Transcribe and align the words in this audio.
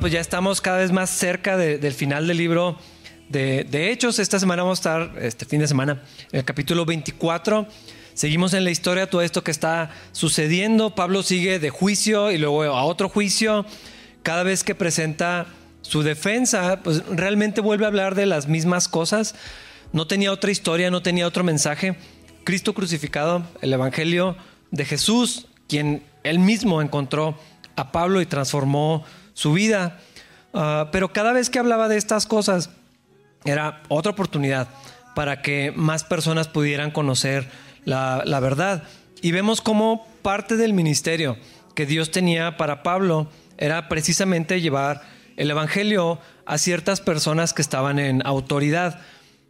pues 0.00 0.12
ya 0.14 0.20
estamos 0.20 0.62
cada 0.62 0.78
vez 0.78 0.92
más 0.92 1.10
cerca 1.10 1.58
del 1.58 1.92
final 1.92 2.26
del 2.26 2.38
libro 2.38 2.78
de, 3.28 3.64
de, 3.64 3.90
Hechos. 3.90 4.18
Esta 4.18 4.40
semana 4.40 4.62
vamos 4.62 4.78
a 4.78 4.80
estar, 4.80 5.22
este 5.22 5.44
fin 5.44 5.60
de 5.60 5.68
semana, 5.68 6.02
en 6.32 6.38
el 6.38 6.44
capítulo 6.44 6.86
24. 6.86 7.66
Seguimos 8.14 8.54
en 8.54 8.64
la 8.64 8.70
historia 8.70 9.10
todo 9.10 9.20
esto 9.20 9.44
que 9.44 9.50
está 9.50 9.90
sucediendo. 10.12 10.94
Pablo 10.94 11.22
sigue 11.22 11.58
de 11.58 11.68
juicio 11.68 12.30
y 12.32 12.38
luego 12.38 12.62
a 12.62 12.82
otro 12.84 13.10
juicio. 13.10 13.66
Cada 14.22 14.42
vez 14.42 14.64
que 14.64 14.74
presenta 14.74 15.46
su 15.82 16.02
defensa, 16.02 16.80
pues 16.82 17.04
realmente 17.06 17.60
vuelve 17.60 17.84
a 17.84 17.88
hablar 17.88 18.14
de 18.14 18.24
las 18.24 18.48
mismas 18.48 18.88
cosas. 18.88 19.34
No 19.92 20.06
tenía 20.06 20.32
otra 20.32 20.50
historia, 20.50 20.90
no 20.90 21.02
tenía 21.02 21.26
otro 21.26 21.44
mensaje. 21.44 21.96
Cristo 22.44 22.72
crucificado, 22.72 23.42
el 23.60 23.72
Evangelio 23.72 24.36
de 24.70 24.86
Jesús, 24.86 25.46
quien 25.68 26.02
él 26.22 26.38
mismo 26.38 26.80
encontró 26.80 27.38
a 27.76 27.92
Pablo 27.92 28.22
y 28.22 28.26
transformó 28.26 29.04
su 29.40 29.54
vida. 29.54 29.98
Ah, 30.52 30.90
pero 30.92 31.14
cada 31.14 31.32
vez 31.32 31.48
que 31.48 31.58
hablaba 31.58 31.88
de 31.88 31.96
estas 31.96 32.26
cosas, 32.26 32.68
era 33.46 33.82
otra 33.88 34.12
oportunidad 34.12 34.68
para 35.14 35.40
que 35.40 35.72
más 35.74 36.04
personas 36.04 36.46
pudieran 36.46 36.90
conocer 36.90 37.48
la, 37.86 38.22
la 38.26 38.38
verdad. 38.40 38.82
Y 39.22 39.32
vemos 39.32 39.62
cómo 39.62 40.06
parte 40.20 40.56
del 40.56 40.74
ministerio 40.74 41.38
que 41.74 41.86
Dios 41.86 42.10
tenía 42.10 42.58
para 42.58 42.82
Pablo 42.82 43.28
era 43.56 43.88
precisamente 43.88 44.60
llevar 44.60 45.02
el 45.38 45.50
Evangelio 45.50 46.18
a 46.44 46.58
ciertas 46.58 47.00
personas 47.00 47.54
que 47.54 47.62
estaban 47.62 47.98
en 47.98 48.20
autoridad. 48.26 49.00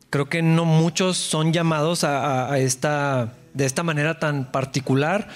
Creo 0.08 0.28
que 0.28 0.40
no 0.40 0.64
muchos 0.64 1.16
son 1.16 1.52
llamados 1.52 2.04
a, 2.04 2.56
esta, 2.60 3.32
de 3.54 3.66
esta 3.66 3.82
manera 3.82 4.20
tan 4.20 4.52
particular. 4.52 5.26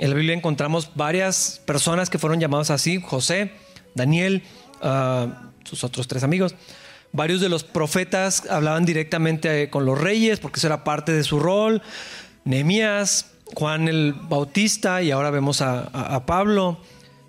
En 0.00 0.10
la 0.10 0.16
Biblia 0.16 0.34
encontramos 0.34 0.90
varias 0.96 1.60
personas 1.66 2.10
que 2.10 2.18
fueron 2.18 2.40
llamados 2.40 2.70
así, 2.70 3.00
José, 3.00 3.52
Daniel, 3.94 4.42
ah, 4.80 5.50
sus 5.64 5.84
otros 5.84 6.08
tres 6.08 6.22
amigos. 6.22 6.54
Varios 7.12 7.40
de 7.40 7.50
los 7.50 7.62
profetas 7.62 8.44
hablaban 8.48 8.86
directamente 8.86 9.68
con 9.68 9.84
los 9.84 10.00
reyes 10.00 10.40
porque 10.40 10.58
eso 10.58 10.66
era 10.66 10.82
parte 10.82 11.12
de 11.12 11.24
su 11.24 11.38
rol. 11.38 11.82
Nehemías, 12.44 13.32
Juan 13.54 13.88
el 13.88 14.14
Bautista 14.14 15.02
y 15.02 15.10
ahora 15.10 15.30
vemos 15.30 15.60
a, 15.60 16.24
Pablo. 16.24 16.80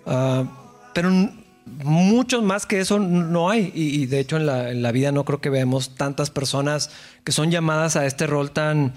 Uh, 0.06 0.46
pero 0.94 1.10
muchos 1.66 2.42
más 2.42 2.64
que 2.64 2.80
eso 2.80 2.98
no 2.98 3.50
hay. 3.50 3.72
Y, 3.74 4.06
de 4.06 4.20
hecho 4.20 4.38
en 4.38 4.46
la, 4.82 4.92
vida 4.92 5.12
no 5.12 5.26
creo 5.26 5.42
que 5.42 5.50
veamos 5.50 5.94
tantas 5.96 6.30
personas 6.30 6.90
que 7.22 7.32
son 7.32 7.50
llamadas 7.50 7.96
a 7.96 8.06
este 8.06 8.26
rol 8.26 8.52
tan, 8.52 8.94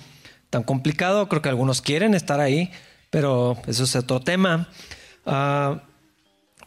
tan 0.50 0.64
complicado. 0.64 1.28
Creo 1.28 1.42
que 1.42 1.50
algunos 1.50 1.82
quieren 1.82 2.14
estar 2.14 2.40
ahí, 2.40 2.72
pero 3.10 3.58
eso 3.68 3.84
es 3.84 3.96
otro 3.98 4.22
tema. 4.22 4.70
Uh, 5.26 5.80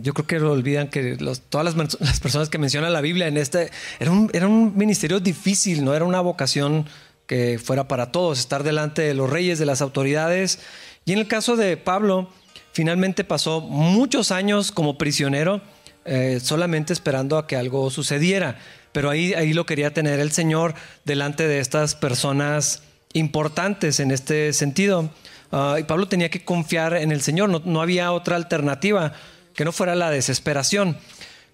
yo 0.03 0.15
creo 0.15 0.27
que 0.27 0.39
lo 0.39 0.53
olvidan 0.53 0.89
que 0.89 1.17
todas 1.49 1.75
las, 1.75 1.97
personas 2.21 2.49
que 2.49 2.59
mencionan 2.59 2.93
la 2.93 3.01
Biblia 3.01 3.27
en 3.29 3.37
este 3.37 3.71
era 3.99 4.11
un, 4.11 4.31
era 4.33 4.47
un 4.47 4.77
ministerio 4.77 5.21
difícil, 5.21 5.85
no 5.85 5.95
era 5.95 6.05
una 6.05 6.21
vocación 6.21 6.87
que 7.27 7.59
fuera 7.59 7.87
para 7.87 8.11
todos, 8.11 8.41
estar 8.41 8.65
delante 8.65 9.03
de 9.03 9.15
los 9.15 9.31
reyes, 9.31 9.59
de 9.59 9.67
las 9.67 9.83
autoridades. 9.83 10.59
Y 11.05 11.13
en 11.13 11.21
el 11.21 11.29
caso 11.29 11.57
de 11.57 11.77
Pablo, 11.77 12.29
finalmente 12.73 13.23
pasó 13.23 13.61
muchos 13.61 14.33
años 14.33 14.73
como 14.73 14.99
prisionero, 14.99 15.61
eh, 16.05 16.41
solamente 16.43 16.93
esperando 16.93 17.39
a 17.39 17.47
que 17.47 17.57
algo 17.57 17.89
sucediera. 17.91 18.59
Pero 18.91 19.11
ahí, 19.11 19.33
ahí 19.35 19.53
lo 19.53 19.65
quería 19.65 19.95
tener 19.95 20.19
el 20.19 20.33
Señor 20.33 20.75
delante 21.05 21.47
de 21.47 21.61
estas 21.61 21.95
personas 21.95 22.83
importantes 23.13 24.01
en 24.01 24.11
este 24.11 24.53
sentido. 24.53 25.11
Ah, 25.53 25.77
y 25.79 25.85
Pablo 25.85 26.09
tenía 26.09 26.31
que 26.31 26.45
confiar 26.45 26.95
en 26.95 27.13
el 27.13 27.23
Señor, 27.23 27.49
no, 27.49 27.63
no 27.65 27.81
había 27.81 28.11
otra 28.13 28.37
alternativa 28.37 29.13
que 29.61 29.65
no 29.67 29.73
fuera 29.73 29.95
la 29.95 30.09
desesperación. 30.09 30.97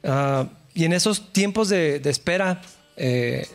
Ah, 0.05 0.47
y 0.75 0.85
en 0.85 0.93
esos 0.93 1.33
tiempos 1.33 1.69
de, 1.69 1.97
espera, 2.05 2.63
eh, 2.97 3.49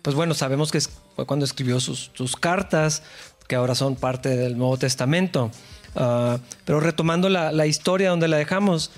pues 0.00 0.16
bueno, 0.16 0.32
sabemos 0.32 0.72
que 0.72 0.80
fue 0.80 1.26
cuando 1.26 1.44
escribió 1.44 1.80
sus, 1.80 2.10
cartas, 2.40 3.02
que 3.46 3.56
ahora 3.56 3.74
son 3.74 3.96
parte 3.96 4.30
del 4.30 4.56
Nuevo 4.56 4.78
Testamento. 4.78 5.50
Ah, 5.94 6.38
pero 6.64 6.80
retomando 6.80 7.28
la, 7.28 7.66
historia 7.66 8.08
donde 8.08 8.26
la 8.26 8.38
dejamos, 8.38 8.90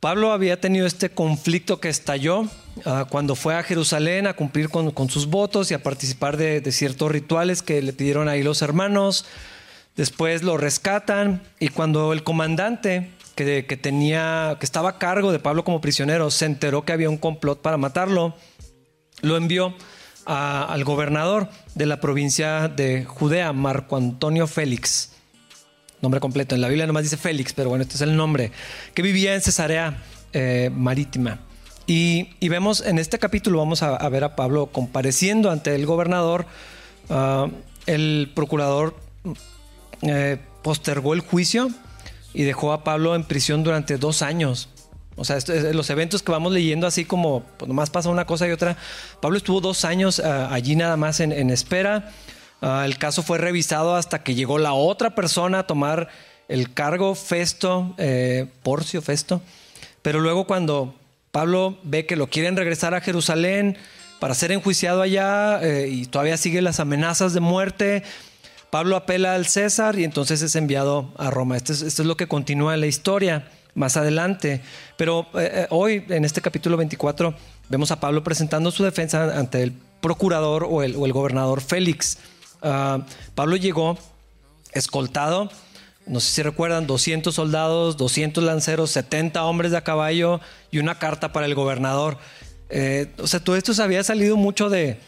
Pablo 0.00 0.32
había 0.32 0.60
tenido 0.60 0.84
este 0.84 1.10
conflicto 1.10 1.78
que 1.78 1.88
estalló 1.88 2.48
ah, 2.84 3.06
cuando 3.08 3.36
fue 3.36 3.54
a 3.54 3.62
Jerusalén 3.62 4.26
a 4.26 4.34
cumplir 4.34 4.68
con, 4.68 5.10
sus 5.10 5.26
votos 5.26 5.70
y 5.70 5.74
a 5.74 5.82
participar 5.84 6.36
de, 6.36 6.60
de, 6.60 6.72
ciertos 6.72 7.08
rituales 7.08 7.62
que 7.62 7.80
le 7.80 7.92
pidieron 7.92 8.28
ahí 8.28 8.42
los 8.42 8.62
hermanos. 8.62 9.26
Después 9.94 10.42
lo 10.42 10.56
rescatan 10.56 11.40
y 11.60 11.68
cuando 11.68 12.12
el 12.12 12.24
comandante 12.24 13.12
que, 13.34 13.62
tenía, 13.80 14.56
que 14.60 14.66
estaba 14.66 14.90
a 14.90 14.98
cargo 14.98 15.32
de 15.32 15.38
Pablo 15.38 15.64
como 15.64 15.80
prisionero, 15.80 16.30
se 16.30 16.46
enteró 16.46 16.84
que 16.84 16.92
había 16.92 17.08
un 17.08 17.18
complot 17.18 17.60
para 17.62 17.76
matarlo, 17.76 18.34
lo 19.22 19.36
envió 19.36 19.74
al 20.24 20.84
gobernador 20.84 21.48
de 21.74 21.86
la 21.86 22.00
provincia 22.00 22.68
de 22.68 23.04
Judea, 23.04 23.52
Marco 23.52 23.96
Antonio 23.96 24.46
Félix. 24.46 25.12
Nombre 26.00 26.20
completo. 26.20 26.54
En 26.54 26.60
la 26.60 26.68
Biblia 26.68 26.86
nomás 26.86 27.04
dice 27.04 27.16
Félix, 27.16 27.52
pero 27.52 27.68
bueno, 27.68 27.82
este 27.82 27.94
es 27.94 28.00
el 28.00 28.16
nombre. 28.16 28.52
Que 28.94 29.02
vivía 29.02 29.34
en 29.34 29.40
Cesarea 29.40 30.02
eh, 30.32 30.70
Marítima. 30.72 31.40
Y, 31.86 32.28
vemos 32.48 32.80
en 32.80 32.98
este 32.98 33.18
capítulo, 33.18 33.58
vamos 33.58 33.82
a, 33.82 34.08
ver 34.08 34.24
a 34.24 34.36
Pablo 34.36 34.66
compareciendo 34.66 35.50
ante 35.50 35.74
el 35.74 35.86
gobernador. 35.86 36.46
Ah, 37.10 37.48
el 37.86 38.30
procurador 38.34 38.96
eh, 40.02 40.38
postergó 40.62 41.14
el 41.14 41.20
juicio 41.20 41.70
y 42.34 42.44
dejó 42.44 42.72
a 42.72 42.84
Pablo 42.84 43.14
en 43.14 43.24
prisión 43.24 43.62
durante 43.62 43.98
dos 43.98 44.22
años. 44.22 44.68
O 45.16 45.24
sea, 45.24 45.38
los 45.72 45.90
eventos 45.90 46.22
que 46.22 46.32
vamos 46.32 46.52
leyendo 46.52 46.86
así 46.86 47.04
como 47.04 47.44
pues, 47.58 47.68
nomás 47.68 47.90
pasa 47.90 48.08
una 48.08 48.26
cosa 48.26 48.48
y 48.48 48.50
otra. 48.50 48.76
Pablo 49.20 49.36
estuvo 49.36 49.60
dos 49.60 49.84
años 49.84 50.20
ah, 50.20 50.48
allí 50.50 50.74
nada 50.74 50.96
más 50.96 51.20
en, 51.20 51.50
espera. 51.50 52.10
Ah, 52.62 52.84
el 52.86 52.96
caso 52.96 53.22
fue 53.22 53.38
revisado 53.38 53.94
hasta 53.94 54.22
que 54.22 54.34
llegó 54.34 54.58
la 54.58 54.72
otra 54.72 55.14
persona 55.14 55.60
a 55.60 55.66
tomar 55.66 56.08
el 56.48 56.72
cargo, 56.72 57.14
Festo, 57.14 57.94
eh, 57.98 58.46
Porcio 58.62 59.02
Festo. 59.02 59.42
Pero 60.00 60.20
luego 60.20 60.46
cuando 60.46 60.94
Pablo 61.30 61.78
ve 61.82 62.06
que 62.06 62.16
lo 62.16 62.28
quieren 62.28 62.56
regresar 62.56 62.94
a 62.94 63.00
Jerusalén 63.00 63.76
para 64.18 64.34
ser 64.34 64.52
enjuiciado 64.52 65.02
allá 65.02 65.60
eh, 65.62 65.88
y 65.88 66.06
todavía 66.06 66.36
sigue 66.36 66.62
las 66.62 66.80
amenazas 66.80 67.34
de 67.34 67.40
muerte, 67.40 68.02
Pablo 68.72 68.96
apela 68.96 69.34
al 69.34 69.44
César 69.44 69.98
y 69.98 70.04
entonces 70.04 70.40
es 70.40 70.56
enviado 70.56 71.12
a 71.18 71.28
Roma. 71.30 71.58
Esto 71.58 71.74
es, 71.74 71.98
lo 71.98 72.16
que 72.16 72.26
continúa 72.26 72.72
en 72.72 72.80
la 72.80 72.86
historia 72.86 73.46
más 73.74 73.98
adelante. 73.98 74.62
Pero 74.96 75.26
eh, 75.34 75.50
eh, 75.52 75.66
hoy, 75.68 76.06
en 76.08 76.24
este 76.24 76.40
capítulo 76.40 76.78
24, 76.78 77.34
vemos 77.68 77.90
a 77.90 78.00
Pablo 78.00 78.24
presentando 78.24 78.70
su 78.70 78.82
defensa 78.82 79.38
ante 79.38 79.62
el 79.62 79.74
procurador 80.00 80.66
o 80.66 80.82
el, 80.82 81.12
gobernador 81.12 81.60
Félix. 81.60 82.16
Ah, 82.62 83.04
Pablo 83.34 83.56
llegó 83.56 83.98
escoltado, 84.72 85.50
no 86.06 86.18
sé 86.20 86.30
si 86.32 86.42
recuerdan, 86.42 86.86
200 86.86 87.34
soldados, 87.34 87.98
200 87.98 88.42
lanceros, 88.42 88.90
70 88.92 89.44
hombres 89.44 89.72
de 89.72 89.76
a 89.76 89.84
caballo 89.84 90.40
y 90.70 90.78
una 90.78 90.98
carta 90.98 91.30
para 91.30 91.44
el 91.44 91.54
gobernador. 91.54 92.16
Eh, 92.70 93.12
o 93.18 93.26
sea, 93.26 93.38
todo 93.40 93.56
esto 93.56 93.74
se 93.74 93.82
había 93.82 94.02
salido 94.02 94.38
mucho 94.38 94.70
de 94.70 94.98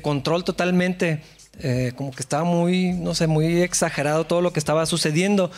control 0.00 0.42
totalmente. 0.42 1.22
Eh, 1.60 1.92
como 1.96 2.10
que 2.10 2.20
estaba 2.20 2.44
muy, 2.44 2.92
no 2.92 3.14
sé, 3.14 3.26
muy 3.26 3.62
exagerado 3.62 4.24
todo 4.24 4.40
lo 4.40 4.52
que 4.52 4.58
estaba 4.58 4.86
sucediendo. 4.86 5.50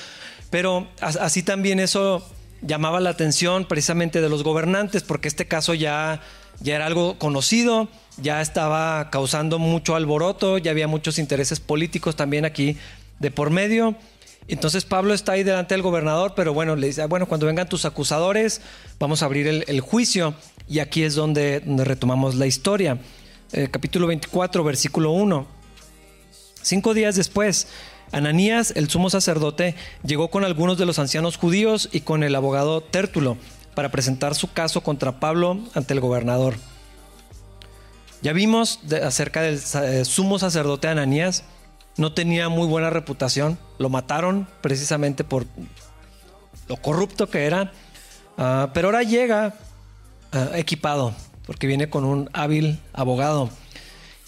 Pero 0.51 0.87
así 1.01 1.43
también 1.43 1.81
eso 1.81 2.27
llamaba 2.63 3.01
la 3.01 3.11
atención 3.11 3.67
precisamente 3.67 4.21
de 4.21 4.29
los 4.29 4.43
gobernantes, 4.43 5.03
porque 5.03 5.29
este 5.29 5.47
caso 5.47 5.75
ya, 5.75 6.21
ya 6.61 6.77
era 6.77 6.87
algo 6.87 7.19
conocido, 7.19 7.89
ya 8.19 8.41
estaba 8.41 9.11
causando 9.11 9.59
mucho 9.59 9.95
alboroto, 9.97 10.59
ya 10.59 10.71
había 10.71 10.89
muchos 10.89 11.19
intereses 11.19 11.61
políticos 11.61 12.17
también 12.17 12.45
aquí 12.45 12.77
de 13.19 13.31
por 13.31 13.51
medio. 13.51 13.97
Entonces 14.49 14.85
Pablo 14.85 15.13
está 15.13 15.33
ahí 15.33 15.43
delante 15.43 15.75
del 15.75 15.83
gobernador, 15.83 16.35
pero 16.37 16.55
bueno, 16.55 16.77
le 16.77 16.87
dice, 16.87 17.03
ah, 17.03 17.07
bueno, 17.07 17.27
cuando 17.27 17.47
vengan 17.47 17.69
tus 17.69 17.85
acusadores, 17.85 18.61
vamos 18.99 19.23
a 19.23 19.27
abrir 19.27 19.49
el, 19.49 19.81
juicio. 19.81 20.35
Y 20.69 20.79
aquí 20.79 21.03
es 21.03 21.15
donde, 21.15 21.63
retomamos 21.67 22.37
la 22.37 22.47
historia. 22.47 22.99
Eh, 23.53 23.69
capítulo 23.71 24.07
24, 24.07 24.63
versículo 24.63 25.11
1. 25.11 25.56
Cinco 26.67 26.95
días 26.95 27.15
después, 27.15 27.69
Ananías, 28.11 28.73
el 28.75 28.91
sumo 28.91 29.09
sacerdote, 29.09 29.77
llegó 30.05 30.31
con 30.33 30.45
algunos 30.45 30.77
de 30.79 30.85
los 30.85 30.99
ancianos 30.99 31.37
judíos 31.37 31.89
y 31.93 32.01
con 32.01 32.25
el 32.25 32.35
abogado 32.35 32.81
Tértulo 32.81 33.37
para 33.77 33.93
presentar 33.93 34.35
su 34.35 34.53
caso 34.53 34.81
contra 34.81 35.21
Pablo 35.21 35.61
ante 35.75 35.95
el 35.95 36.01
gobernador. 36.01 36.57
Ya 38.21 38.33
vimos 38.33 38.81
acerca 39.01 39.43
del 39.43 39.61
eh, 39.85 40.05
sumo 40.05 40.41
sacerdote 40.41 40.89
Ananías, 40.89 41.45
no 41.99 42.15
tenía 42.15 42.49
muy 42.49 42.67
buena 42.67 42.91
reputación, 42.91 43.61
lo 43.79 43.89
mataron 43.89 44.49
precisamente 44.61 45.23
por 45.23 45.47
lo 46.67 46.77
corrupto 46.79 47.31
que 47.31 47.45
era, 47.45 47.71
ah, 48.39 48.71
pero 48.75 48.89
ahora 48.89 49.05
llega 49.05 49.55
ah, 50.33 50.49
equipado, 50.55 51.15
porque 51.47 51.69
viene 51.69 51.89
con 51.89 52.05
un 52.05 52.29
hábil 52.33 52.81
abogado. 52.93 53.51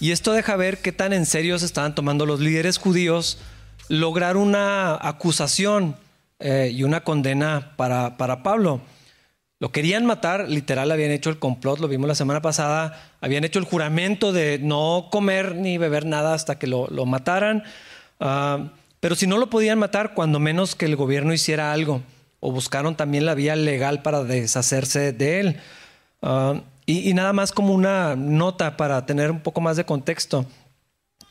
Y 0.01 0.13
esto 0.13 0.33
deja 0.33 0.57
ver 0.57 0.79
qué 0.79 0.93
tan 0.93 1.13
en 1.13 1.27
serio 1.27 1.59
se 1.59 1.67
estaban 1.67 1.95
tomando 1.95 2.27
los 2.27 2.41
líderes 2.41 2.79
judíos 2.79 3.39
lograr 3.89 4.37
una 4.37 4.95
acusación 5.01 5.97
eh, 6.39 6.71
y 6.73 6.83
una 6.85 7.03
condena 7.03 7.73
para, 7.77 8.17
para 8.17 8.43
Pablo. 8.43 8.81
Lo 9.61 9.73
querían 9.73 10.07
matar, 10.07 10.49
literal, 10.49 10.93
habían 10.93 11.11
hecho 11.11 11.31
el 11.31 11.41
complot, 11.41 11.81
lo 11.81 11.89
vimos 11.89 12.07
la 12.07 12.15
semana 12.15 12.41
pasada, 12.41 13.17
habían 13.21 13.43
hecho 13.43 13.59
el 13.59 13.65
juramento 13.65 14.33
de 14.33 14.61
no 14.61 15.09
comer 15.11 15.57
ni 15.57 15.79
beber 15.79 16.07
nada 16.07 16.35
hasta 16.35 16.61
que 16.61 16.69
lo, 16.69 16.89
mataran. 17.07 17.65
Ah, 18.21 18.69
pero 19.01 19.17
si 19.17 19.27
no 19.27 19.37
lo 19.37 19.51
podían 19.51 19.81
matar, 19.81 20.15
cuando 20.15 20.39
menos 20.39 20.77
que 20.77 20.85
el 20.85 20.95
gobierno 20.95 21.33
hiciera 21.33 21.73
algo, 21.73 22.03
o 22.39 22.53
buscaron 22.53 22.95
también 22.95 23.27
la 23.27 23.35
vía 23.35 23.57
legal 23.57 24.03
para 24.03 24.23
deshacerse 24.23 25.13
de 25.13 25.41
él. 25.41 25.61
Ah, 26.23 26.61
y, 26.91 27.13
nada 27.13 27.35
más 27.35 27.53
como 27.53 27.75
una 27.75 28.17
nota 28.17 28.79
para 28.79 29.05
tener 29.05 29.31
un 29.31 29.41
poco 29.41 29.61
más 29.61 29.77
de 29.77 29.85
contexto. 29.85 30.47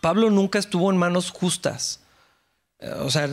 Pablo 0.01 0.29
nunca 0.29 0.59
estuvo 0.59 0.91
en 0.91 0.97
manos 0.97 1.31
justas. 1.31 2.01
Eh, 2.77 2.91
o 2.99 3.09
sea, 3.09 3.27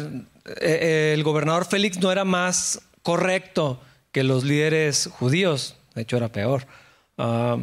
eh, 0.63 1.13
el 1.15 1.23
gobernador 1.23 1.67
Félix 1.67 1.99
no 1.99 2.11
era 2.11 2.25
más 2.25 2.81
correcto 3.03 3.79
que 4.11 4.25
los 4.25 4.43
líderes 4.43 5.11
judíos, 5.13 5.77
de 5.95 6.01
hecho 6.01 6.17
era 6.17 6.31
peor. 6.31 6.67
Ah, 7.19 7.59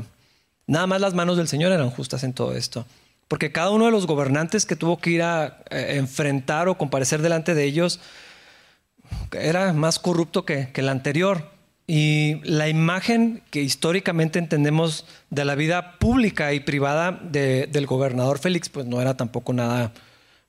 nada 0.67 0.85
más 0.85 1.01
las 1.01 1.15
manos 1.15 1.37
del 1.37 1.47
Señor 1.47 1.71
eran 1.71 1.89
justas 1.89 2.23
en 2.23 2.33
todo 2.33 2.53
esto. 2.53 2.85
Porque 3.27 3.51
cada 3.51 3.71
uno 3.71 3.85
de 3.85 3.91
los 3.91 4.05
gobernantes 4.05 4.67
que 4.67 4.75
tuvo 4.75 4.99
que 4.99 5.09
ir 5.09 5.23
a 5.23 5.63
eh, 5.71 5.95
enfrentar 5.95 6.67
o 6.67 6.77
comparecer 6.77 7.23
delante 7.23 7.55
de 7.55 7.63
ellos 7.63 7.99
era 9.31 9.73
más 9.73 9.97
corrupto 9.97 10.45
que, 10.45 10.69
el 10.71 10.89
anterior. 10.89 11.49
Y 11.88 12.42
la 12.44 12.69
imagen 12.69 13.44
que 13.50 13.62
históricamente 13.62 14.39
entendemos 14.39 15.06
de 15.30 15.45
la 15.45 15.56
vida 15.56 15.98
pública 16.00 16.54
y 16.54 16.60
privada 16.60 17.12
del 17.12 17.86
gobernador 17.86 18.39
Félix, 18.39 18.69
pues 18.69 18.86
no 18.86 19.01
era 19.01 19.18
tampoco 19.18 19.51
nada 19.54 19.92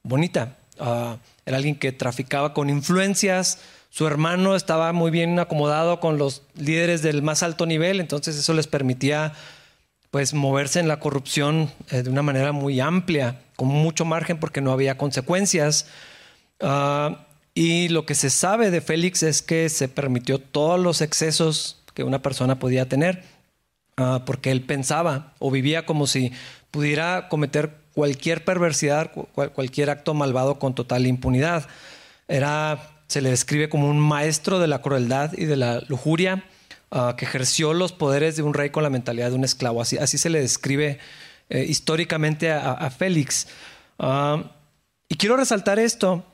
bonita. 0.03 0.57
Ah, 0.79 1.17
era 1.45 1.57
alguien 1.57 1.77
que 1.77 1.93
traficaba 1.93 2.55
con 2.55 2.71
influencias, 2.71 3.59
su 3.91 4.07
hermano 4.07 4.57
estaba 4.57 4.93
muy 4.93 5.11
bien 5.11 5.39
acomodado 5.39 6.01
con 6.01 6.17
los 6.17 6.43
líderes 6.57 7.03
del 7.03 7.23
más 7.23 7.43
alto 7.43 7.67
nivel, 7.67 8.01
entonces 8.01 8.37
eso 8.37 8.55
les 8.55 8.67
permitía 8.67 9.35
pues 10.11 10.33
moverse 10.35 10.81
en 10.81 10.89
la 10.89 10.99
corrupción 10.99 11.71
eh, 11.91 12.03
de 12.03 12.11
una 12.11 12.23
manera 12.23 12.53
muy 12.53 12.81
amplia, 12.81 13.41
con 13.57 13.69
mucho 13.69 14.05
margen 14.05 14.39
porque 14.39 14.61
no 14.61 14.73
había 14.73 14.97
consecuencias. 14.97 15.87
Ah, 16.61 17.27
y 17.55 17.89
lo 17.89 18.07
que 18.07 18.15
se 18.15 18.31
sabe 18.31 18.71
de 18.71 18.81
Félix 18.81 19.23
es 19.23 19.43
que 19.43 19.69
se 19.69 19.89
permitió 19.89 20.39
todos 20.39 20.81
los 20.81 21.01
excesos 21.01 21.83
que 21.95 22.05
una 22.05 22.23
persona 22.23 22.59
podía 22.59 22.89
tener, 22.89 23.25
ah, 23.97 24.23
porque 24.25 24.51
él 24.51 24.63
pensaba 24.63 25.35
o 25.39 25.51
vivía 25.51 25.85
como 25.85 26.07
si 26.07 26.33
pudiera 26.71 27.29
cometer 27.29 27.77
cualquier 27.93 28.45
perversidad, 28.45 29.13
cualquier 29.13 29.91
acto 29.91 30.15
malvado 30.15 30.59
con 30.59 30.75
total 30.75 31.07
impunidad. 31.07 31.69
Era 32.29 32.93
se 33.13 33.21
le 33.21 33.29
describe 33.29 33.69
como 33.69 33.91
un 33.91 34.01
maestro 34.01 34.59
de 34.59 34.67
la 34.69 34.81
crueldad 34.81 35.33
y 35.37 35.45
de 35.45 35.57
la 35.57 35.83
lujuria, 35.89 36.45
ah, 36.91 37.15
que 37.19 37.27
ejerció 37.27 37.75
los 37.75 37.93
poderes 37.93 38.37
de 38.37 38.43
un 38.43 38.55
rey 38.55 38.71
con 38.71 38.83
la 38.83 38.89
mentalidad 38.89 39.29
de 39.29 39.37
un 39.37 39.45
esclavo. 39.45 39.83
Así, 39.83 39.99
se 40.07 40.31
le 40.31 40.41
describe 40.41 40.99
eh, 41.51 41.67
históricamente 41.69 42.51
a, 42.51 42.89
Félix. 42.91 43.49
Ah, 43.99 44.53
y 45.11 45.17
quiero 45.17 45.37
resaltar 45.37 45.79
esto 45.79 46.25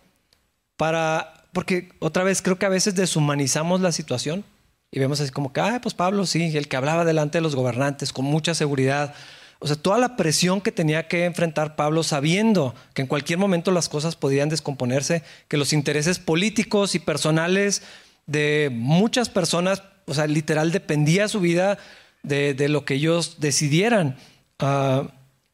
para, 0.79 1.45
porque 1.53 1.91
otra 1.99 2.25
vez 2.25 2.41
creo 2.41 2.59
que 2.59 2.65
a 2.65 2.71
veces 2.71 2.95
deshumanizamos 2.95 3.83
la 3.83 3.93
situación 3.93 4.45
y 4.91 5.01
vemos 5.01 5.21
así 5.21 5.31
como 5.31 5.53
que, 5.53 5.61
ah, 5.61 5.81
pues 5.83 5.95
Pablo, 5.95 6.25
sí, 6.25 6.57
el 6.57 6.69
que 6.69 6.77
hablaba 6.77 7.05
delante 7.05 7.39
de 7.39 7.43
los 7.43 7.55
gobernantes 7.55 8.13
con 8.13 8.25
mucha 8.25 8.55
seguridad, 8.55 9.13
o 9.59 9.67
sea, 9.67 9.77
toda 9.77 9.99
la 9.99 10.17
presión 10.17 10.61
que 10.61 10.71
tenía 10.71 11.09
que 11.09 11.25
enfrentar 11.25 11.75
Pablo 11.75 12.05
sabiendo 12.05 12.75
que 12.95 13.03
en 13.03 13.09
cualquier 13.09 13.41
momento 13.41 13.73
las 13.73 13.89
cosas 13.89 14.15
podían 14.15 14.49
descomponerse, 14.49 15.25
que 15.49 15.57
los 15.57 15.73
intereses 15.73 16.21
políticos 16.21 16.95
y 16.95 17.01
personales 17.01 17.83
de 18.27 18.71
muchas 18.73 19.29
personas, 19.29 19.83
o 20.07 20.15
sea, 20.15 20.29
literal 20.29 20.71
dependía 20.71 21.27
su 21.27 21.41
vida 21.41 21.77
de, 22.23 22.69
lo 22.69 22.85
que 22.85 22.95
ellos 22.95 23.41
decidieran. 23.41 24.17
Ah, 24.61 25.09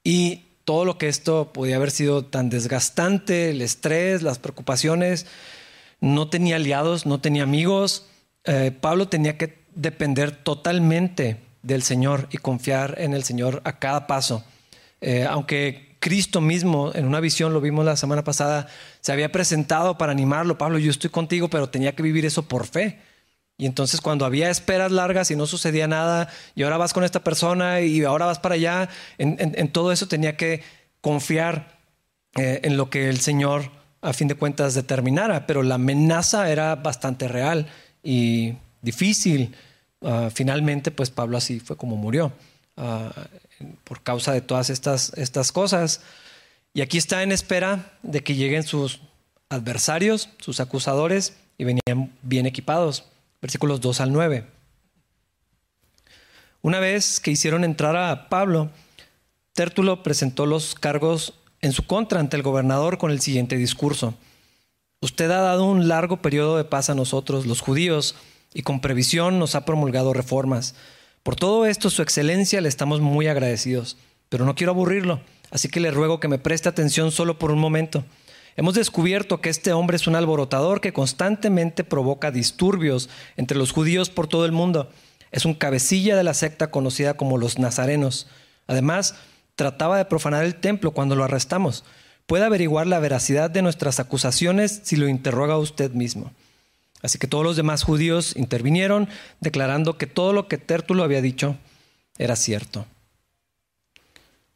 y 0.05 0.44
todo 0.65 0.85
lo 0.85 0.99
que 0.99 1.09
esto 1.09 1.53
podía 1.53 1.77
haber 1.77 1.91
sido 1.91 2.25
tan 2.25 2.51
desgastante, 2.51 3.51
el 3.51 3.63
estrés, 3.63 4.23
las 4.23 4.39
preocupaciones, 4.39 5.27
no 6.01 6.29
tenía 6.29 6.57
aliados, 6.57 7.07
no 7.07 7.21
tenía 7.21 7.43
amigos. 7.43 8.07
Eh, 8.45 8.73
Pablo 8.79 9.09
tenía 9.09 9.39
que 9.39 9.65
depender 9.75 10.33
totalmente 10.33 11.41
del 11.63 11.83
Señor 11.83 12.29
y 12.31 12.39
confiar 12.39 12.97
en 12.99 13.15
el 13.15 13.25
Señor 13.25 13.61
a 13.65 13.79
cada 13.79 14.07
paso. 14.07 14.45
Eh, 15.01 15.27
aunque 15.29 15.97
Cristo 16.01 16.41
mismo, 16.41 16.93
en 16.95 17.07
una 17.07 17.21
visión, 17.21 17.53
lo 17.53 17.61
vimos 17.61 17.85
la 17.85 17.97
semana 17.97 18.25
pasada, 18.25 18.67
se 19.01 19.13
había 19.13 19.33
presentado 19.33 19.97
para 19.97 20.13
animarlo, 20.13 20.59
Pablo, 20.59 20.79
yo 20.79 20.91
estoy 20.91 21.11
contigo, 21.11 21.49
pero 21.49 21.71
tenía 21.71 21.95
que 21.95 22.03
vivir 22.03 22.27
eso 22.27 22.43
por 22.43 22.67
fe. 22.67 22.99
Y 23.57 23.67
entonces 23.67 24.01
cuando 24.01 24.25
había 24.25 24.51
esperas 24.51 24.91
largas 24.91 25.31
y 25.31 25.37
no 25.37 25.47
sucedía 25.47 25.87
nada, 25.87 26.29
y 26.55 26.65
ahora 26.65 26.77
vas 26.77 26.93
con 26.93 27.05
esta 27.05 27.23
persona 27.23 27.81
y 27.81 28.03
ahora 28.03 28.27
vas 28.27 28.41
para 28.41 28.57
allá, 28.57 28.89
en, 29.19 29.69
todo 29.69 29.93
eso 29.93 30.09
tenía 30.09 30.37
que 30.37 30.63
confiar 31.01 31.79
eh, 32.37 32.61
en 32.65 32.77
lo 32.77 32.91
que 32.91 33.09
el 33.09 33.21
Señor 33.21 33.71
a 34.03 34.13
fin 34.13 34.29
de 34.29 34.35
cuentas 34.35 34.75
determinara, 34.75 35.47
pero 35.47 35.63
la 35.63 35.77
amenaza 35.77 36.51
era 36.51 36.75
bastante 36.75 37.29
real 37.29 37.67
y 38.03 38.55
difícil. 38.83 39.55
Ah, 40.03 40.29
finalmente, 40.33 40.91
pues 40.91 41.11
Pablo 41.11 41.39
así 41.39 41.61
fue 41.61 41.77
como 41.77 41.97
murió, 41.97 42.33
ah, 42.77 43.11
por 43.85 44.03
causa 44.03 44.33
de 44.33 44.43
todas 44.43 44.69
estas, 44.69 45.13
estas 45.17 45.53
cosas. 45.53 46.03
Y 46.75 46.83
aquí 46.83 46.99
está 46.99 47.23
en 47.23 47.33
espera 47.33 47.93
de 48.03 48.23
que 48.23 48.35
lleguen 48.35 48.65
sus 48.65 49.01
adversarios, 49.49 50.29
sus 50.39 50.61
acusadores, 50.61 51.37
y 51.57 51.65
venían 51.65 52.13
bien 52.23 52.47
equipados. 52.47 53.05
Versículos 53.45 53.83
2 53.83 54.01
al 54.01 54.11
9. 54.11 54.47
Una 56.63 56.81
vez 56.81 57.21
que 57.21 57.31
hicieron 57.31 57.63
entrar 57.63 57.95
a 57.95 58.31
Pablo, 58.31 58.71
Tértulo 59.53 60.03
presentó 60.03 60.47
los 60.47 60.75
cargos 60.75 61.35
en 61.61 61.73
su 61.73 61.87
contra 61.87 62.21
ante 62.21 62.39
el 62.39 62.43
gobernador 62.43 62.97
con 62.97 63.11
el 63.11 63.21
siguiente 63.21 63.59
discurso. 63.59 64.15
Usted 65.03 65.31
ha 65.31 65.43
dado 65.43 65.67
un 65.67 65.89
largo 65.89 66.23
periodo 66.23 66.57
de 66.57 66.65
paz 66.65 66.89
a 66.89 66.95
nosotros, 66.95 67.45
los 67.45 67.61
judíos, 67.61 68.15
y 68.55 68.63
con 68.63 68.81
previsión 68.81 69.39
nos 69.39 69.55
ha 69.57 69.67
promulgado 69.67 70.15
reformas. 70.15 70.75
Por 71.23 71.37
todo 71.37 71.67
esto, 71.67 71.91
Su 71.91 72.01
Excelencia, 72.01 72.63
le 72.63 72.71
estamos 72.71 73.03
muy 73.03 73.27
agradecidos, 73.27 73.99
pero 74.31 74.47
no 74.47 74.55
quiero 74.55 74.73
aburrirlo, 74.73 75.21
así 75.51 75.69
que 75.69 75.81
le 75.81 75.91
ruego 75.91 76.19
que 76.19 76.29
me 76.29 76.39
preste 76.39 76.71
atención 76.71 77.13
solo 77.13 77.39
por 77.39 77.51
un 77.51 77.59
momento. 77.59 78.07
Hemos 78.57 78.75
descubierto 78.75 79.41
que 79.41 79.51
este 79.51 79.73
hombre 79.73 79.97
es 79.97 80.07
un 80.07 80.15
alborotador 80.15 80.81
que 80.81 80.93
constantemente 80.93 81.83
provoca 81.83 82.31
disturbios 82.31 83.09
entre 83.37 83.59
los 83.59 83.73
judíos 83.73 84.11
por 84.11 84.29
todo 84.29 84.47
el 84.47 84.53
mundo. 84.53 84.91
Es 85.33 85.45
un 85.45 85.55
cabecilla 85.55 86.17
de 86.17 86.23
la 86.23 86.35
secta 86.35 86.71
conocida 86.71 87.15
como 87.15 87.37
los 87.37 87.59
nazarenos. 87.59 88.29
Además, 88.69 89.17
trataba 89.57 89.99
de 89.99 90.05
profanar 90.05 90.45
el 90.45 90.55
templo 90.55 90.93
cuando 90.93 91.17
lo 91.17 91.25
arrestamos. 91.25 91.85
Puede 92.27 92.45
averiguar 92.45 92.87
la 92.87 93.01
veracidad 93.01 93.51
de 93.51 93.63
nuestras 93.63 93.99
acusaciones 93.99 94.81
si 94.85 94.97
lo 94.97 95.09
interroga 95.09 95.59
usted 95.59 95.91
mismo. 95.91 96.33
Así 97.03 97.19
que 97.19 97.27
todos 97.27 97.45
los 97.45 97.57
demás 97.57 97.83
judíos 97.83 98.35
intervinieron, 98.37 99.09
declarando 99.41 99.99
que 99.99 100.07
todo 100.07 100.33
lo 100.33 100.49
que 100.49 100.57
Tértulo 100.57 101.03
había 101.03 101.21
dicho 101.21 101.57
era 102.17 102.37
cierto. 102.37 102.87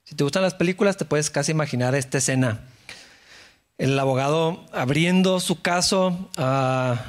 Si 0.05 0.15
te 0.15 0.25
gustan 0.25 0.43
las 0.43 0.55
películas, 0.55 0.97
te 0.97 1.05
puedes 1.05 1.29
casi 1.29 1.53
imaginar 1.53 1.95
esta 1.95 2.17
escena. 2.17 2.63
El 3.79 3.97
abogado 3.97 4.67
abriendo 4.73 5.39
su 5.39 5.63
caso, 5.63 6.31
ah, 6.37 7.01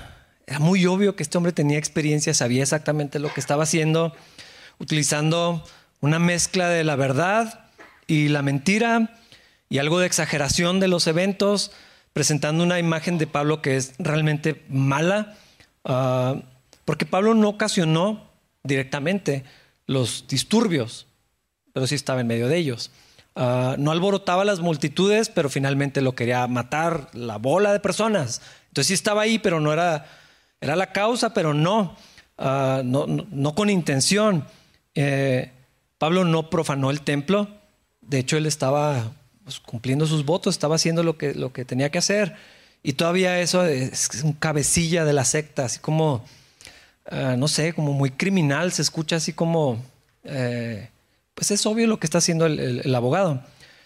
era 0.46 0.60
muy 0.60 0.86
obvio 0.86 1.16
que 1.16 1.24
este 1.24 1.38
hombre 1.38 1.52
tenía 1.52 1.80
experiencia, 1.80 2.36
sabía 2.36 2.62
exactamente 2.62 3.18
lo 3.18 3.34
que 3.34 3.40
estaba 3.40 3.64
haciendo, 3.64 4.16
utilizando 4.78 5.64
una 6.00 6.20
mezcla 6.20 6.70
de 6.70 6.84
la 6.84 6.96
verdad 6.96 7.72
y 8.06 8.28
la 8.28 8.44
mentira 8.44 9.18
y 9.68 9.80
algo 9.80 10.00
de 10.00 10.06
exageración 10.06 10.80
de 10.80 10.88
los 10.88 11.08
eventos 11.08 11.72
presentando 12.14 12.64
una 12.64 12.80
imagen 12.80 13.18
de 13.18 13.28
Pablo 13.28 13.64
que 13.64 13.76
es 13.76 13.94
realmente 13.98 14.64
mala, 14.70 15.38
ah, 15.86 16.36
porque 16.86 17.08
Pablo 17.08 17.34
no 17.34 17.50
ocasionó 17.50 18.30
directamente 18.64 19.44
los 19.88 20.28
disturbios, 20.28 21.08
pero 21.74 21.88
sí 21.88 21.96
estaba 21.96 22.22
en 22.22 22.28
medio 22.28 22.48
de 22.48 22.58
ellos. 22.58 22.92
Ah, 23.42 23.78
no 23.80 23.92
alborotaba 23.92 24.44
las 24.44 24.60
multitudes, 24.60 25.30
pero 25.30 25.50
finalmente 25.50 26.02
lo 26.02 26.14
quería 26.14 26.46
matar 26.48 27.08
la 27.14 27.38
bola 27.38 27.72
de 27.72 27.80
personas. 27.80 28.42
Entonces 28.68 28.88
sí 28.88 28.94
estaba 28.94 29.22
ahí, 29.22 29.40
pero 29.40 29.62
no 29.62 29.72
era, 29.72 30.06
era 30.60 30.76
la 30.76 30.92
causa, 30.92 31.34
pero 31.34 31.54
no, 31.54 31.96
ah, 32.38 32.82
no, 32.84 33.56
con 33.56 33.70
intención. 33.70 34.46
Eh, 34.94 35.54
Pablo 35.98 36.26
no 36.26 36.50
profanó 36.50 36.92
el 36.92 37.00
templo, 37.00 37.48
de 38.02 38.20
hecho 38.20 38.36
él 38.36 38.46
estaba 38.46 39.14
pues, 39.46 39.62
cumpliendo 39.62 40.06
sus 40.06 40.26
votos, 40.26 40.56
estaba 40.56 40.76
haciendo 40.76 41.02
lo 41.02 41.18
que, 41.18 41.34
lo 41.34 41.54
que 41.54 41.64
tenía 41.64 41.90
que 41.92 42.00
hacer. 42.00 42.36
Y 42.84 42.94
todavía 42.94 43.40
eso 43.40 43.64
es 43.64 44.22
un 44.22 44.34
cabecilla 44.34 45.06
de 45.06 45.14
la 45.14 45.24
secta, 45.24 45.64
así 45.64 45.80
como, 45.80 46.26
ah, 47.10 47.36
no 47.38 47.48
sé, 47.48 47.72
como 47.72 47.94
muy 47.94 48.12
criminal, 48.12 48.74
se 48.74 48.82
escucha 48.82 49.16
así 49.16 49.32
como, 49.32 49.82
eh, 50.26 50.90
pues 51.40 51.52
es 51.52 51.66
obvio 51.66 51.88
lo 51.88 52.02
que 52.02 52.06
está 52.06 52.18
haciendo 52.18 52.48
el, 52.48 52.94
abogado. 52.94 53.42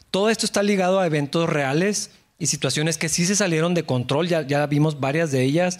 Todo 0.09 0.31
esto 0.31 0.47
está 0.47 0.63
ligado 0.63 0.99
a 0.99 1.05
eventos 1.05 1.47
reales 1.47 2.09
y 2.39 2.47
situaciones 2.47 2.97
que 2.97 3.09
sí 3.09 3.27
se 3.27 3.35
salieron 3.35 3.75
de 3.75 3.83
control, 3.83 4.27
ya, 4.27 4.41
ya 4.41 4.65
vimos 4.65 4.99
varias 4.99 5.31
de 5.31 5.43
ellas. 5.43 5.79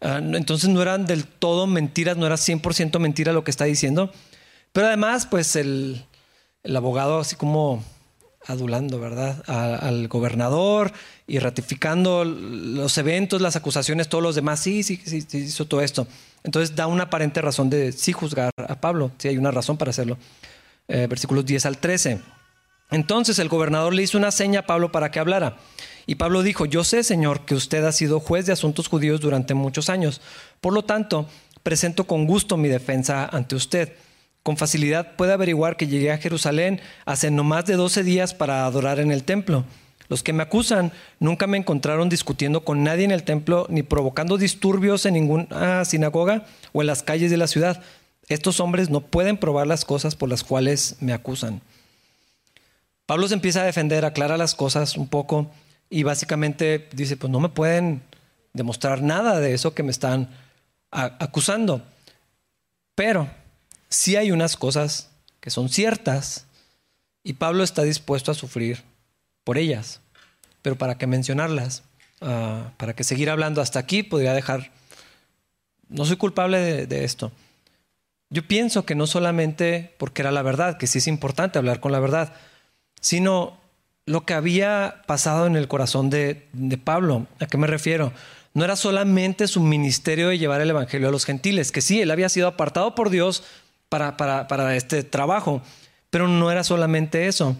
Ah, 0.00 0.18
entonces 0.22 0.70
no 0.70 0.80
eran 0.80 1.04
del 1.04 1.26
todo 1.26 1.66
mentiras, 1.66 2.16
no 2.16 2.24
era 2.24 2.36
100% 2.36 2.98
mentira 3.00 3.34
lo 3.34 3.44
que 3.44 3.50
está 3.50 3.66
diciendo. 3.66 4.10
Pero 4.72 4.86
además, 4.86 5.26
pues 5.26 5.56
el, 5.56 6.06
abogado 6.74 7.18
así 7.18 7.36
como 7.36 7.84
adulando, 8.46 8.98
¿verdad? 8.98 9.44
al 9.46 10.08
gobernador 10.08 10.90
y 11.26 11.38
ratificando 11.38 12.24
los 12.24 12.96
eventos, 12.96 13.42
las 13.42 13.56
acusaciones, 13.56 14.08
todos 14.08 14.24
los 14.24 14.34
demás, 14.36 14.60
sí, 14.60 14.82
sí, 14.84 14.98
sí, 15.04 15.20
sí, 15.20 15.36
hizo 15.36 15.66
todo 15.66 15.82
esto. 15.82 16.06
Entonces 16.44 16.74
da 16.74 16.86
una 16.86 17.02
aparente 17.02 17.42
razón 17.42 17.68
de 17.68 17.92
sí 17.92 18.12
juzgar 18.12 18.50
a 18.56 18.80
Pablo, 18.80 19.10
sí 19.18 19.28
hay 19.28 19.36
una 19.36 19.50
razón 19.50 19.76
para 19.76 19.90
hacerlo. 19.90 20.16
Eh, 20.92 21.06
versículos 21.06 21.46
10 21.46 21.66
al 21.66 21.78
13. 21.78 22.20
Entonces 22.90 23.38
el 23.38 23.48
gobernador 23.48 23.94
le 23.94 24.02
hizo 24.02 24.18
una 24.18 24.32
seña 24.32 24.60
a 24.60 24.66
Pablo 24.66 24.90
para 24.90 25.12
que 25.12 25.20
hablara. 25.20 25.56
Y 26.04 26.16
Pablo 26.16 26.42
dijo, 26.42 26.66
yo 26.66 26.82
sé, 26.82 27.04
Señor, 27.04 27.44
que 27.44 27.54
usted 27.54 27.84
ha 27.84 27.92
sido 27.92 28.18
juez 28.18 28.46
de 28.46 28.52
asuntos 28.52 28.88
judíos 28.88 29.20
durante 29.20 29.54
muchos 29.54 29.88
años. 29.88 30.20
Por 30.60 30.72
lo 30.72 30.82
tanto, 30.82 31.28
presento 31.62 32.08
con 32.08 32.26
gusto 32.26 32.56
mi 32.56 32.68
defensa 32.68 33.24
ante 33.24 33.54
usted. 33.54 33.92
Con 34.42 34.56
facilidad 34.56 35.14
puede 35.14 35.32
averiguar 35.32 35.76
que 35.76 35.86
llegué 35.86 36.10
a 36.10 36.18
Jerusalén 36.18 36.80
hace 37.04 37.30
no 37.30 37.44
más 37.44 37.66
de 37.66 37.76
12 37.76 38.02
días 38.02 38.34
para 38.34 38.66
adorar 38.66 38.98
en 38.98 39.12
el 39.12 39.22
templo. 39.22 39.64
Los 40.08 40.24
que 40.24 40.32
me 40.32 40.42
acusan 40.42 40.90
nunca 41.20 41.46
me 41.46 41.56
encontraron 41.56 42.08
discutiendo 42.08 42.64
con 42.64 42.82
nadie 42.82 43.04
en 43.04 43.12
el 43.12 43.22
templo 43.22 43.68
ni 43.70 43.84
provocando 43.84 44.38
disturbios 44.38 45.06
en 45.06 45.14
ninguna 45.14 45.84
sinagoga 45.84 46.46
o 46.72 46.80
en 46.80 46.88
las 46.88 47.04
calles 47.04 47.30
de 47.30 47.36
la 47.36 47.46
ciudad. 47.46 47.80
Estos 48.30 48.60
hombres 48.60 48.90
no 48.90 49.00
pueden 49.00 49.36
probar 49.36 49.66
las 49.66 49.84
cosas 49.84 50.14
por 50.14 50.28
las 50.28 50.44
cuales 50.44 50.94
me 51.00 51.12
acusan. 51.12 51.62
Pablo 53.04 53.26
se 53.26 53.34
empieza 53.34 53.60
a 53.60 53.64
defender, 53.64 54.04
aclara 54.04 54.36
las 54.36 54.54
cosas 54.54 54.96
un 54.96 55.08
poco 55.08 55.50
y 55.90 56.04
básicamente 56.04 56.88
dice, 56.92 57.16
pues 57.16 57.28
no 57.28 57.40
me 57.40 57.48
pueden 57.48 58.02
demostrar 58.52 59.02
nada 59.02 59.40
de 59.40 59.52
eso 59.52 59.74
que 59.74 59.82
me 59.82 59.90
están 59.90 60.30
acusando. 60.92 61.82
Pero 62.94 63.28
sí 63.88 64.14
hay 64.14 64.30
unas 64.30 64.56
cosas 64.56 65.10
que 65.40 65.50
son 65.50 65.68
ciertas 65.68 66.46
y 67.24 67.32
Pablo 67.32 67.64
está 67.64 67.82
dispuesto 67.82 68.30
a 68.30 68.34
sufrir 68.34 68.84
por 69.42 69.58
ellas. 69.58 70.02
Pero 70.62 70.78
para 70.78 70.96
qué 70.98 71.08
mencionarlas, 71.08 71.82
ah, 72.20 72.70
para 72.76 72.94
que 72.94 73.02
seguir 73.02 73.28
hablando 73.28 73.60
hasta 73.60 73.80
aquí, 73.80 74.04
podría 74.04 74.34
dejar, 74.34 74.70
no 75.88 76.04
soy 76.04 76.14
culpable 76.14 76.86
de 76.86 77.04
esto. 77.04 77.32
Yo 78.30 78.46
pienso 78.46 78.84
que 78.84 78.94
no 78.94 79.08
solamente 79.08 79.94
porque 79.98 80.22
era 80.22 80.30
la 80.30 80.42
verdad, 80.42 80.78
que 80.78 80.86
sí 80.86 80.98
es 80.98 81.08
importante 81.08 81.58
hablar 81.58 81.80
con 81.80 81.90
la 81.90 81.98
verdad, 81.98 82.32
sino 83.00 83.58
lo 84.06 84.24
que 84.24 84.34
había 84.34 85.02
pasado 85.06 85.46
en 85.46 85.56
el 85.56 85.68
corazón 85.68 86.10
de, 86.10 86.48
Pablo. 86.82 87.26
¿A 87.40 87.46
qué 87.46 87.58
me 87.58 87.66
refiero? 87.66 88.12
No 88.54 88.64
era 88.64 88.76
solamente 88.76 89.48
su 89.48 89.60
ministerio 89.60 90.28
de 90.28 90.38
llevar 90.38 90.60
el 90.60 90.70
Evangelio 90.70 91.08
a 91.08 91.12
los 91.12 91.24
gentiles, 91.24 91.72
que 91.72 91.80
sí, 91.80 92.00
él 92.00 92.10
había 92.10 92.28
sido 92.28 92.48
apartado 92.48 92.94
por 92.94 93.10
Dios 93.10 93.42
para, 93.88 94.16
para, 94.16 94.76
este 94.76 95.02
trabajo, 95.02 95.60
pero 96.10 96.28
no 96.28 96.50
era 96.52 96.62
solamente 96.64 97.26
eso. 97.26 97.56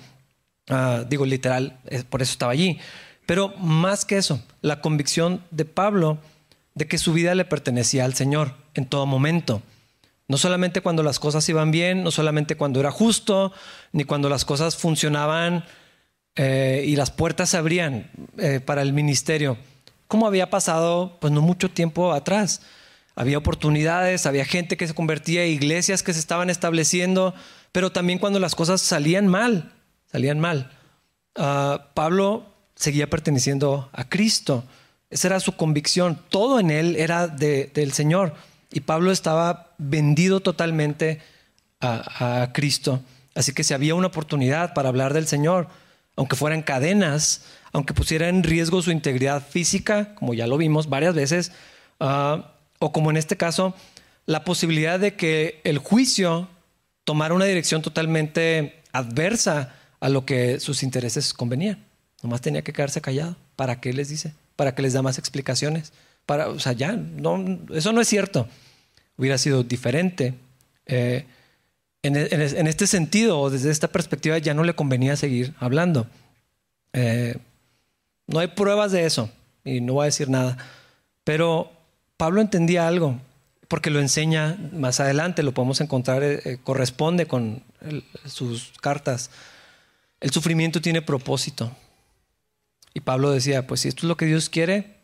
Ah, 0.69 1.05
digo, 1.09 1.27
literal, 1.27 1.79
por 2.11 2.23
eso 2.23 2.33
estaba 2.33 2.53
allí. 2.53 2.79
Pero 3.27 3.55
más 3.59 4.05
que 4.05 4.19
eso, 4.19 4.43
la 4.61 4.81
convicción 4.81 5.45
de 5.51 5.65
Pablo 5.65 6.19
de 6.75 6.87
que 6.87 6.99
su 6.99 7.13
vida 7.13 7.35
le 7.35 7.45
pertenecía 7.45 8.05
al 8.05 8.15
Señor 8.15 8.55
en 8.75 8.87
todo 8.87 9.07
momento. 9.07 9.63
No 10.31 10.39
solamente 10.39 10.81
cuando 10.81 11.03
las 11.03 11.19
cosas 11.19 11.49
iban 11.49 11.73
bien, 11.73 12.05
no 12.05 12.13
solamente 12.13 12.55
cuando 12.55 12.79
era 12.79 12.93
justo, 12.93 13.53
ni 13.91 14.05
cuando 14.05 14.29
las 14.29 14.45
cosas 14.45 14.77
funcionaban 14.77 15.65
eh, 16.37 16.85
y 16.87 16.95
las 16.95 17.11
puertas 17.11 17.51
se 17.51 17.57
abrían 17.57 18.09
eh, 18.39 18.61
para 18.61 18.83
el 18.83 18.93
ministerio, 18.93 19.59
como 20.07 20.29
había 20.29 20.49
pasado 20.49 21.19
pues 21.21 21.33
no 21.33 21.41
mucho 21.41 21.69
tiempo 21.69 22.13
atrás. 22.13 22.63
Había 23.17 23.39
oportunidades, 23.39 24.25
había 24.25 24.45
gente 24.45 24.77
que 24.77 24.87
se 24.87 24.95
convertía, 24.95 25.47
iglesias 25.47 26.05
que 26.05 26.13
se 26.13 26.21
estaban 26.21 26.49
estableciendo, 26.49 27.35
pero 27.73 27.91
también 27.91 28.21
cuando 28.21 28.39
las 28.39 28.55
cosas 28.55 28.81
salían 28.81 29.27
mal, 29.27 29.73
salían 30.13 30.39
mal. 30.39 30.71
Ah, 31.35 31.89
Pablo 31.95 32.47
seguía 32.77 33.11
perteneciendo 33.11 33.91
a 33.93 34.09
Cristo. 34.09 34.63
Esa 35.11 35.27
era 35.27 35.41
su 35.41 35.57
convicción. 35.57 36.21
Todo 36.29 36.61
en 36.61 36.71
él 36.71 36.95
era 36.95 37.27
del 37.27 37.93
Señor. 37.93 38.37
Y 38.73 38.81
Pablo 38.81 39.11
estaba 39.11 39.75
vendido 39.79 40.41
totalmente 40.41 41.21
a, 41.81 42.43
a 42.43 42.53
Cristo. 42.53 43.01
Así 43.35 43.53
que 43.53 43.65
si 43.65 43.75
había 43.75 43.95
una 43.95 44.09
oportunidad 44.09 44.75
para 44.75 44.89
hablar 44.89 45.15
del 45.15 45.27
Señor, 45.27 45.69
aunque 46.17 46.37
fueran 46.37 46.63
cadenas, 46.63 47.43
aunque 47.73 47.95
pusiera 47.95 48.29
en 48.29 48.43
riesgo 48.43 48.83
su 48.83 48.91
integridad 48.91 49.47
física, 49.47 50.15
como 50.15 50.35
ya 50.35 50.47
lo 50.47 50.57
vimos 50.59 50.89
varias 50.89 51.15
veces, 51.15 51.53
ah, 52.01 52.53
o 52.79 52.93
como 52.93 53.11
en 53.11 53.17
este 53.17 53.37
caso, 53.37 53.75
la 54.27 54.45
posibilidad 54.45 55.01
de 55.01 55.15
que 55.17 55.61
el 55.65 55.79
juicio 55.79 56.49
tomara 57.05 57.35
una 57.35 57.45
dirección 57.45 57.83
totalmente 57.83 58.83
adversa 58.93 59.75
a 60.01 60.09
lo 60.09 60.25
que 60.25 60.61
sus 60.61 60.83
intereses 60.83 61.35
convenían. 61.35 61.85
Nomás 62.23 62.41
tenía 62.41 62.63
que 62.63 62.73
quedarse 62.73 63.01
callado. 63.01 63.37
¿Para 63.57 63.81
qué 63.81 63.93
les 63.93 64.09
dice? 64.09 64.35
¿Para 64.57 64.75
qué 64.75 64.83
les 64.83 64.93
da 64.93 65.03
más 65.03 65.19
explicaciones? 65.19 65.93
Para, 66.27 66.49
o 66.49 66.59
sea, 66.59 66.73
ya, 66.73 66.93
no, 66.93 67.61
eso 67.75 67.93
no 67.93 68.01
es 68.01 68.09
cierto. 68.09 68.49
Hubiera 69.17 69.39
sido 69.39 69.63
diferente. 69.63 70.35
Eh, 70.87 71.25
en, 72.03 72.17
este 72.67 72.87
sentido, 72.87 73.39
o 73.39 73.51
desde 73.51 73.71
esta 73.71 73.89
perspectiva, 73.89 74.39
ya 74.39 74.55
no 74.55 74.65
le 74.65 74.75
convenía 74.75 75.17
seguir 75.17 75.55
hablando. 75.59 76.07
Eh, 76.93 77.37
no 78.27 78.39
hay 78.39 78.49
pruebas 78.49 78.93
de 78.93 79.05
eso, 79.05 79.31
y 79.65 79.81
no 79.81 79.95
voy 79.95 80.05
a 80.05 80.07
decir 80.07 80.31
nada. 80.31 80.57
Pero 81.25 81.71
Pablo 82.17 82.41
entendía 82.41 82.89
algo, 82.89 83.21
porque 83.69 83.91
lo 83.91 84.01
enseña 84.01 84.57
más 84.73 85.01
adelante, 85.01 85.43
lo 85.43 85.53
podemos 85.53 85.81
encontrar, 85.81 86.23
eh, 86.23 86.59
corresponde 86.65 87.27
con 87.27 87.63
sus 88.25 88.73
cartas. 88.81 89.31
El 90.21 90.31
sufrimiento 90.31 90.81
tiene 90.81 91.03
propósito. 91.03 91.71
Y 92.95 93.01
Pablo 93.01 93.31
decía, 93.31 93.67
pues 93.67 93.81
si 93.81 93.89
esto 93.89 94.01
es 94.01 94.09
lo 94.09 94.17
que 94.17 94.27
Dios 94.27 94.49
quiere, 94.49 95.00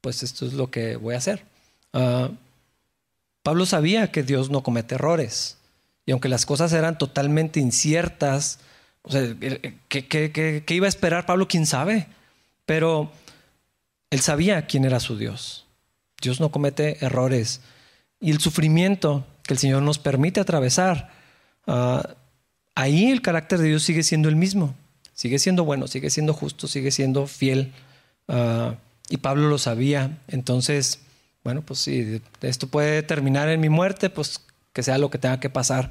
pues 0.00 0.22
esto 0.22 0.46
es 0.46 0.52
lo 0.52 0.70
que 0.70 0.96
voy 0.96 1.14
a 1.14 1.18
hacer. 1.18 1.44
Ah, 1.92 2.30
Pablo 3.42 3.66
sabía 3.66 4.10
que 4.10 4.22
Dios 4.22 4.50
no 4.50 4.62
comete 4.62 4.96
errores. 4.96 5.56
Y 6.06 6.12
aunque 6.12 6.28
las 6.28 6.46
cosas 6.46 6.72
eran 6.72 6.98
totalmente 6.98 7.60
inciertas, 7.60 8.58
o 9.02 9.10
¿qué, 9.88 10.64
iba 10.68 10.86
a 10.86 10.88
esperar 10.88 11.26
Pablo? 11.26 11.48
¿Quién 11.48 11.66
sabe? 11.66 12.06
Pero 12.66 13.10
él 14.10 14.20
sabía 14.20 14.66
quién 14.66 14.84
era 14.84 15.00
su 15.00 15.16
Dios. 15.16 15.66
Dios 16.20 16.40
no 16.40 16.50
comete 16.50 17.04
errores. 17.04 17.60
Y 18.20 18.30
el 18.30 18.40
sufrimiento 18.40 19.24
que 19.44 19.54
el 19.54 19.58
Señor 19.58 19.82
nos 19.82 19.98
permite 19.98 20.40
atravesar, 20.40 21.10
ah, 21.66 22.14
ahí 22.74 23.10
el 23.10 23.22
carácter 23.22 23.58
de 23.58 23.68
Dios 23.68 23.82
sigue 23.82 24.02
siendo 24.02 24.28
el 24.28 24.36
mismo. 24.36 24.74
Sigue 25.14 25.38
siendo 25.38 25.64
bueno, 25.64 25.86
sigue 25.86 26.10
siendo 26.10 26.34
justo, 26.34 26.66
sigue 26.66 26.90
siendo 26.90 27.26
fiel. 27.26 27.72
Ah, 28.28 28.74
y 29.10 29.18
Pablo 29.18 29.48
lo 29.48 29.58
sabía. 29.58 30.18
Entonces, 30.28 31.00
bueno, 31.44 31.60
pues 31.60 31.80
si 31.80 32.22
esto 32.40 32.68
puede 32.68 33.02
terminar 33.02 33.50
en 33.50 33.60
mi 33.60 33.68
muerte, 33.68 34.08
pues 34.08 34.40
que 34.72 34.82
sea 34.82 34.96
lo 34.96 35.10
que 35.10 35.18
tenga 35.18 35.40
que 35.40 35.50
pasar. 35.50 35.90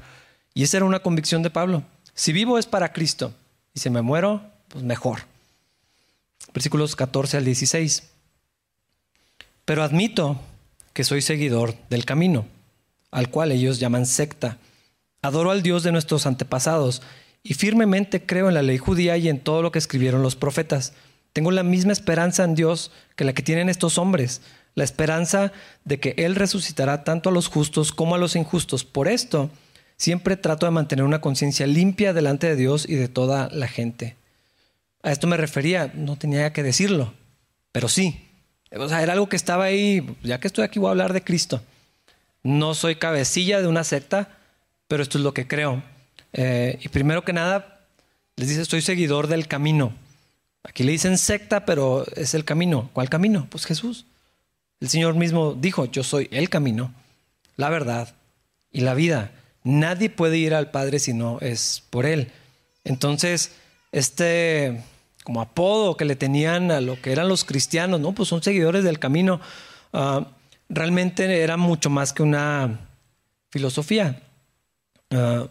Y 0.54 0.64
esa 0.64 0.78
era 0.78 0.86
una 0.86 1.00
convicción 1.00 1.42
de 1.42 1.50
Pablo. 1.50 1.84
Si 2.14 2.32
vivo 2.32 2.58
es 2.58 2.66
para 2.66 2.92
Cristo 2.92 3.32
y 3.72 3.80
si 3.80 3.90
me 3.90 4.02
muero, 4.02 4.42
pues 4.68 4.82
mejor. 4.82 5.20
Versículos 6.52 6.96
14 6.96 7.36
al 7.36 7.44
16. 7.44 8.10
Pero 9.64 9.82
admito 9.84 10.40
que 10.94 11.04
soy 11.04 11.22
seguidor 11.22 11.76
del 11.90 12.04
camino, 12.04 12.46
al 13.10 13.30
cual 13.30 13.52
ellos 13.52 13.78
llaman 13.78 14.06
secta. 14.06 14.58
Adoro 15.22 15.50
al 15.50 15.62
Dios 15.62 15.82
de 15.82 15.92
nuestros 15.92 16.26
antepasados 16.26 17.02
y 17.42 17.54
firmemente 17.54 18.24
creo 18.24 18.48
en 18.48 18.54
la 18.54 18.62
ley 18.62 18.78
judía 18.78 19.16
y 19.18 19.28
en 19.28 19.40
todo 19.40 19.62
lo 19.62 19.70
que 19.70 19.78
escribieron 19.78 20.22
los 20.22 20.36
profetas. 20.36 20.94
Tengo 21.32 21.50
la 21.50 21.62
misma 21.62 21.92
esperanza 21.92 22.44
en 22.44 22.54
Dios 22.54 22.90
que 23.16 23.24
la 23.24 23.32
que 23.32 23.42
tienen 23.42 23.68
estos 23.68 23.98
hombres 23.98 24.40
la 24.74 24.84
esperanza 24.84 25.52
de 25.84 26.00
que 26.00 26.14
Él 26.16 26.36
resucitará 26.36 27.04
tanto 27.04 27.28
a 27.28 27.32
los 27.32 27.48
justos 27.48 27.92
como 27.92 28.14
a 28.14 28.18
los 28.18 28.36
injustos. 28.36 28.84
Por 28.84 29.08
esto, 29.08 29.50
siempre 29.96 30.36
trato 30.36 30.66
de 30.66 30.72
mantener 30.72 31.04
una 31.04 31.20
conciencia 31.20 31.66
limpia 31.66 32.12
delante 32.12 32.46
de 32.46 32.56
Dios 32.56 32.88
y 32.88 32.94
de 32.94 33.08
toda 33.08 33.48
la 33.50 33.68
gente. 33.68 34.16
A 35.02 35.12
esto 35.12 35.26
me 35.26 35.36
refería, 35.36 35.90
no 35.94 36.16
tenía 36.16 36.52
que 36.52 36.62
decirlo, 36.62 37.12
pero 37.72 37.88
sí. 37.88 38.26
O 38.72 38.88
sea, 38.88 39.02
era 39.02 39.14
algo 39.14 39.28
que 39.28 39.36
estaba 39.36 39.64
ahí, 39.64 40.16
ya 40.22 40.38
que 40.38 40.46
estoy 40.46 40.64
aquí 40.64 40.78
voy 40.78 40.88
a 40.88 40.90
hablar 40.92 41.12
de 41.12 41.24
Cristo. 41.24 41.60
No 42.42 42.74
soy 42.74 42.96
cabecilla 42.96 43.60
de 43.60 43.66
una 43.66 43.84
secta, 43.84 44.38
pero 44.88 45.02
esto 45.02 45.18
es 45.18 45.24
lo 45.24 45.34
que 45.34 45.48
creo. 45.48 45.82
Eh, 46.32 46.78
y 46.80 46.88
primero 46.88 47.24
que 47.24 47.32
nada, 47.32 47.80
les 48.36 48.48
dice, 48.48 48.62
estoy 48.62 48.82
seguidor 48.82 49.26
del 49.26 49.48
camino. 49.48 49.92
Aquí 50.62 50.84
le 50.84 50.92
dicen 50.92 51.18
secta, 51.18 51.64
pero 51.64 52.06
es 52.16 52.34
el 52.34 52.44
camino. 52.44 52.90
¿Cuál 52.92 53.08
camino? 53.08 53.46
Pues 53.50 53.66
Jesús. 53.66 54.06
El 54.80 54.88
Señor 54.88 55.14
mismo 55.14 55.54
dijo, 55.54 55.86
yo 55.86 56.02
soy 56.02 56.28
el 56.30 56.48
camino, 56.48 56.94
la 57.56 57.68
verdad 57.68 58.14
y 58.70 58.80
la 58.80 58.94
vida. 58.94 59.32
Nadie 59.62 60.08
puede 60.08 60.38
ir 60.38 60.54
al 60.54 60.70
Padre 60.70 60.98
si 60.98 61.12
no 61.12 61.38
es 61.40 61.82
por 61.90 62.06
Él. 62.06 62.32
Entonces, 62.84 63.52
este 63.92 64.82
como 65.24 65.42
apodo 65.42 65.96
que 65.96 66.04
le 66.04 66.16
tenían 66.16 66.70
a 66.70 66.80
lo 66.80 67.00
que 67.00 67.12
eran 67.12 67.28
los 67.28 67.44
cristianos, 67.44 68.00
¿no? 68.00 68.12
Pues 68.12 68.28
son 68.28 68.42
seguidores 68.42 68.84
del 68.84 68.98
camino. 68.98 69.40
Ah, 69.92 70.26
realmente 70.68 71.42
era 71.42 71.56
mucho 71.56 71.90
más 71.90 72.12
que 72.12 72.22
una 72.22 72.80
filosofía. 73.50 74.22
Ah, 75.10 75.46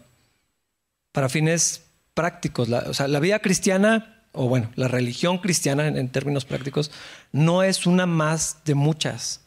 para 1.12 1.28
fines 1.28 1.84
prácticos, 2.14 2.68
o 2.68 2.94
sea, 2.94 3.08
la 3.08 3.20
vida 3.20 3.38
cristiana, 3.38 4.19
o 4.32 4.48
bueno, 4.48 4.70
la 4.76 4.88
religión 4.88 5.38
cristiana 5.38 5.86
en, 5.86 6.08
términos 6.08 6.44
prácticos, 6.44 6.90
no 7.32 7.62
es 7.62 7.86
una 7.86 8.06
más 8.06 8.58
de 8.64 8.74
muchas. 8.74 9.40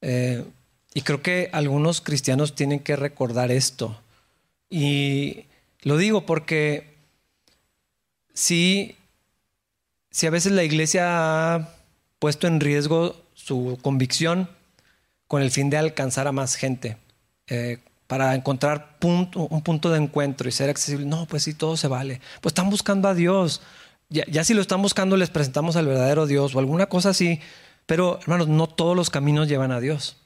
Eh, 0.00 0.44
y 0.94 1.02
creo 1.02 1.22
que 1.22 1.50
algunos 1.52 2.00
cristianos 2.00 2.54
tienen 2.54 2.80
que 2.80 2.96
recordar 2.96 3.50
esto. 3.52 4.00
Y 4.70 5.44
lo 5.82 5.96
digo 5.96 6.26
porque 6.26 6.96
si, 8.34 8.96
si 10.10 10.26
a 10.26 10.30
veces 10.30 10.52
la 10.52 10.64
iglesia 10.64 11.54
ha 11.54 11.74
puesto 12.18 12.46
en 12.46 12.60
riesgo 12.60 13.16
su 13.34 13.78
convicción 13.82 14.50
con 15.26 15.42
el 15.42 15.50
fin 15.50 15.70
de 15.70 15.76
alcanzar 15.76 16.26
a 16.26 16.32
más 16.32 16.56
gente, 16.56 16.96
eh, 17.46 17.78
para 18.08 18.34
encontrar 18.34 18.96
un 19.02 19.30
punto 19.62 19.90
de 19.90 19.98
encuentro 19.98 20.48
y 20.48 20.52
ser 20.52 20.70
accesible. 20.70 21.04
No, 21.04 21.26
pues 21.26 21.42
sí, 21.42 21.52
todo 21.52 21.76
se 21.76 21.88
vale. 21.88 22.22
Pues 22.40 22.52
están 22.52 22.70
buscando 22.70 23.06
a 23.06 23.14
Dios. 23.14 23.60
Ya, 24.10 24.24
ya 24.26 24.44
si 24.44 24.54
lo 24.54 24.62
están 24.62 24.82
buscando, 24.82 25.16
les 25.16 25.30
presentamos 25.30 25.76
al 25.76 25.86
verdadero 25.86 26.26
Dios 26.26 26.54
o 26.54 26.58
alguna 26.58 26.86
cosa 26.86 27.10
así. 27.10 27.40
Pero, 27.86 28.18
hermanos, 28.22 28.48
no 28.48 28.66
todos 28.66 28.96
los 28.96 29.10
caminos 29.10 29.48
llevan 29.48 29.72
a 29.72 29.80
Dios. 29.80 30.16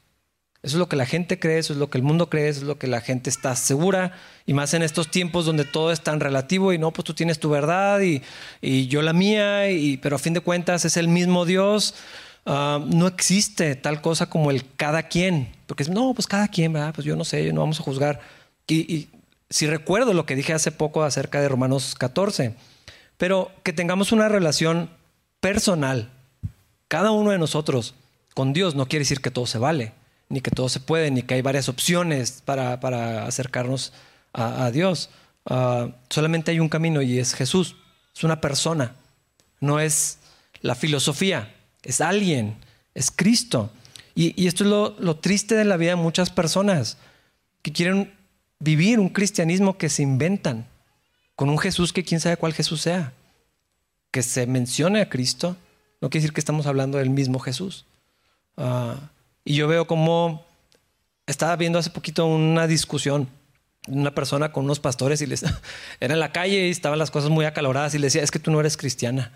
Eso 0.63 0.77
es 0.77 0.79
lo 0.79 0.89
que 0.89 0.97
la 0.97 1.07
gente 1.07 1.41
cree, 1.41 1.59
eso 1.59 1.73
es 1.73 1.79
lo 1.79 1.91
que 1.91 1.99
el 1.99 2.05
mundo 2.05 2.31
cree, 2.31 2.49
eso 2.49 2.61
es 2.61 2.67
lo 2.67 2.79
que 2.79 2.87
la 2.87 3.01
gente 3.01 3.31
está 3.31 3.57
segura. 3.57 4.13
Y 4.47 4.55
más 4.55 4.75
en 4.75 4.83
estos 4.83 5.11
tiempos 5.11 5.45
donde 5.45 5.65
todo 5.65 5.91
es 5.91 6.01
tan 6.03 6.21
relativo 6.21 6.73
y 6.73 6.79
no, 6.79 6.93
pues 6.93 7.05
tú 7.05 7.15
tienes 7.15 7.41
tu 7.41 7.51
verdad 7.51 8.01
y, 8.01 8.23
y 8.61 8.87
yo 8.87 9.03
la 9.03 9.13
mía, 9.13 9.71
y, 9.71 9.97
pero 9.97 10.17
a 10.17 10.19
fin 10.21 10.35
de 10.35 10.41
cuentas 10.41 10.85
es 10.85 10.97
el 10.97 11.09
mismo 11.09 11.45
Dios. 11.45 11.95
Ah, 12.45 12.81
no 12.85 13.07
existe 13.07 13.77
tal 13.77 14.01
cosa 14.01 14.29
como 14.29 14.51
el 14.51 14.65
cada 14.77 15.05
quien, 15.05 15.53
porque 15.67 15.85
no, 15.85 16.13
pues 16.15 16.27
cada 16.27 16.49
quien, 16.49 16.73
¿verdad? 16.73 16.93
pues 16.95 17.05
yo 17.05 17.15
no 17.15 17.25
sé, 17.25 17.53
no 17.53 17.61
vamos 17.61 17.79
a 17.81 17.83
juzgar. 17.85 18.21
Y, 18.67 19.09
si 19.51 19.67
recuerdo 19.67 20.15
lo 20.15 20.25
que 20.25 20.35
dije 20.35 20.55
hace 20.55 20.73
poco 20.73 21.03
acerca 21.03 21.41
de 21.41 21.49
Romanos 21.49 21.95
14, 21.95 22.55
pero 23.23 23.53
que 23.63 23.73
tengamos 23.73 24.11
una 24.11 24.29
relación 24.29 24.91
personal, 25.39 26.11
cada 26.89 27.13
uno 27.13 27.31
de 27.31 27.39
nosotros, 27.39 27.95
con 28.35 28.53
Dios, 28.53 28.75
no 28.75 28.87
quiere 28.87 29.03
decir 29.03 29.21
que 29.21 29.31
todo 29.31 29.47
se 29.47 29.59
vale, 29.59 29.93
ni 30.29 30.41
que 30.41 30.51
todo 30.51 30.69
se 30.69 30.81
puede, 30.81 31.09
ni 31.13 31.23
que 31.23 31.35
hay 31.35 31.41
varias 31.41 31.69
opciones 31.69 32.43
para, 32.45 32.81
para 32.81 33.25
acercarnos 33.25 33.93
a, 34.33 34.69
Dios. 34.73 35.09
Ah, 35.47 35.91
solamente 36.11 36.51
hay 36.51 36.59
un 36.59 36.69
camino 36.69 37.01
y 37.01 37.21
es 37.21 37.35
Jesús, 37.35 37.77
es 38.13 38.25
una 38.25 38.41
persona, 38.41 38.97
no 39.61 39.79
es 39.79 40.19
la 40.61 40.75
filosofía. 40.75 41.55
Es 41.85 42.01
alguien, 42.01 42.57
es 42.93 43.13
Cristo. 43.13 43.71
Y, 44.17 44.49
esto 44.49 44.65
es 44.65 44.99
lo, 44.99 45.17
triste 45.19 45.55
de 45.55 45.65
la 45.65 45.77
vida 45.77 45.91
de 45.91 45.97
muchas 45.97 46.31
personas 46.31 46.99
que 47.63 47.71
quieren 47.73 48.13
vivir 48.59 48.99
un 48.99 49.11
cristianismo 49.11 49.79
que 49.79 49.91
se 49.91 50.03
inventan 50.03 50.67
con 51.43 51.51
un 51.51 51.59
Jesús 51.59 51.93
que 51.93 52.05
quién 52.05 52.21
sabe 52.21 52.37
cuál 52.37 52.55
Jesús 52.55 52.83
sea. 52.83 53.15
Que 54.13 54.23
se 54.23 54.47
mencione 54.47 55.01
a 55.01 55.09
Cristo, 55.09 55.57
no 56.01 56.09
quiere 56.09 56.23
decir 56.23 56.33
que 56.33 56.41
estamos 56.41 56.67
hablando 56.69 56.99
del 56.99 57.11
mismo 57.11 57.41
Jesús. 57.41 57.85
Ah, 58.57 59.11
y 59.45 59.57
yo 59.57 59.67
veo 59.67 59.89
como 59.89 60.47
estaba 61.27 61.57
viendo 61.57 61.81
hace 61.81 61.91
poquito 61.91 62.27
una 62.27 62.69
discusión 62.69 63.29
una 63.89 64.15
persona 64.15 64.53
con 64.53 64.67
unos 64.67 64.79
pastores 64.79 65.21
y 65.21 65.27
les 65.27 65.43
era 66.01 66.15
en 66.15 66.21
la 66.21 66.31
calle 66.31 66.69
y 66.69 66.71
estaban 66.71 66.97
las 66.97 67.11
cosas 67.11 67.29
muy 67.29 67.45
acaloradas 67.45 67.93
y 67.97 67.99
le 67.99 68.07
decía, 68.07 68.23
es 68.23 68.31
que 68.31 68.39
tú 68.39 68.53
no 68.53 68.61
eres 68.61 68.77
cristiana. 68.77 69.33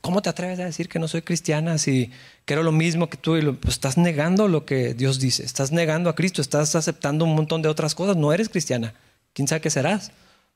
¿Cómo 0.00 0.22
te 0.22 0.30
atreves 0.30 0.58
a 0.60 0.64
decir 0.64 0.88
que 0.88 0.98
no 0.98 1.06
soy 1.06 1.20
cristiana 1.20 1.76
si 1.76 2.12
quiero 2.46 2.62
lo 2.62 2.72
mismo 2.72 3.10
que 3.10 3.18
tú? 3.18 3.36
Y 3.36 3.42
pues, 3.42 3.74
estás 3.74 3.98
negando 3.98 4.48
lo 4.48 4.64
que 4.64 4.94
Dios 4.94 5.20
dice, 5.20 5.44
estás 5.44 5.70
negando 5.70 6.08
a 6.08 6.14
Cristo, 6.14 6.40
estás 6.40 6.74
aceptando 6.74 7.26
un 7.26 7.34
montón 7.34 7.60
de 7.60 7.68
otras 7.68 7.94
cosas, 7.94 8.16
no 8.16 8.32
eres 8.32 8.48
cristiana. 8.48 8.94
¿Quién 9.34 9.46
sabe 9.48 9.60
qué 9.60 9.68
serás? 9.68 10.12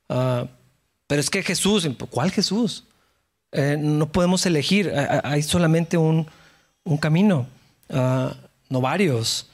Ah, 0.08 0.46
pero 1.10 1.18
es 1.18 1.28
que 1.28 1.42
Jesús, 1.42 1.88
¿cuál 2.08 2.30
Jesús? 2.30 2.84
Eh, 3.50 3.76
no 3.76 4.12
podemos 4.12 4.46
elegir, 4.46 4.92
hay 5.24 5.42
solamente 5.42 5.96
un, 5.96 6.28
camino, 7.00 7.48
ah, 7.88 8.32
no 8.68 8.80
varios. 8.80 9.50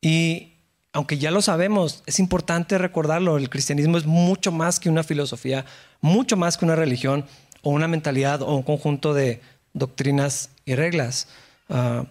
Y 0.00 0.54
aunque 0.94 1.18
ya 1.18 1.30
lo 1.30 1.42
sabemos, 1.42 2.02
es 2.06 2.18
importante 2.20 2.78
recordarlo, 2.78 3.36
el 3.36 3.50
cristianismo 3.50 3.98
es 3.98 4.06
mucho 4.06 4.50
más 4.50 4.80
que 4.80 4.88
una 4.88 5.02
filosofía, 5.02 5.66
mucho 6.00 6.38
más 6.38 6.56
que 6.56 6.64
una 6.64 6.74
religión 6.74 7.26
o 7.60 7.68
una 7.68 7.86
mentalidad 7.86 8.40
o 8.40 8.54
un 8.54 8.62
conjunto 8.62 9.12
de 9.12 9.42
doctrinas 9.74 10.48
y 10.64 10.74
reglas. 10.74 11.28
Ah, 11.68 12.06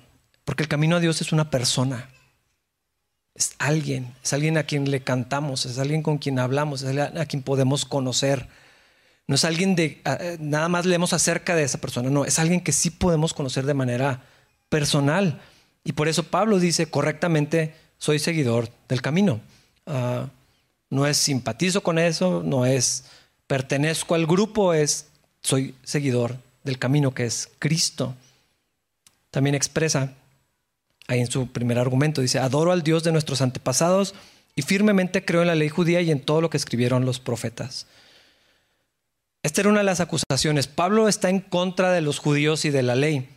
porque 0.45 0.61
el 0.61 0.69
camino 0.69 0.97
a 0.97 0.99
Dios 0.99 1.19
es 1.19 1.31
una 1.31 1.49
persona. 1.49 2.09
Es 3.33 3.55
alguien, 3.57 4.13
es 4.23 4.33
alguien 4.33 4.59
a 4.59 4.65
quien 4.65 4.91
le 4.91 5.01
cantamos, 5.01 5.65
es 5.65 5.79
alguien 5.79 6.03
con 6.03 6.19
quien 6.19 6.37
hablamos, 6.37 6.83
es 6.83 6.89
alguien 6.89 7.17
a 7.17 7.25
quien 7.25 7.41
podemos 7.41 7.85
conocer. 7.85 8.47
No 9.27 9.35
es 9.35 9.45
alguien 9.45 9.75
de, 9.75 10.01
ah, 10.05 10.17
eh, 10.19 10.37
nada 10.39 10.67
más 10.69 10.85
leemos 10.85 11.13
acerca 11.13 11.55
de 11.55 11.63
esa 11.63 11.79
persona, 11.79 12.09
no, 12.09 12.25
es 12.25 12.39
alguien 12.39 12.61
que 12.61 12.71
sí 12.71 12.89
podemos 12.89 13.33
conocer 13.33 13.65
de 13.65 13.73
manera 13.73 14.23
personal. 14.69 15.41
Y 15.83 15.93
por 15.93 16.07
eso 16.07 16.23
Pablo 16.23 16.59
dice 16.59 16.87
correctamente, 16.87 17.75
soy 17.97 18.19
seguidor 18.19 18.69
del 18.89 19.01
camino. 19.01 19.39
Ah, 19.85 20.27
no 20.89 21.07
es 21.07 21.17
simpatizo 21.17 21.81
con 21.81 21.97
eso, 21.97 22.43
no 22.43 22.65
es 22.65 23.05
pertenezco 23.47 24.15
al 24.15 24.25
grupo, 24.25 24.73
es 24.73 25.07
soy 25.41 25.75
seguidor 25.83 26.37
del 26.63 26.79
camino 26.79 27.13
que 27.13 27.25
es 27.25 27.49
Cristo. 27.59 28.15
También 29.31 29.55
expresa 29.55 30.13
ahí 31.07 31.19
en 31.19 31.31
su 31.31 31.47
primer 31.47 31.79
argumento, 31.79 32.21
dice, 32.21 32.39
adoro 32.39 32.71
al 32.71 32.83
Dios 32.83 33.03
de 33.03 33.11
nuestros 33.11 33.41
antepasados 33.41 34.13
y 34.55 34.61
firmemente 34.61 35.25
creo 35.25 35.41
en 35.41 35.47
la 35.47 35.55
ley 35.55 35.69
judía 35.69 36.01
y 36.01 36.11
en 36.11 36.21
todo 36.21 36.41
lo 36.41 36.49
que 36.49 36.57
escribieron 36.57 37.05
los 37.05 37.19
profetas. 37.19 37.87
Esta 39.43 39.61
era 39.61 39.69
una 39.69 39.79
de 39.79 39.85
las 39.85 39.99
acusaciones. 39.99 40.67
Pablo 40.67 41.09
está 41.09 41.29
en 41.29 41.41
contra 41.41 41.91
de 41.91 42.01
los 42.01 42.19
judíos 42.19 42.63
y 42.65 42.69
de 42.69 42.81
la 42.81 42.95
ley. 42.95 43.29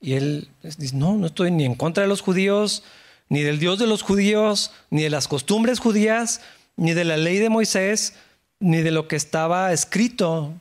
Y 0.00 0.12
él 0.12 0.48
dice, 0.62 0.94
no, 0.94 1.16
no 1.16 1.26
estoy 1.26 1.50
ni 1.50 1.64
en 1.64 1.74
contra 1.74 2.02
de 2.02 2.08
los 2.08 2.20
judíos, 2.20 2.82
ni 3.30 3.40
del 3.40 3.58
Dios 3.58 3.78
de 3.78 3.86
los 3.86 4.02
judíos, 4.02 4.70
ni 4.90 5.02
de 5.02 5.10
las 5.10 5.26
costumbres 5.26 5.80
judías, 5.80 6.42
ni 6.76 6.92
de 6.92 7.04
la 7.04 7.16
ley 7.16 7.38
de 7.38 7.48
Moisés, 7.48 8.14
ni 8.60 8.82
de 8.82 8.90
lo 8.90 9.08
que 9.08 9.16
estaba 9.16 9.72
escrito 9.72 10.52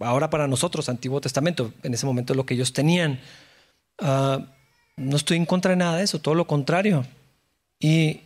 ahora 0.00 0.30
para 0.30 0.48
nosotros, 0.48 0.88
Antiguo 0.88 1.20
Testamento, 1.20 1.72
en 1.84 1.94
ese 1.94 2.06
momento 2.06 2.34
lo 2.34 2.44
que 2.44 2.54
ellos 2.54 2.72
tenían. 2.72 3.20
Ah, 3.98 4.40
no 4.96 5.16
estoy 5.16 5.36
en 5.36 5.46
contra 5.46 5.70
de 5.70 5.76
nada 5.76 5.98
de 5.98 6.04
eso, 6.04 6.18
todo 6.18 6.34
lo 6.34 6.48
contrario. 6.48 7.06
Y 7.78 8.22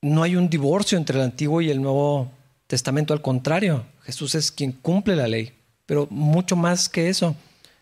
no 0.00 0.22
hay 0.22 0.36
un 0.36 0.48
divorcio 0.48 0.96
entre 0.96 1.18
el 1.18 1.24
Antiguo 1.24 1.60
y 1.60 1.70
el 1.70 1.82
Nuevo 1.82 2.30
Testamento, 2.66 3.12
al 3.14 3.22
contrario, 3.22 3.84
Jesús 4.02 4.34
es 4.34 4.52
quien 4.52 4.72
cumple 4.72 5.16
la 5.16 5.26
ley, 5.26 5.52
pero 5.88 6.06
mucho 6.10 6.54
más 6.54 6.90
que 6.90 7.08
eso. 7.08 7.34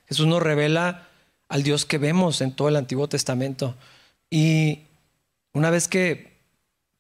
Jesús 0.09 0.29
nos 0.29 0.41
revela 0.41 1.09
al 1.49 1.65
Dios 1.65 1.85
que 1.85 1.99
vemos 1.99 2.41
en 2.41 2.53
todo 2.53 2.69
el 2.69 2.77
Antiguo 2.77 3.09
Testamento. 3.09 3.75
Y 4.31 4.83
una 5.53 5.71
vez 5.71 5.89
que 5.89 6.37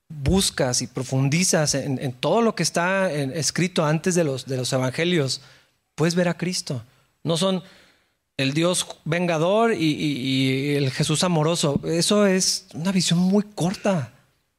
buscas 0.08 0.82
y 0.82 0.88
profundizas 0.88 1.76
en, 1.76 2.12
todo 2.12 2.42
lo 2.42 2.56
que 2.56 2.64
está 2.64 3.08
escrito 3.12 3.86
antes 3.86 4.16
de 4.16 4.24
los, 4.24 4.46
de 4.46 4.56
los 4.56 4.72
evangelios, 4.72 5.42
puedes 5.94 6.16
ver 6.16 6.28
a 6.28 6.36
Cristo. 6.36 6.82
No 7.22 7.36
son 7.36 7.62
el 8.36 8.52
Dios 8.52 8.84
vengador 9.04 9.74
y, 9.74 10.74
el 10.74 10.90
Jesús 10.90 11.22
amoroso. 11.22 11.80
Eso 11.84 12.26
es 12.26 12.66
una 12.74 12.90
visión 12.90 13.20
muy 13.20 13.44
corta. 13.44 14.12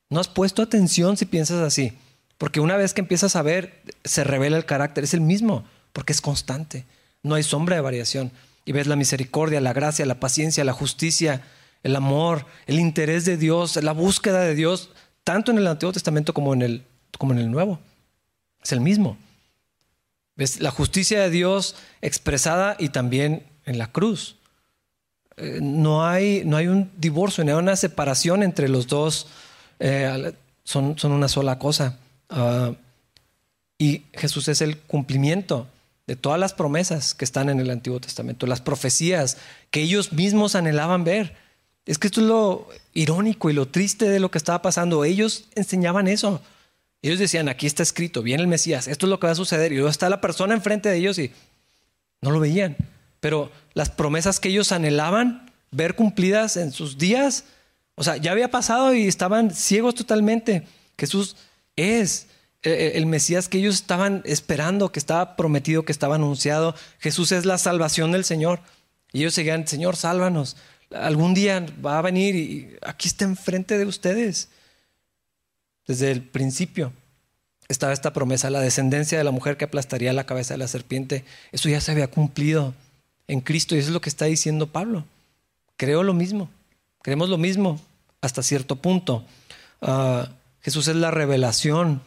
No 0.10 0.22
has 0.22 0.30
puesto 0.30 0.62
atención 0.62 1.18
si 1.18 1.26
piensas 1.26 1.60
así. 1.60 1.92
Porque 2.38 2.62
una 2.62 2.78
vez 2.78 2.94
que 2.94 3.02
empiezas 3.02 3.36
a 3.36 3.42
ver, 3.42 3.82
se 4.06 4.24
revela 4.24 4.56
el 4.56 4.66
carácter. 4.66 5.04
Es 5.04 5.14
el 5.14 5.20
mismo, 5.20 5.66
porque 5.94 6.14
es 6.14 6.22
constante. 6.22 6.86
No 7.24 7.36
hay 7.36 7.44
sombra 7.44 7.76
de 7.76 7.82
variación. 7.82 8.32
Y 8.66 8.72
ves 8.72 8.88
la 8.88 8.96
misericordia, 8.96 9.62
la 9.62 9.74
gracia, 9.74 10.06
la 10.06 10.20
paciencia, 10.20 10.64
la 10.64 10.74
justicia, 10.74 11.42
el 11.84 11.96
amor, 11.96 12.46
el 12.66 12.80
interés 12.80 13.26
de 13.26 13.38
Dios, 13.38 13.82
la 13.82 13.94
búsqueda 13.94 14.42
de 14.42 14.56
Dios, 14.56 14.90
tanto 15.24 15.52
en 15.52 15.58
el 15.58 15.68
Antiguo 15.68 15.94
Testamento 15.94 16.34
como 16.34 16.54
en 16.54 16.62
el, 16.62 16.84
como 17.18 17.34
en 17.34 17.40
el 17.40 17.52
Nuevo. 17.52 17.80
Es 18.64 18.72
el 18.72 18.82
mismo. 18.82 19.18
¿Ves? 20.36 20.60
La 20.60 20.72
justicia 20.72 21.22
de 21.22 21.30
Dios 21.30 21.76
expresada 22.02 22.76
y 22.78 22.90
también 22.90 23.44
en 23.66 23.78
la 23.78 23.88
cruz. 23.88 24.36
Eh, 25.38 25.60
no, 25.62 26.06
hay, 26.06 26.44
no 26.46 26.58
hay 26.58 26.68
un 26.68 26.92
divorcio, 26.98 27.44
no 27.44 27.52
hay 27.52 27.58
una 27.58 27.76
separación 27.76 28.44
entre 28.44 28.70
los 28.70 28.88
dos. 28.88 29.28
Eh, 29.80 30.34
son, 30.64 30.98
son, 30.98 31.12
una 31.12 31.28
sola 31.28 31.58
cosa. 31.58 31.98
Ah, 32.30 32.74
y 33.78 34.04
Jesús 34.14 34.48
es 34.48 34.62
el 34.62 34.78
cumplimiento 34.78 35.68
de 36.08 36.16
todas 36.16 36.40
las 36.40 36.54
promesas 36.54 37.14
que 37.14 37.26
están 37.26 37.50
en 37.50 37.60
el 37.60 37.70
Antiguo 37.70 38.00
Testamento, 38.00 38.48
las 38.48 38.62
profecías 38.62 39.38
que 39.70 39.82
ellos 39.82 40.14
mismos 40.14 40.56
anhelaban 40.56 41.04
ver. 41.04 41.36
Es 41.86 41.98
que 41.98 42.08
esto 42.08 42.22
es 42.22 42.28
lo 42.28 42.68
irónico 42.94 43.50
y 43.50 43.54
lo 43.54 43.68
triste 43.68 44.10
de 44.10 44.20
lo 44.20 44.32
que 44.32 44.38
estaba 44.38 44.62
pasando. 44.62 45.04
Ellos 45.04 45.50
enseñaban 45.56 46.08
eso. 46.08 46.42
Ellos 47.02 47.20
decían, 47.20 47.50
aquí 47.50 47.68
está 47.68 47.84
escrito, 47.84 48.24
viene 48.24 48.42
el 48.42 48.48
Mesías, 48.48 48.88
esto 48.88 49.06
es 49.06 49.10
lo 49.10 49.20
que 49.20 49.28
va 49.28 49.34
a 49.34 49.36
suceder. 49.36 49.72
Y 49.72 49.76
luego 49.76 49.90
está 49.90 50.10
la 50.10 50.20
persona 50.20 50.56
enfrente 50.56 50.90
de 50.90 50.98
ellos 50.98 51.20
y 51.20 51.32
no 52.22 52.32
lo 52.32 52.40
veían. 52.40 52.76
Pero 53.20 53.52
las 53.74 53.90
promesas 53.90 54.40
que 54.40 54.50
ellos 54.50 54.72
anhelaban 54.72 55.52
ver 55.72 55.96
cumplidas 55.96 56.58
en 56.58 56.72
sus 56.72 56.98
días, 56.98 57.44
O 58.00 58.04
sea, 58.04 58.18
ya 58.18 58.32
había 58.32 58.52
pasado 58.52 58.94
y 58.94 59.08
estaban 59.08 59.50
ciegos 59.52 59.96
totalmente. 59.96 60.68
Jesús 60.98 61.36
es 61.76 62.28
el 62.68 63.06
Mesías 63.06 63.48
que 63.50 63.60
ellos 63.60 63.76
estaban 63.76 64.22
esperando, 64.26 64.92
que 64.92 65.00
estaba 65.00 65.36
prometido, 65.36 65.86
que 65.86 65.92
estaba 65.92 66.16
anunciado. 66.16 66.76
Jesús 67.00 67.32
es 67.32 67.46
la 67.46 67.58
salvación 67.58 68.12
del 68.12 68.26
Señor. 68.26 68.60
Y 69.14 69.20
ellos 69.20 69.34
seguían, 69.34 69.68
Señor, 69.68 69.96
sálvanos. 69.96 70.58
Algún 70.92 71.34
día 71.34 71.66
va 71.86 72.00
a 72.00 72.02
venir 72.02 72.36
y 72.36 72.76
aquí 72.82 73.08
está 73.08 73.26
enfrente 73.26 73.78
de 73.78 73.86
ustedes. 73.86 74.50
Desde 75.88 76.12
el 76.12 76.22
principio 76.22 76.92
estaba 77.70 77.94
esta 77.94 78.14
promesa, 78.14 78.50
la 78.50 78.62
descendencia 78.62 79.18
de 79.18 79.24
la 79.24 79.32
mujer 79.32 79.58
que 79.58 79.66
aplastaría 79.66 80.14
la 80.14 80.26
cabeza 80.26 80.54
de 80.54 80.60
la 80.60 80.68
serpiente. 80.68 81.26
Eso 81.52 81.70
ya 81.70 81.82
se 81.82 81.92
había 81.92 82.10
cumplido 82.10 82.74
en 83.28 83.42
Cristo 83.42 83.76
y 83.76 83.80
eso 83.80 83.90
es 83.90 83.94
lo 83.94 84.02
que 84.02 84.10
está 84.10 84.26
diciendo 84.26 84.68
Pablo. 84.68 85.06
Creo 85.76 86.04
lo 86.04 86.14
mismo, 86.14 86.50
creemos 87.02 87.30
lo 87.30 87.38
mismo 87.38 87.80
hasta 88.22 88.44
cierto 88.44 88.78
punto. 88.78 89.26
Ah, 89.82 90.30
Jesús 90.62 90.88
es 90.88 90.96
la 90.96 91.12
revelación 91.12 92.02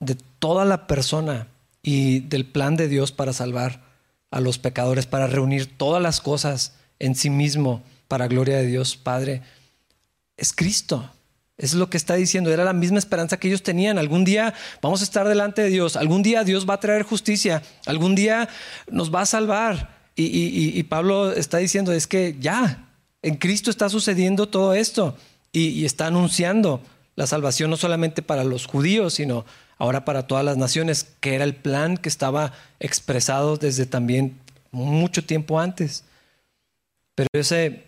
de 0.00 0.16
toda 0.38 0.64
la 0.64 0.86
persona 0.86 1.46
y 1.82 2.20
del 2.20 2.46
plan 2.46 2.76
de 2.76 2.88
Dios 2.88 3.12
para 3.12 3.32
salvar 3.32 3.82
a 4.30 4.40
los 4.40 4.58
pecadores, 4.58 5.06
para 5.06 5.26
reunir 5.26 5.76
todas 5.76 6.02
las 6.02 6.20
cosas 6.20 6.74
en 6.98 7.14
sí 7.14 7.30
mismo 7.30 7.82
para 8.08 8.28
gloria 8.28 8.56
de 8.56 8.66
Dios 8.66 8.96
Padre. 8.96 9.42
Es 10.36 10.52
Cristo. 10.52 11.10
Es 11.58 11.74
lo 11.74 11.90
que 11.90 11.98
está 11.98 12.14
diciendo. 12.14 12.50
Era 12.50 12.64
la 12.64 12.72
misma 12.72 12.98
esperanza 12.98 13.36
que 13.36 13.48
ellos 13.48 13.62
tenían. 13.62 13.98
Algún 13.98 14.24
día 14.24 14.54
vamos 14.80 15.02
a 15.02 15.04
estar 15.04 15.28
delante 15.28 15.62
de 15.62 15.68
Dios. 15.68 15.96
Algún 15.96 16.22
día 16.22 16.42
Dios 16.42 16.68
va 16.68 16.74
a 16.74 16.80
traer 16.80 17.02
justicia. 17.02 17.62
Algún 17.86 18.14
día 18.14 18.48
nos 18.90 19.14
va 19.14 19.22
a 19.22 19.26
salvar. 19.26 20.00
Y, 20.16 20.82
Pablo 20.84 21.32
está 21.32 21.58
diciendo, 21.58 21.92
es 21.92 22.06
que 22.06 22.36
ya, 22.38 22.90
en 23.22 23.36
Cristo 23.36 23.70
está 23.70 23.88
sucediendo 23.88 24.48
todo 24.48 24.74
esto. 24.74 25.16
y 25.52 25.84
está 25.84 26.06
anunciando 26.06 26.82
la 27.16 27.26
salvación 27.26 27.70
no 27.70 27.76
solamente 27.76 28.22
para 28.22 28.44
los 28.44 28.66
judíos, 28.66 29.14
sino 29.14 29.44
ahora 29.80 30.04
para 30.04 30.26
todas 30.26 30.44
las 30.44 30.58
naciones, 30.58 31.08
que 31.20 31.34
era 31.34 31.42
el 31.42 31.56
plan 31.56 31.96
que 31.96 32.10
estaba 32.10 32.52
expresado 32.78 33.56
desde 33.56 33.86
también 33.86 34.38
mucho 34.70 35.24
tiempo 35.24 35.58
antes. 35.58 36.04
Pero 37.14 37.28
ese, 37.32 37.84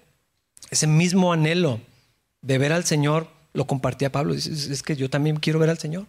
ese 0.70 0.86
mismo 0.86 1.34
anhelo 1.34 1.80
de 2.40 2.56
ver 2.56 2.72
al 2.72 2.84
Señor 2.84 3.28
lo 3.52 3.66
compartía 3.66 4.10
Pablo. 4.10 4.34
Es, 4.34 4.46
es 4.46 4.82
que 4.82 4.96
yo 4.96 5.10
también 5.10 5.36
quiero 5.36 5.58
ver 5.58 5.68
al 5.68 5.78
Señor. 5.78 6.06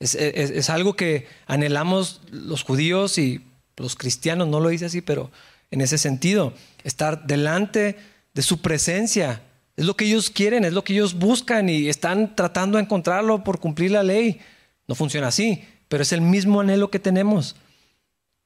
Es, 0.00 0.16
es, 0.16 0.68
algo 0.68 0.94
que 0.94 1.28
anhelamos 1.46 2.20
los 2.32 2.64
judíos 2.64 3.16
y 3.16 3.42
los 3.76 3.94
cristianos, 3.94 4.48
no 4.48 4.58
lo 4.58 4.70
dice 4.70 4.86
así, 4.86 5.02
pero 5.02 5.30
en 5.70 5.80
ese 5.80 5.98
sentido, 5.98 6.52
estar 6.82 7.28
delante 7.28 7.96
de 8.34 8.42
su 8.42 8.60
presencia. 8.60 9.40
Es 9.76 9.84
lo 9.84 9.96
que 9.96 10.06
ellos 10.06 10.30
quieren, 10.30 10.64
es 10.64 10.72
lo 10.72 10.82
que 10.82 10.94
ellos 10.94 11.14
buscan 11.14 11.68
y 11.68 11.88
están 11.88 12.34
tratando 12.34 12.78
de 12.78 12.82
encontrarlo 12.82 13.44
por 13.44 13.60
cumplir 13.60 13.92
la 13.92 14.02
ley. 14.02 14.40
No 14.92 14.96
funciona 14.96 15.28
así, 15.28 15.64
pero 15.88 16.02
es 16.02 16.12
el 16.12 16.20
mismo 16.20 16.60
anhelo 16.60 16.90
que 16.90 16.98
tenemos. 16.98 17.56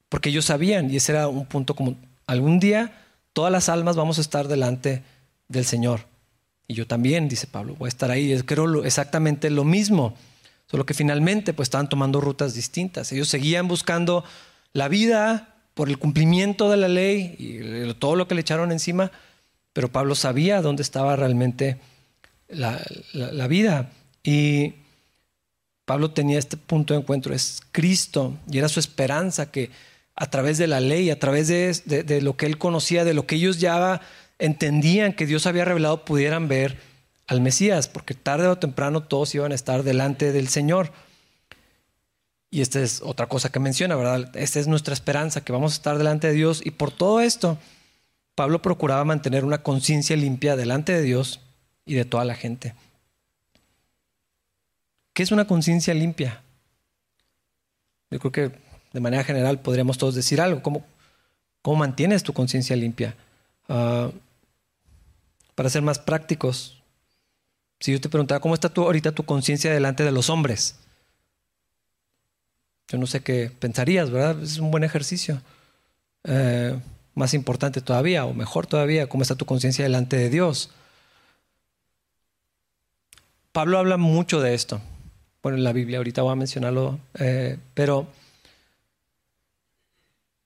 Porque 0.09 0.29
ellos 0.29 0.45
sabían, 0.45 0.93
y 0.93 0.97
ese 0.97 1.11
era 1.11 1.27
un 1.27 1.45
punto 1.45 1.75
como, 1.75 1.97
algún 2.25 2.61
día 2.61 3.03
todas 3.33 3.51
las 3.51 3.69
almas 3.69 3.97
vamos 3.97 4.19
a 4.19 4.21
estar 4.21 4.47
delante 4.47 5.03
del 5.49 5.65
Señor. 5.65 6.03
Y 6.69 6.75
yo 6.75 6.87
también, 6.87 7.29
dice 7.29 7.49
Pablo, 7.49 7.75
voy 7.75 7.87
a 7.87 7.89
estar 7.89 8.13
ahí. 8.13 8.41
Creo 8.43 8.85
exactamente 8.85 9.51
lo 9.51 9.65
mismo. 9.65 10.15
Solo 10.71 10.87
que 10.87 10.95
finalmente 10.95 11.53
pues 11.53 11.67
estaban 11.67 11.89
tomando 11.89 12.21
rutas 12.21 12.55
distintas. 12.55 13.11
Ellos 13.11 13.27
seguían 13.27 13.67
buscando 13.67 14.23
la 14.73 14.87
vida 14.87 15.57
por 15.75 15.89
el 15.89 15.99
cumplimiento 15.99 16.71
de 16.71 16.77
la 16.77 16.87
ley 16.87 17.35
y 17.41 17.93
todo 17.95 18.15
lo 18.15 18.29
que 18.29 18.37
le 18.37 18.43
echaron 18.43 18.71
encima, 18.71 19.11
pero 19.73 19.91
Pablo 19.91 20.15
sabía 20.15 20.63
dónde 20.63 20.85
estaba 20.85 21.17
realmente 21.17 21.81
la, 22.47 22.81
la 23.15 23.49
vida. 23.49 23.91
Y 24.23 24.86
Pablo 25.87 26.11
tenía 26.11 26.39
este 26.39 26.57
punto 26.57 26.93
de 26.93 27.01
encuentro, 27.01 27.33
es 27.33 27.63
Cristo, 27.73 28.37
y 28.51 28.59
era 28.59 28.69
su 28.69 28.81
esperanza 28.81 29.51
que 29.51 29.71
a 30.17 30.29
través 30.29 30.59
de 30.59 30.67
la 30.67 30.81
ley, 30.81 31.11
a 31.11 31.19
través 31.19 31.47
de, 31.49 32.21
lo 32.21 32.37
que 32.37 32.47
él 32.47 32.59
conocía, 32.59 33.05
de 33.05 33.15
lo 33.15 33.27
que 33.27 33.37
ellos 33.37 33.61
ya 33.61 34.01
entendían 34.39 35.13
que 35.13 35.27
Dios 35.27 35.47
había 35.47 35.65
revelado, 35.65 36.05
pudieran 36.05 36.49
ver 36.49 36.79
al 37.29 37.41
Mesías, 37.41 37.87
porque 37.87 38.15
tarde 38.15 38.49
o 38.49 38.59
temprano 38.59 39.05
todos 39.05 39.35
iban 39.35 39.53
a 39.53 39.55
estar 39.55 39.85
delante 39.85 40.33
del 40.33 40.49
Señor. 40.49 40.93
Y 42.51 42.63
esta 42.63 42.81
es 42.81 43.01
otra 43.03 43.29
cosa 43.29 43.51
que 43.51 43.61
menciona, 43.61 43.95
¿verdad? 43.95 44.35
Esta 44.37 44.59
es 44.59 44.67
nuestra 44.67 44.93
esperanza, 44.93 45.43
que 45.43 45.53
vamos 45.53 45.73
a 45.73 45.77
estar 45.77 45.99
delante 45.99 46.27
de 46.27 46.33
Dios. 46.33 46.63
Y 46.65 46.73
por 46.73 46.91
todo 46.91 47.21
esto, 47.21 47.59
Pablo 48.35 48.61
procuraba 48.61 49.05
mantener 49.05 49.45
una 49.45 49.63
conciencia 49.63 50.17
limpia 50.17 50.57
delante 50.57 50.93
de 50.93 51.03
Dios 51.03 51.41
y 51.85 51.95
de 51.95 52.05
toda 52.05 52.25
la 52.25 52.35
gente. 52.35 52.75
¿Qué 55.17 55.23
es 55.23 55.33
una 55.33 55.47
conciencia 55.47 55.95
limpia? 55.95 56.43
Yo 58.11 58.19
creo 58.19 58.33
que 58.33 58.53
de 58.93 59.01
manera 59.01 59.25
general 59.25 59.61
podríamos 59.61 59.97
todos 59.97 60.15
decir 60.15 60.43
algo. 60.43 60.61
¿Cómo, 60.61 60.85
mantienes 61.75 62.23
tu 62.23 62.35
conciencia 62.35 62.77
limpia? 62.77 63.17
Ah, 63.67 64.11
para 65.55 65.71
ser 65.71 65.81
más 65.81 65.99
prácticos, 65.99 66.83
si 67.81 67.93
yo 67.93 68.01
te 68.03 68.11
preguntara, 68.11 68.41
¿cómo 68.41 68.53
está 68.53 68.69
tú 68.69 68.83
ahorita 68.83 69.13
tu 69.13 69.23
conciencia 69.23 69.73
delante 69.73 70.05
de 70.05 70.13
los 70.13 70.29
hombres? 70.29 70.77
Yo 72.89 72.99
no 72.99 73.07
sé 73.07 73.21
qué 73.21 73.51
pensarías, 73.59 74.11
¿verdad? 74.11 74.43
Es 74.43 74.59
un 74.59 74.71
buen 74.71 74.85
ejercicio. 74.85 75.41
Eh, 76.25 76.79
más 77.15 77.33
importante 77.33 77.81
todavía, 77.81 78.27
o 78.27 78.35
mejor 78.35 78.67
todavía, 78.67 79.09
¿cómo 79.09 79.23
está 79.23 79.35
tu 79.35 79.47
conciencia 79.47 79.83
delante 79.83 80.19
de 80.19 80.29
Dios? 80.29 80.73
Pablo 83.53 83.79
habla 83.79 83.97
mucho 83.97 84.43
de 84.43 84.53
esto 84.53 84.83
bueno, 85.47 85.59
en 85.59 85.63
la 85.63 85.73
Biblia, 85.73 85.99
ahorita 85.99 86.23
voy 86.23 86.33
a 86.33 86.35
mencionarlo, 86.35 86.99
eh, 87.21 87.57
pero 87.73 88.09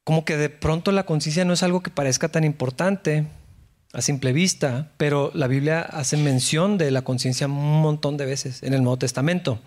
como 0.04 0.26
que 0.26 0.36
de 0.36 0.50
pronto 0.50 0.92
la 0.92 1.06
conciencia 1.06 1.42
no 1.46 1.54
es 1.54 1.62
algo 1.62 1.82
que 1.82 1.88
parezca 1.88 2.28
tan 2.28 2.44
importante 2.44 3.26
a 3.94 4.02
simple 4.02 4.34
vista, 4.34 4.92
pero 4.98 5.30
la 5.32 5.46
Biblia 5.46 5.80
hace 5.80 6.18
mención 6.18 6.76
de 6.76 6.90
la 6.90 7.00
conciencia 7.00 7.46
un 7.46 7.80
montón 7.80 8.18
de 8.18 8.26
veces 8.26 8.62
en 8.62 8.74
el 8.74 8.82
Nuevo 8.82 8.98
Testamento, 8.98 9.58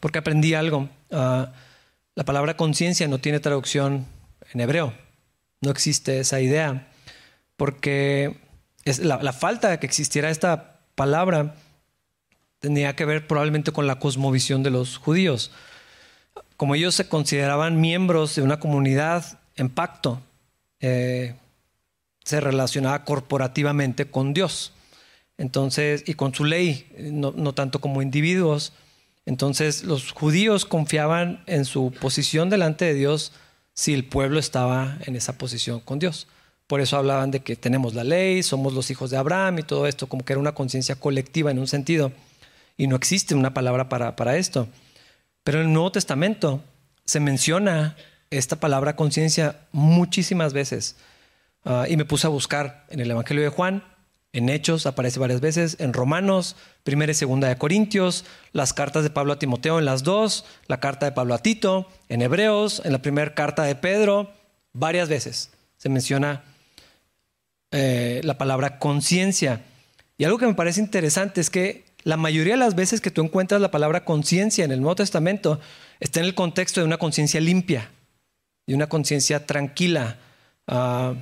porque 0.00 0.20
aprendí 0.20 0.54
algo. 0.54 0.88
Ah, 1.12 1.52
la 2.14 2.24
palabra 2.24 2.56
conciencia 2.56 3.06
no 3.06 3.18
tiene 3.18 3.38
traducción 3.38 4.06
en 4.50 4.60
hebreo, 4.62 4.94
no 5.60 5.70
existe 5.70 6.20
esa 6.20 6.40
idea, 6.40 6.88
porque 7.58 8.38
es 8.86 9.00
la, 9.00 9.22
la 9.22 9.34
falta 9.34 9.68
de 9.68 9.78
que 9.78 9.84
existiera 9.84 10.30
esta 10.30 10.80
palabra 10.94 11.54
tenía 12.60 12.94
que 12.94 13.06
ver 13.06 13.26
probablemente 13.26 13.72
con 13.72 13.86
la 13.86 13.98
cosmovisión 13.98 14.62
de 14.62 14.70
los 14.70 14.98
judíos. 14.98 15.50
Como 16.56 16.74
ellos 16.74 16.94
se 16.94 17.08
consideraban 17.08 17.80
miembros 17.80 18.36
de 18.36 18.42
una 18.42 18.60
comunidad 18.60 19.40
en 19.56 19.70
pacto, 19.70 20.20
eh, 20.78 21.34
se 22.22 22.40
relacionaba 22.40 23.04
corporativamente 23.04 24.10
con 24.10 24.34
Dios. 24.34 24.72
Entonces, 25.38 26.04
y 26.06 26.14
con 26.14 26.34
su 26.34 26.44
ley, 26.44 26.86
no, 26.98 27.32
no 27.34 27.54
tanto 27.54 27.80
como 27.80 28.02
individuos. 28.02 28.74
Entonces, 29.24 29.84
los 29.84 30.12
judíos 30.12 30.66
confiaban 30.66 31.42
en 31.46 31.64
su 31.64 31.92
posición 31.98 32.50
delante 32.50 32.84
de 32.84 32.94
Dios 32.94 33.32
si 33.72 33.94
el 33.94 34.04
pueblo 34.04 34.38
estaba 34.38 34.98
en 35.06 35.16
esa 35.16 35.38
posición 35.38 35.80
con 35.80 35.98
Dios. 35.98 36.28
Por 36.66 36.82
eso 36.82 36.98
hablaban 36.98 37.30
de 37.30 37.40
que 37.40 37.56
tenemos 37.56 37.94
la 37.94 38.04
ley, 38.04 38.42
somos 38.42 38.74
los 38.74 38.90
hijos 38.90 39.10
de 39.10 39.16
Abraham 39.16 39.60
y 39.60 39.62
todo 39.62 39.86
esto, 39.86 40.08
como 40.08 40.24
que 40.24 40.34
era 40.34 40.40
una 40.40 40.54
conciencia 40.54 40.94
colectiva 40.94 41.50
en 41.50 41.58
un 41.58 41.66
sentido 41.66 42.12
y 42.80 42.86
no 42.86 42.96
existe 42.96 43.34
una 43.34 43.52
palabra 43.52 43.90
para, 43.90 44.36
esto. 44.38 44.66
Pero 45.44 45.60
en 45.60 45.66
el 45.66 45.72
Nuevo 45.74 45.92
Testamento 45.92 46.64
se 47.04 47.20
menciona 47.20 47.94
esta 48.30 48.56
palabra 48.56 48.96
conciencia 48.96 49.66
muchísimas 49.70 50.54
veces. 50.54 50.96
Ah, 51.66 51.84
y 51.90 51.98
me 51.98 52.06
puse 52.06 52.26
a 52.26 52.30
buscar 52.30 52.86
en 52.88 53.00
el 53.00 53.10
Evangelio 53.10 53.42
de 53.42 53.50
Juan, 53.50 53.84
en 54.32 54.48
Hechos 54.48 54.86
aparece 54.86 55.20
varias 55.20 55.42
veces, 55.42 55.76
en 55.78 55.92
Romanos, 55.92 56.56
primera 56.82 57.12
y 57.12 57.14
segunda 57.14 57.48
de 57.48 57.58
Corintios, 57.58 58.24
las 58.52 58.72
cartas 58.72 59.02
de 59.02 59.10
Pablo 59.10 59.34
a 59.34 59.38
Timoteo 59.38 59.78
en 59.78 59.84
las 59.84 60.02
dos, 60.02 60.46
la 60.66 60.80
carta 60.80 61.04
de 61.04 61.12
Pablo 61.12 61.34
a 61.34 61.38
Tito, 61.42 61.86
en 62.08 62.22
Hebreos, 62.22 62.80
en 62.86 62.92
la 62.92 63.02
primera 63.02 63.34
carta 63.34 63.62
de 63.64 63.74
Pedro, 63.74 64.32
varias 64.72 65.10
veces 65.10 65.50
se 65.76 65.90
menciona 65.90 66.44
eh, 67.72 68.22
la 68.24 68.38
palabra 68.38 68.78
conciencia. 68.78 69.64
Y 70.16 70.24
algo 70.24 70.38
que 70.38 70.46
me 70.46 70.54
parece 70.54 70.80
interesante 70.80 71.42
es 71.42 71.50
que 71.50 71.89
la 72.04 72.16
mayoría 72.16 72.54
de 72.54 72.60
las 72.60 72.74
veces 72.74 73.00
que 73.00 73.10
tú 73.10 73.22
encuentras 73.22 73.60
la 73.60 73.70
palabra 73.70 74.04
conciencia 74.04 74.64
en 74.64 74.72
el 74.72 74.80
Nuevo 74.80 74.96
Testamento 74.96 75.60
está 76.00 76.20
en 76.20 76.26
el 76.26 76.34
contexto 76.34 76.80
de 76.80 76.86
una 76.86 76.98
conciencia 76.98 77.40
limpia, 77.40 77.90
y 78.70 78.74
una 78.74 78.88
conciencia 78.88 79.46
tranquila. 79.46 80.16
Ah, 80.68 81.14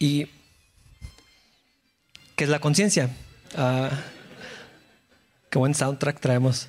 ¿Y 0.00 0.26
qué 2.34 2.44
es 2.44 2.50
la 2.50 2.58
conciencia? 2.58 3.10
Ah, 3.56 3.90
qué 5.50 5.58
buen 5.58 5.72
soundtrack 5.72 6.18
traemos. 6.18 6.68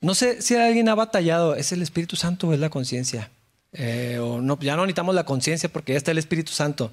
No 0.00 0.16
sé 0.16 0.42
si 0.42 0.56
alguien 0.56 0.88
ha 0.88 0.96
batallado, 0.96 1.54
¿es 1.54 1.70
el 1.70 1.80
Espíritu 1.82 2.16
Santo 2.16 2.48
o 2.48 2.52
es 2.52 2.58
la 2.58 2.70
conciencia? 2.70 3.30
Eh, 3.72 4.18
o 4.20 4.40
no, 4.40 4.58
ya 4.58 4.74
no 4.74 4.82
necesitamos 4.82 5.14
la 5.14 5.24
conciencia 5.24 5.68
porque 5.68 5.92
ya 5.92 5.98
está 5.98 6.10
el 6.10 6.18
Espíritu 6.18 6.50
Santo. 6.50 6.90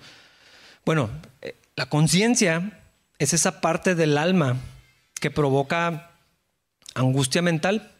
Bueno, 0.86 1.10
la 1.75 1.88
conciencia 1.88 2.71
es 3.19 3.33
esa 3.33 3.61
parte 3.61 3.95
del 3.95 4.17
alma 4.17 4.57
que 5.19 5.31
provoca 5.31 6.11
angustia 6.93 7.41
mental 7.41 7.91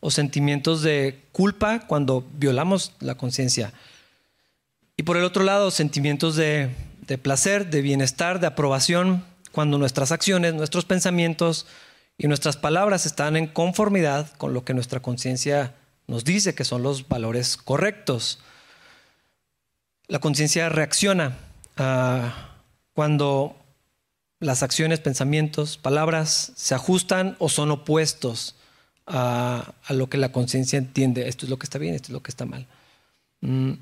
o 0.00 0.10
sentimientos 0.10 0.82
de 0.82 1.22
culpa 1.32 1.86
cuando 1.86 2.26
violamos 2.34 2.92
la 3.00 3.14
conciencia. 3.14 3.72
Y 4.96 5.02
por 5.02 5.16
el 5.16 5.24
otro 5.24 5.44
lado, 5.44 5.70
sentimientos 5.70 6.36
de, 6.36 6.70
placer, 7.22 7.70
de 7.70 7.82
bienestar, 7.82 8.40
de 8.40 8.46
aprobación, 8.46 9.24
cuando 9.52 9.78
nuestras 9.78 10.12
acciones, 10.12 10.54
nuestros 10.54 10.84
pensamientos 10.84 11.66
y 12.18 12.28
nuestras 12.28 12.56
palabras 12.56 13.06
están 13.06 13.36
en 13.36 13.46
conformidad 13.46 14.30
con 14.36 14.52
lo 14.54 14.64
que 14.64 14.74
nuestra 14.74 15.00
conciencia 15.00 15.74
nos 16.06 16.24
dice 16.24 16.54
que 16.54 16.64
son 16.64 16.82
los 16.82 17.08
valores 17.08 17.56
correctos. 17.56 18.38
La 20.08 20.18
conciencia 20.18 20.68
reacciona 20.68 21.36
ah, 21.76 22.55
cuando 22.96 23.54
las 24.40 24.62
acciones, 24.62 25.00
pensamientos, 25.00 25.76
palabras 25.76 26.52
se 26.56 26.74
ajustan 26.74 27.36
o 27.38 27.50
son 27.50 27.70
opuestos 27.70 28.54
a, 29.06 29.74
lo 29.90 30.08
que 30.08 30.16
la 30.16 30.32
conciencia 30.32 30.78
entiende. 30.78 31.28
Esto 31.28 31.44
es 31.44 31.50
lo 31.50 31.58
que 31.58 31.64
está 31.64 31.78
bien, 31.78 31.94
esto 31.94 32.06
es 32.06 32.12
lo 32.14 32.22
que 32.22 32.30
está 32.30 32.46
mal. 32.46 32.66
Mm. 33.42 33.72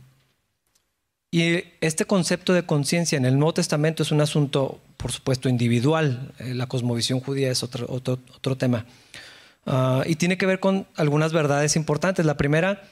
Y 1.30 1.62
este 1.80 2.06
concepto 2.06 2.54
de 2.54 2.66
conciencia 2.66 3.16
en 3.16 3.24
el 3.24 3.38
Nuevo 3.38 3.54
Testamento 3.54 4.02
es 4.02 4.10
un 4.10 4.20
asunto, 4.20 4.80
por 4.96 5.12
supuesto, 5.12 5.48
individual. 5.48 6.32
Eh, 6.40 6.52
la 6.52 6.66
cosmovisión 6.66 7.20
judía 7.20 7.52
es 7.52 7.62
otro, 7.62 7.86
otro, 7.88 8.56
tema. 8.56 8.84
Ah, 9.64 10.02
y 10.06 10.16
tiene 10.16 10.36
que 10.36 10.46
ver 10.46 10.58
con 10.58 10.88
algunas 10.96 11.32
verdades 11.32 11.76
importantes. 11.76 12.26
La 12.26 12.36
primera 12.36 12.82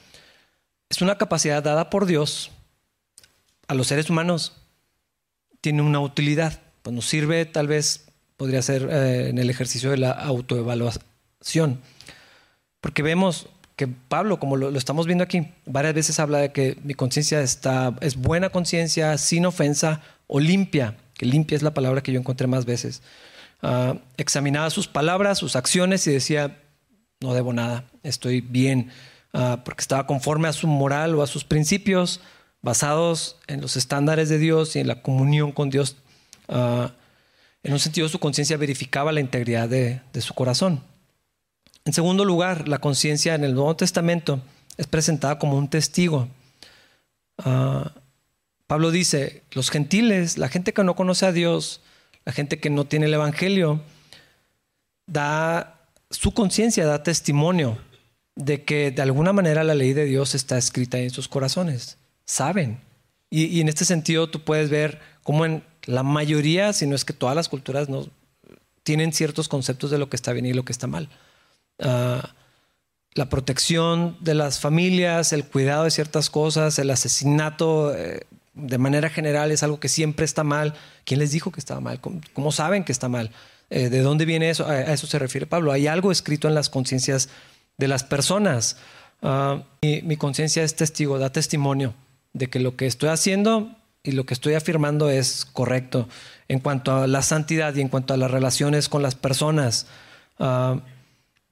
es 0.87 1.01
una 1.01 1.17
capacidad 1.17 1.61
dada 1.61 1.89
por 1.89 2.05
Dios 2.05 2.49
a 3.67 3.73
los 3.73 3.87
seres 3.87 4.09
humanos. 4.09 4.53
Tiene 5.63 5.81
una 5.81 6.01
utilidad. 6.01 6.59
Pues 6.81 6.93
nos 6.93 7.05
sirve, 7.05 7.45
tal 7.45 7.67
vez, 7.67 8.07
podría 8.35 8.61
ser 8.61 8.89
eh, 8.91 9.29
en 9.29 9.37
el 9.37 9.49
ejercicio 9.49 9.91
de 9.91 9.97
la 9.97 10.11
autoevaluación. 10.11 11.79
Porque 12.81 13.01
vemos 13.01 13.47
que 13.77 13.87
Pablo, 13.87 14.39
como 14.39 14.57
lo, 14.57 14.77
estamos 14.77 15.05
viendo 15.05 15.23
aquí, 15.23 15.47
varias 15.65 15.93
veces 15.93 16.19
habla 16.19 16.39
de 16.39 16.51
que 16.51 16.77
mi 16.83 16.95
conciencia 16.95 17.41
es 17.41 18.17
buena 18.17 18.49
conciencia, 18.49 19.17
sin 19.17 19.45
ofensa 19.45 20.01
o 20.27 20.41
limpia, 20.41 20.97
que 21.13 21.25
limpia 21.25 21.55
es 21.55 21.61
la 21.61 21.73
palabra 21.73 22.03
que 22.03 22.11
yo 22.11 22.19
encontré 22.19 22.45
más 22.45 22.65
veces. 22.65 23.01
Uh, 23.61 23.97
examinaba 24.17 24.69
sus 24.69 24.89
palabras, 24.89 25.37
sus 25.37 25.55
acciones 25.55 26.05
y 26.07 26.11
decía, 26.11 26.59
no 27.21 27.33
debo 27.33 27.53
nada, 27.53 27.85
estoy 28.03 28.41
bien, 28.41 28.91
ah, 29.31 29.61
porque 29.63 29.79
estaba 29.79 30.05
conforme 30.05 30.49
a 30.49 30.53
su 30.53 30.67
moral 30.67 31.15
o 31.15 31.23
a 31.23 31.27
sus 31.27 31.45
principios, 31.45 32.19
basados 32.63 33.37
en 33.45 33.61
los 33.61 33.77
estándares 33.77 34.29
de 34.29 34.39
Dios 34.39 34.75
y 34.75 34.79
en 34.79 34.87
la 34.87 35.03
comunión 35.03 35.51
con 35.51 35.69
Dios. 35.69 35.97
Ah, 36.47 36.93
en 37.61 37.73
un 37.73 37.79
sentido, 37.79 38.09
su 38.09 38.17
conciencia 38.17 38.57
verificaba 38.57 39.11
la 39.11 39.19
integridad 39.19 39.69
de 39.69 40.01
su 40.21 40.33
corazón. 40.33 40.81
En 41.85 41.93
segundo 41.93 42.25
lugar, 42.25 42.67
la 42.67 42.79
conciencia 42.79 43.35
en 43.35 43.43
el 43.43 43.53
Nuevo 43.53 43.75
Testamento 43.75 44.41
es 44.77 44.87
presentada 44.87 45.37
como 45.37 45.57
un 45.57 45.69
testigo. 45.69 46.29
Ah, 47.37 47.91
Pablo 48.67 48.91
dice, 48.91 49.43
los 49.51 49.69
gentiles, 49.69 50.37
la 50.37 50.47
gente 50.47 50.73
que 50.73 50.83
no 50.83 50.95
conoce 50.95 51.25
a 51.25 51.31
Dios, 51.31 51.81
la 52.25 52.31
gente 52.31 52.59
que 52.59 52.69
no 52.69 52.85
tiene 52.85 53.07
el 53.07 53.13
Evangelio, 53.13 53.81
da 55.05 55.81
su 56.09 56.33
conciencia, 56.33 56.85
da 56.85 57.03
testimonio 57.03 57.77
de 58.35 58.63
que 58.63 58.91
de 58.91 59.01
alguna 59.01 59.33
manera 59.33 59.63
la 59.63 59.75
ley 59.75 59.93
de 59.93 60.05
Dios 60.05 60.33
está 60.35 60.57
escrita 60.57 60.97
en 60.99 61.09
sus 61.09 61.27
corazones. 61.27 61.97
Saben. 62.25 62.79
Y, 63.29 63.61
en 63.61 63.67
este 63.67 63.83
sentido 63.83 64.29
tú 64.29 64.43
puedes 64.43 64.69
ver 64.69 64.99
cómo 65.23 65.45
en 65.45 65.63
la 65.85 66.03
mayoría, 66.03 66.71
si 66.71 66.85
no 66.85 66.95
es 66.95 67.03
que 67.03 67.13
todas 67.13 67.35
las 67.35 67.49
culturas, 67.49 67.89
no, 67.89 68.07
tienen 68.83 69.11
ciertos 69.11 69.47
conceptos 69.47 69.89
de 69.89 69.97
lo 69.97 70.07
que 70.07 70.15
está 70.15 70.33
bien 70.33 70.45
y 70.45 70.53
lo 70.53 70.63
que 70.65 70.71
está 70.71 70.85
mal. 70.85 71.09
Ah, 71.79 72.35
la 73.15 73.29
protección 73.29 74.17
de 74.21 74.35
las 74.35 74.59
familias, 74.59 75.33
el 75.33 75.45
cuidado 75.45 75.85
de 75.85 75.91
ciertas 75.91 76.29
cosas, 76.29 76.77
el 76.77 76.91
asesinato 76.91 77.95
eh, 77.95 78.21
de 78.53 78.77
manera 78.77 79.09
general 79.09 79.51
es 79.51 79.63
algo 79.63 79.79
que 79.79 79.89
siempre 79.89 80.25
está 80.25 80.43
mal. 80.43 80.75
¿Quién 81.03 81.19
les 81.19 81.31
dijo 81.31 81.51
que 81.51 81.59
estaba 81.59 81.81
mal? 81.81 81.99
¿Cómo, 82.01 82.51
saben 82.51 82.83
que 82.83 82.91
está 82.91 83.09
mal? 83.09 83.31
Eh, 83.71 83.89
¿De 83.89 84.01
dónde 84.01 84.25
viene 84.25 84.51
eso? 84.51 84.67
A, 84.67 84.79
eso 84.93 85.07
se 85.07 85.17
refiere 85.17 85.47
Pablo. 85.47 85.71
Hay 85.71 85.87
algo 85.87 86.11
escrito 86.11 86.47
en 86.47 86.53
las 86.53 86.69
conciencias 86.69 87.29
de 87.79 87.87
las 87.87 88.03
personas. 88.03 88.77
Ah, 89.23 89.63
mi 89.81 90.17
conciencia 90.17 90.63
es 90.63 90.75
testigo, 90.75 91.17
da 91.17 91.31
testimonio 91.31 91.95
de 92.33 92.49
que 92.49 92.59
lo 92.59 92.75
que 92.75 92.87
estoy 92.87 93.09
haciendo 93.09 93.75
y 94.03 94.11
lo 94.11 94.25
que 94.25 94.33
estoy 94.33 94.55
afirmando 94.55 95.09
es 95.09 95.45
correcto 95.45 96.09
en 96.47 96.59
cuanto 96.59 96.95
a 96.95 97.07
la 97.07 97.21
santidad 97.21 97.73
y 97.75 97.81
en 97.81 97.87
cuanto 97.87 98.13
a 98.13 98.17
las 98.17 98.29
relaciones 98.29 98.89
con 98.89 99.01
las 99.01 99.15
personas. 99.15 99.87
Uh, 100.39 100.81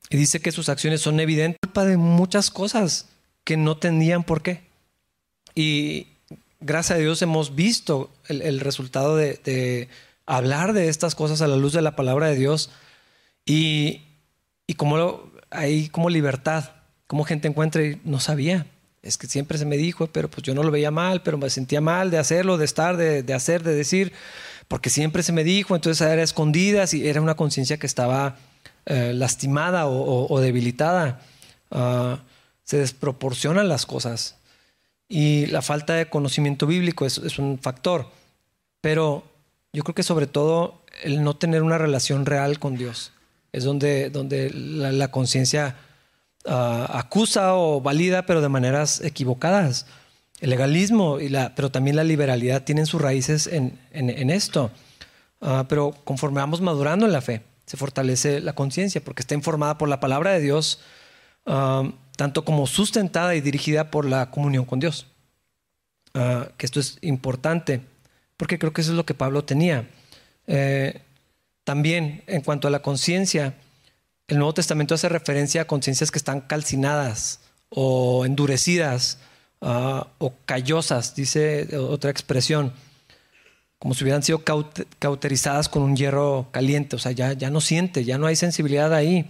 y 0.09 0.17
dice 0.17 0.41
que 0.41 0.51
sus 0.51 0.67
acciones 0.67 1.01
son 1.01 1.19
evidentes 1.19 1.59
culpa 1.61 1.85
de 1.85 1.95
muchas 1.95 2.51
cosas 2.51 3.07
que 3.45 3.55
no 3.55 3.77
tenían 3.77 4.23
por 4.23 4.41
qué. 4.41 4.61
Y 5.55 6.07
gracias 6.59 6.97
a 6.97 6.99
Dios 6.99 7.21
hemos 7.21 7.55
visto 7.55 8.11
el, 8.27 8.59
resultado 8.59 9.15
de, 9.15 9.87
hablar 10.25 10.73
de 10.73 10.89
estas 10.89 11.15
cosas 11.15 11.41
a 11.41 11.47
la 11.47 11.55
luz 11.55 11.73
de 11.73 11.81
la 11.81 11.95
palabra 11.95 12.27
de 12.27 12.35
Dios 12.35 12.69
y, 13.45 14.01
y 14.67 14.73
como 14.73 15.31
hay 15.49 15.87
como 15.89 16.09
libertad, 16.09 16.71
como 17.07 17.23
gente 17.23 17.47
encuentra 17.47 17.83
y 17.83 18.01
no 18.03 18.19
sabía. 18.19 18.67
Es 19.01 19.17
que 19.17 19.27
siempre 19.27 19.57
se 19.57 19.65
me 19.65 19.77
dijo, 19.77 20.07
pero 20.07 20.29
pues 20.29 20.43
yo 20.43 20.53
no 20.53 20.63
lo 20.63 20.71
veía 20.71 20.91
mal, 20.91 21.23
pero 21.23 21.37
me 21.37 21.49
sentía 21.49 21.81
mal 21.81 22.11
de 22.11 22.19
hacerlo, 22.19 22.57
de 22.57 22.65
estar, 22.65 22.97
de, 22.97 23.23
de 23.23 23.33
hacer, 23.33 23.63
de 23.63 23.73
decir, 23.73 24.13
porque 24.67 24.89
siempre 24.89 25.23
se 25.23 25.31
me 25.31 25.43
dijo, 25.43 25.75
entonces 25.75 26.05
era 26.07 26.21
escondidas 26.21 26.93
y 26.93 27.07
era 27.07 27.19
una 27.19 27.35
conciencia 27.35 27.77
que 27.77 27.87
estaba 27.87 28.37
eh, 28.87 29.13
lastimada 29.13 29.85
o, 29.85 30.39
debilitada, 30.39 31.21
ah, 31.69 32.19
se 32.63 32.77
desproporcionan 32.77 33.69
las 33.69 33.85
cosas. 33.85 34.37
Y 35.07 35.45
la 35.47 35.61
falta 35.61 35.93
de 35.93 36.09
conocimiento 36.09 36.65
bíblico 36.65 37.05
es, 37.05 37.37
un 37.37 37.59
factor. 37.59 38.07
Pero 38.81 39.23
yo 39.71 39.83
creo 39.83 39.93
que 39.93 40.03
sobre 40.03 40.25
todo 40.25 40.81
el 41.03 41.23
no 41.23 41.35
tener 41.35 41.61
una 41.61 41.77
relación 41.77 42.25
real 42.25 42.57
con 42.57 42.75
Dios 42.75 43.11
es 43.51 43.63
donde, 43.65 44.09
donde 44.09 44.49
la, 44.49 45.11
conciencia 45.11 45.75
ah, 46.45 46.87
acusa 46.99 47.55
o 47.55 47.81
valida, 47.81 48.25
pero 48.25 48.41
de 48.41 48.49
maneras 48.49 49.01
equivocadas. 49.01 49.85
El 50.39 50.49
legalismo, 50.49 51.19
y 51.19 51.29
la, 51.29 51.53
pero 51.55 51.71
también 51.71 51.95
la 51.95 52.03
liberalidad 52.03 52.63
tienen 52.63 52.85
sus 52.85 53.01
raíces 53.01 53.47
en, 53.47 54.29
esto. 54.29 54.71
Ah, 55.39 55.65
pero 55.67 55.91
conforme 56.03 56.39
vamos 56.39 56.61
madurando 56.61 57.05
en 57.05 57.11
la 57.11 57.21
fe, 57.21 57.43
se 57.65 57.77
fortalece 57.77 58.41
la 58.41 58.53
conciencia 58.53 59.01
porque 59.03 59.21
está 59.21 59.35
informada 59.35 59.77
por 59.77 59.87
la 59.87 59.99
palabra 59.99 60.31
de 60.31 60.41
Dios, 60.41 60.79
um, 61.45 61.93
tanto 62.17 62.43
como 62.43 62.67
sustentada 62.67 63.35
y 63.35 63.41
dirigida 63.41 63.91
por 63.91 64.05
la 64.05 64.31
comunión 64.31 64.65
con 64.65 64.79
Dios. 64.79 65.07
Uh, 66.13 66.51
que 66.57 66.65
esto 66.65 66.79
es 66.79 66.97
importante, 67.01 67.81
porque 68.35 68.59
creo 68.59 68.73
que 68.73 68.81
eso 68.81 68.91
es 68.91 68.97
lo 68.97 69.05
que 69.05 69.13
Pablo 69.13 69.45
tenía. 69.45 69.87
Eh, 70.47 71.01
también 71.63 72.23
en 72.27 72.41
cuanto 72.41 72.67
a 72.67 72.71
la 72.71 72.81
conciencia, 72.81 73.53
el 74.31 74.37
Nuevo 74.37 74.53
Testamento 74.53 74.95
hace 74.95 75.09
referencia 75.09 75.63
a 75.63 75.67
conciencias 75.67 76.09
que 76.09 76.17
están 76.17 76.39
calcinadas 76.39 77.41
o 77.67 78.25
endurecidas 78.25 79.17
uh, 79.59 80.05
o 80.19 80.33
callosas, 80.45 81.15
dice 81.15 81.75
otra 81.75 82.11
expresión 82.11 82.71
como 83.77 83.93
si 83.93 84.05
hubieran 84.05 84.23
sido 84.23 84.41
cauterizadas 84.99 85.67
con 85.67 85.81
un 85.81 85.97
hierro 85.97 86.47
caliente, 86.51 86.95
o 86.95 86.99
sea, 86.99 87.11
ya, 87.11 87.33
ya 87.33 87.49
no 87.49 87.59
siente, 87.59 88.05
ya 88.05 88.19
no 88.19 88.27
hay 88.27 88.35
sensibilidad 88.35 88.93
ahí. 88.93 89.27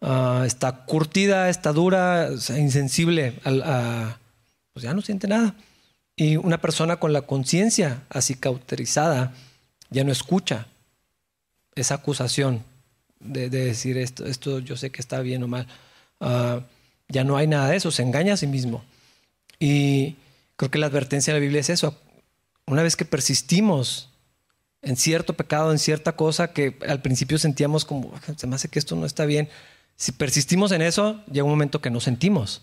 Ah, 0.00 0.44
está 0.46 0.84
curtida, 0.84 1.48
está 1.48 1.72
dura, 1.72 2.30
insensible, 2.56 3.32
pues 3.42 4.84
ya 4.84 4.94
no 4.94 5.02
siente 5.02 5.26
nada. 5.26 5.56
Y 6.14 6.36
una 6.36 6.60
persona 6.60 6.98
con 6.98 7.12
la 7.12 7.22
conciencia 7.22 8.04
así 8.10 8.36
cauterizada 8.36 9.34
ya 9.90 10.04
no 10.04 10.12
escucha 10.12 10.68
esa 11.74 11.96
acusación 11.96 12.62
de, 13.24 13.50
decir 13.50 13.98
esto, 13.98 14.26
esto 14.26 14.60
yo 14.60 14.76
sé 14.76 14.90
que 14.90 15.00
está 15.00 15.20
bien 15.20 15.42
o 15.42 15.48
mal. 15.48 15.66
Ah, 16.20 16.60
ya 17.08 17.24
no 17.24 17.36
hay 17.36 17.46
nada 17.46 17.68
de 17.68 17.76
eso, 17.76 17.90
se 17.90 18.02
engaña 18.02 18.34
a 18.34 18.36
sí 18.36 18.46
mismo. 18.46 18.84
Y 19.58 20.16
creo 20.56 20.70
que 20.70 20.78
la 20.78 20.86
advertencia 20.86 21.32
de 21.32 21.40
la 21.40 21.42
Biblia 21.42 21.60
es 21.60 21.70
eso, 21.70 21.98
una 22.66 22.82
vez 22.82 22.96
que 22.96 23.04
persistimos 23.04 24.10
en 24.82 24.96
cierto 24.96 25.34
pecado, 25.34 25.72
en 25.72 25.78
cierta 25.78 26.16
cosa 26.16 26.52
que 26.52 26.78
al 26.86 27.00
principio 27.02 27.38
sentíamos 27.38 27.84
como, 27.84 28.12
se 28.36 28.46
me 28.46 28.54
hace 28.54 28.68
que 28.68 28.78
esto 28.78 28.96
no 28.96 29.06
está 29.06 29.24
bien, 29.24 29.48
si 29.96 30.12
persistimos 30.12 30.72
en 30.72 30.82
eso, 30.82 31.22
llega 31.30 31.44
un 31.44 31.50
momento 31.50 31.80
que 31.80 31.90
no 31.90 32.00
sentimos. 32.00 32.62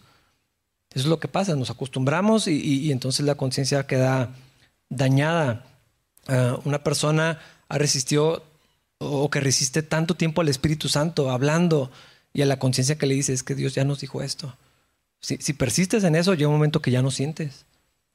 Eso 0.91 1.05
es 1.05 1.05
lo 1.05 1.19
que 1.19 1.29
pasa, 1.29 1.55
nos 1.55 1.69
acostumbramos 1.69 2.47
y, 2.47 2.91
entonces 2.91 3.25
la 3.25 3.35
conciencia 3.35 3.87
queda 3.87 4.35
dañada. 4.89 5.65
Ah, 6.27 6.59
una 6.65 6.83
persona 6.83 7.39
ha 7.69 7.77
resistido 7.77 8.43
o 9.01 9.29
que 9.29 9.39
resiste 9.39 9.81
tanto 9.81 10.15
tiempo 10.15 10.41
al 10.41 10.49
Espíritu 10.49 10.87
Santo 10.89 11.31
hablando 11.31 11.91
y 12.33 12.41
a 12.41 12.45
la 12.45 12.59
conciencia 12.59 12.97
que 12.97 13.07
le 13.07 13.15
dice 13.15 13.33
es 13.33 13.43
que 13.43 13.55
Dios 13.55 13.73
ya 13.73 13.83
nos 13.83 13.99
dijo 13.99 14.21
esto. 14.21 14.55
Si, 15.19 15.37
si 15.37 15.53
persistes 15.53 16.03
en 16.03 16.15
eso, 16.15 16.33
llega 16.33 16.47
un 16.47 16.55
momento 16.55 16.81
que 16.81 16.89
ya 16.89 17.03
no 17.03 17.11
sientes 17.11 17.65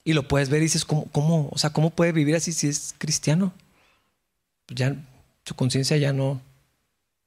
Y 0.05 0.13
lo 0.13 0.27
puedes 0.27 0.49
ver 0.49 0.61
y 0.61 0.65
dices, 0.65 0.85
¿cómo, 0.85 1.07
cómo, 1.13 1.49
o 1.53 1.59
sea, 1.59 1.71
¿cómo 1.71 1.91
puede 1.91 2.13
vivir 2.13 2.37
así 2.37 2.53
si 2.53 2.69
es 2.69 2.95
cristiano? 2.99 3.53
Pues 4.67 4.79
ya 4.79 4.97
su 5.45 5.55
conciencia 5.55 5.97
ya 5.97 6.13
no, 6.13 6.41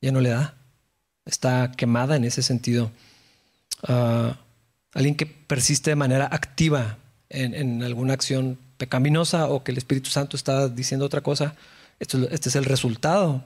ya 0.02 0.12
no 0.12 0.22
le 0.22 0.30
da. 0.30 0.56
Está 1.26 1.72
quemada 1.72 2.16
en 2.16 2.24
ese 2.24 2.42
sentido. 2.42 2.92
Ah, 3.84 4.38
alguien 4.94 5.16
que 5.16 5.26
persiste 5.26 5.92
de 5.92 5.96
manera 5.96 6.28
activa 6.32 6.98
en, 7.30 7.84
alguna 7.84 8.14
acción 8.14 8.58
pecaminosa 8.78 9.48
o 9.48 9.64
que 9.64 9.72
el 9.72 9.78
Espíritu 9.78 10.10
Santo 10.10 10.36
está 10.36 10.68
diciendo 10.68 11.06
otra 11.06 11.22
cosa, 11.22 11.56
esto, 12.00 12.28
este 12.30 12.50
es 12.50 12.56
el 12.56 12.66
resultado. 12.66 13.44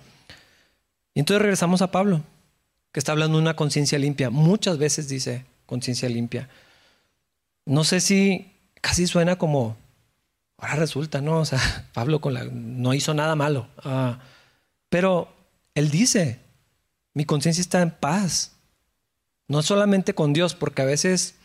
Y 1.13 1.19
entonces 1.19 1.41
regresamos 1.41 1.81
a 1.81 1.91
Pablo, 1.91 2.23
que 2.91 2.99
está 2.99 3.11
hablando 3.11 3.37
de 3.37 3.43
una 3.43 3.55
conciencia 3.55 3.99
limpia. 3.99 4.29
Muchas 4.29 4.77
veces 4.77 5.07
dice 5.07 5.45
conciencia 5.65 6.09
limpia. 6.09 6.49
No 7.65 7.83
sé 7.83 8.01
si 8.01 8.51
casi 8.81 9.07
suena 9.07 9.37
como, 9.37 9.77
ahora 10.57 10.75
resulta, 10.75 11.21
¿no? 11.21 11.39
O 11.39 11.45
sea, 11.45 11.59
Pablo 11.93 12.21
con 12.21 12.33
la, 12.33 12.45
no 12.45 12.93
hizo 12.93 13.13
nada 13.13 13.35
malo. 13.35 13.67
Ah, 13.83 14.19
pero 14.89 15.33
él 15.75 15.89
dice, 15.89 16.39
mi 17.13 17.25
conciencia 17.25 17.61
está 17.61 17.81
en 17.81 17.91
paz. 17.91 18.51
No 19.47 19.61
solamente 19.61 20.15
con 20.15 20.33
Dios, 20.33 20.55
porque 20.55 20.81
a 20.81 20.85
veces, 20.85 21.35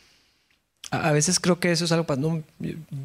a 0.90 1.12
veces 1.12 1.40
creo 1.40 1.58
que 1.60 1.72
eso 1.72 1.84
es 1.84 1.92
algo 1.92 2.06
para, 2.06 2.20
no, 2.20 2.42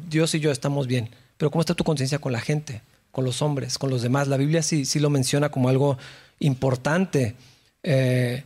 Dios 0.08 0.34
y 0.34 0.40
yo 0.40 0.50
estamos 0.50 0.86
bien, 0.86 1.10
pero 1.36 1.50
¿cómo 1.50 1.60
está 1.60 1.74
tu 1.74 1.84
conciencia 1.84 2.18
con 2.18 2.32
la 2.32 2.40
gente, 2.40 2.80
con 3.14 3.24
los 3.24 3.40
hombres, 3.40 3.78
con 3.78 3.88
los 3.88 4.02
demás? 4.02 4.28
La 4.28 4.36
Biblia 4.36 4.62
sí, 4.62 4.84
sí 4.84 4.98
lo 4.98 5.08
menciona 5.08 5.48
como 5.48 5.70
algo 5.70 5.96
importante. 6.40 7.36
Eh, 7.82 8.44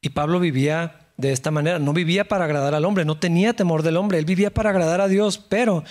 y 0.00 0.08
Pablo 0.10 0.40
vivía 0.40 1.00
de 1.16 1.32
esta 1.32 1.50
manera. 1.50 1.78
No 1.78 1.92
vivía 1.92 2.24
para 2.26 2.44
agradar 2.44 2.74
al 2.74 2.84
hombre, 2.84 3.04
no 3.04 3.18
tenía 3.18 3.54
temor 3.54 3.82
del 3.82 3.96
hombre, 3.96 4.18
él 4.18 4.24
vivía 4.24 4.52
para 4.52 4.70
agradar 4.70 5.00
a 5.00 5.08
Dios, 5.08 5.38
pero 5.38 5.84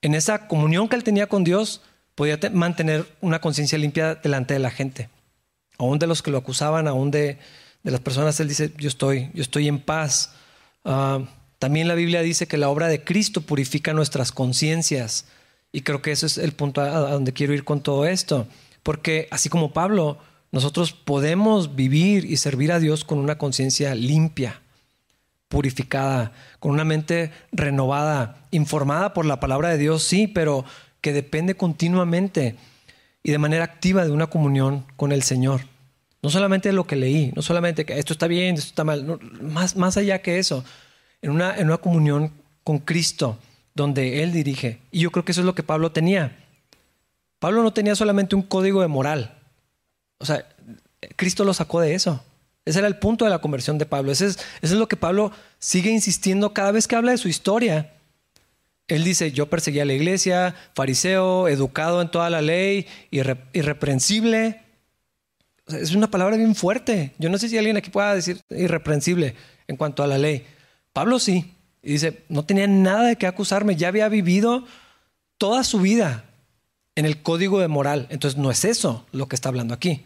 en 0.00 0.14
esa 0.14 0.46
comunión 0.46 0.88
que 0.88 0.96
él 0.96 1.04
tenía 1.04 1.26
con 1.26 1.44
Dios 1.44 1.82
podía 2.14 2.38
mantener 2.52 3.06
una 3.20 3.40
conciencia 3.40 3.78
limpia 3.78 4.14
delante 4.14 4.54
de 4.54 4.60
la 4.60 4.70
gente. 4.70 5.08
Aún 5.78 5.98
de 5.98 6.06
los 6.06 6.22
que 6.22 6.30
lo 6.30 6.38
acusaban, 6.38 6.88
aún 6.88 7.10
de, 7.10 7.38
las 7.82 8.00
personas, 8.00 8.40
él 8.40 8.48
dice, 8.48 8.72
yo 8.78 8.88
estoy, 8.88 9.30
yo 9.34 9.42
estoy 9.42 9.68
en 9.68 9.78
paz. 9.78 10.32
Ah, 10.84 11.20
también 11.58 11.88
la 11.88 11.94
Biblia 11.94 12.22
dice 12.22 12.46
que 12.46 12.56
la 12.56 12.68
obra 12.68 12.88
de 12.88 13.02
Cristo 13.02 13.40
purifica 13.40 13.92
nuestras 13.92 14.32
conciencias. 14.32 15.26
Y 15.72 15.82
creo 15.82 16.02
que 16.02 16.12
eso 16.12 16.26
es 16.26 16.38
el 16.38 16.52
punto 16.52 16.80
a 16.80 17.10
donde 17.10 17.32
quiero 17.32 17.52
ir 17.52 17.64
con 17.64 17.82
todo 17.82 18.06
esto. 18.06 18.46
Porque 18.82 19.28
así 19.30 19.48
como 19.48 19.72
Pablo, 19.72 20.18
nosotros 20.52 20.92
podemos 20.92 21.74
vivir 21.74 22.24
y 22.24 22.36
servir 22.36 22.72
a 22.72 22.78
Dios 22.78 23.04
con 23.04 23.18
una 23.18 23.36
conciencia 23.36 23.94
limpia, 23.94 24.62
purificada, 25.48 26.32
con 26.60 26.72
una 26.72 26.84
mente 26.84 27.30
renovada, 27.52 28.46
informada 28.50 29.12
por 29.12 29.26
la 29.26 29.40
palabra 29.40 29.68
de 29.68 29.78
Dios, 29.78 30.02
sí, 30.02 30.26
pero 30.26 30.64
que 31.00 31.12
depende 31.12 31.56
continuamente 31.56 32.56
y 33.22 33.32
de 33.32 33.38
manera 33.38 33.64
activa 33.64 34.04
de 34.04 34.12
una 34.12 34.28
comunión 34.28 34.86
con 34.96 35.12
el 35.12 35.22
Señor. 35.22 35.62
No 36.22 36.30
solamente 36.30 36.72
lo 36.72 36.86
que 36.86 36.96
leí, 36.96 37.32
no 37.34 37.42
solamente 37.42 37.84
que 37.84 37.98
esto 37.98 38.12
está 38.12 38.26
bien, 38.26 38.54
esto 38.54 38.68
está 38.68 38.84
mal, 38.84 39.20
más, 39.42 39.76
más 39.76 39.96
allá 39.96 40.22
que 40.22 40.38
eso, 40.38 40.64
en 41.22 41.30
una, 41.30 41.56
en 41.56 41.66
una 41.66 41.78
comunión 41.78 42.32
con 42.64 42.78
Cristo, 42.78 43.38
donde 43.76 44.22
Él 44.24 44.32
dirige. 44.32 44.80
Y 44.90 45.00
yo 45.00 45.12
creo 45.12 45.24
que 45.24 45.32
eso 45.32 45.42
es 45.42 45.46
lo 45.46 45.54
que 45.54 45.62
Pablo 45.62 45.92
tenía. 45.92 46.36
Pablo 47.38 47.62
no 47.62 47.72
tenía 47.72 47.94
solamente 47.94 48.34
un 48.34 48.42
código 48.42 48.80
de 48.80 48.88
moral, 48.88 49.38
o 50.18 50.24
sea, 50.24 50.46
Cristo 51.16 51.44
lo 51.44 51.54
sacó 51.54 51.80
de 51.80 51.94
eso. 51.94 52.24
Ese 52.64 52.78
era 52.78 52.88
el 52.88 52.98
punto 52.98 53.24
de 53.24 53.30
la 53.30 53.40
conversión 53.40 53.78
de 53.78 53.86
Pablo. 53.86 54.10
Ese 54.10 54.26
es, 54.26 54.38
es 54.62 54.72
lo 54.72 54.88
que 54.88 54.96
Pablo 54.96 55.30
sigue 55.58 55.90
insistiendo 55.90 56.52
cada 56.52 56.72
vez 56.72 56.88
que 56.88 56.96
habla 56.96 57.12
de 57.12 57.18
su 57.18 57.28
historia. 57.28 57.92
Él 58.88 59.04
dice, 59.04 59.32
yo 59.32 59.50
perseguía 59.50 59.82
a 59.82 59.86
la 59.86 59.92
iglesia, 59.92 60.54
fariseo, 60.74 61.48
educado 61.48 62.00
en 62.00 62.10
toda 62.10 62.30
la 62.30 62.40
ley, 62.40 62.86
irreprensible. 63.10 64.62
es 65.66 65.94
una 65.94 66.10
palabra 66.10 66.36
bien 66.36 66.54
fuerte. 66.54 67.12
Yo 67.18 67.28
no 67.28 67.38
sé 67.38 67.48
si 67.48 67.58
alguien 67.58 67.76
aquí 67.76 67.90
pueda 67.90 68.14
decir 68.14 68.40
irreprensible 68.50 69.34
en 69.68 69.76
cuanto 69.76 70.02
a 70.02 70.06
la 70.06 70.18
ley. 70.18 70.46
Pablo 70.92 71.18
sí. 71.18 71.55
Y 71.86 71.92
dice, 71.92 72.24
no 72.28 72.44
tenía 72.44 72.66
nada 72.66 73.04
de 73.04 73.14
qué 73.14 73.28
acusarme. 73.28 73.76
Ya 73.76 73.86
había 73.86 74.08
vivido 74.08 74.64
toda 75.38 75.62
su 75.62 75.78
vida 75.78 76.24
en 76.96 77.06
el 77.06 77.22
código 77.22 77.60
de 77.60 77.68
moral. 77.68 78.08
Entonces 78.10 78.36
no 78.36 78.50
es 78.50 78.64
eso 78.64 79.06
lo 79.12 79.28
que 79.28 79.36
está 79.36 79.50
hablando 79.50 79.72
aquí. 79.72 80.04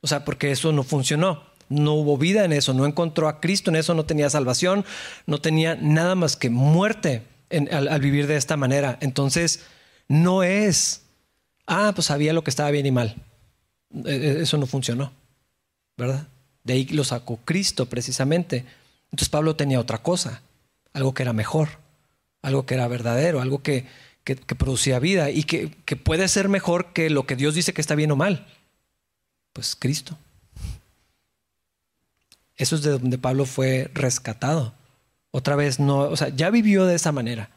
O 0.00 0.08
sea, 0.08 0.24
porque 0.24 0.50
eso 0.50 0.72
no 0.72 0.82
funcionó. 0.82 1.44
No 1.68 1.94
hubo 1.94 2.18
vida 2.18 2.44
en 2.44 2.52
eso, 2.52 2.74
no 2.74 2.84
encontró 2.84 3.28
a 3.28 3.40
Cristo 3.40 3.70
en 3.70 3.76
eso, 3.76 3.94
no 3.94 4.06
tenía 4.06 4.28
salvación, 4.28 4.84
no 5.26 5.40
tenía 5.40 5.76
nada 5.76 6.16
más 6.16 6.34
que 6.34 6.50
muerte 6.50 7.22
al, 7.70 8.00
vivir 8.00 8.26
de 8.26 8.34
esta 8.34 8.56
manera. 8.56 8.98
Entonces, 9.00 9.66
no 10.08 10.42
es, 10.42 11.02
ah, 11.68 11.92
pues 11.94 12.08
sabía 12.08 12.32
lo 12.32 12.42
que 12.42 12.50
estaba 12.50 12.72
bien 12.72 12.86
y 12.86 12.90
mal. 12.90 13.14
E, 14.04 14.10
e, 14.10 14.42
eso 14.42 14.58
no 14.58 14.66
funcionó, 14.66 15.12
¿verdad? 15.96 16.26
De 16.64 16.72
ahí 16.72 16.86
lo 16.86 17.04
sacó 17.04 17.38
Cristo 17.44 17.86
precisamente. 17.86 18.64
Entonces 19.12 19.28
Pablo 19.28 19.54
tenía 19.54 19.78
otra 19.78 19.98
cosa, 19.98 20.42
algo 20.92 21.14
que 21.14 21.22
era 21.22 21.32
mejor, 21.32 21.68
algo 22.42 22.66
que 22.66 22.74
era 22.74 22.88
verdadero, 22.88 23.40
algo 23.40 23.62
que, 23.62 23.86
que, 24.24 24.36
producía 24.36 24.98
vida 24.98 25.30
y 25.30 25.44
que, 25.44 25.70
que 25.84 25.96
puede 25.96 26.28
ser 26.28 26.48
mejor 26.48 26.92
que 26.92 27.10
lo 27.10 27.26
que 27.26 27.36
Dios 27.36 27.54
dice 27.54 27.72
que 27.72 27.80
está 27.80 27.94
bien 27.94 28.12
o 28.12 28.16
mal. 28.16 28.46
Pues 29.52 29.76
Cristo. 29.76 30.16
Eso 32.56 32.76
es 32.76 32.82
de 32.82 32.90
donde 32.90 33.18
Pablo 33.18 33.46
fue 33.46 33.90
rescatado. 33.94 34.74
Otra 35.30 35.56
vez 35.56 35.80
no, 35.80 36.00
o 36.00 36.16
sea, 36.16 36.28
ya 36.28 36.50
vivió 36.50 36.86
de 36.86 36.96
esa 36.96 37.12
manera. 37.12 37.50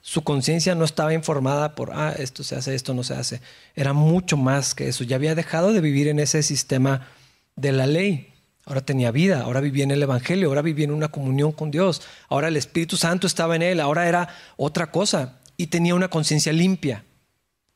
Su 0.00 0.24
conciencia 0.24 0.74
no 0.74 0.84
estaba 0.84 1.14
informada 1.14 1.74
por, 1.74 1.92
ah, 1.92 2.12
esto 2.18 2.42
se 2.42 2.56
hace, 2.56 2.74
esto 2.74 2.92
no 2.92 3.04
se 3.04 3.14
hace. 3.14 3.40
Era 3.76 3.92
mucho 3.92 4.36
más 4.36 4.74
que 4.74 4.88
eso. 4.88 5.04
Ya 5.04 5.16
había 5.16 5.34
dejado 5.34 5.72
de 5.72 5.80
vivir 5.80 6.08
en 6.08 6.18
ese 6.18 6.42
sistema 6.42 7.08
de 7.54 7.72
la 7.72 7.86
ley. 7.86 8.31
Ahora 8.64 8.80
tenía 8.80 9.10
vida, 9.10 9.42
ahora 9.42 9.60
vivía 9.60 9.84
en 9.84 9.90
el 9.90 10.02
Evangelio, 10.02 10.48
ahora 10.48 10.62
vivía 10.62 10.84
en 10.84 10.92
una 10.92 11.08
comunión 11.08 11.52
con 11.52 11.70
Dios. 11.70 12.02
Ahora 12.28 12.48
el 12.48 12.56
Espíritu 12.56 12.96
Santo 12.96 13.26
estaba 13.26 13.56
en 13.56 13.62
él, 13.62 13.80
ahora 13.80 14.08
era 14.08 14.28
otra 14.56 14.90
cosa 14.90 15.40
y 15.56 15.66
tenía 15.66 15.94
una 15.94 16.08
conciencia 16.08 16.52
limpia. 16.52 17.04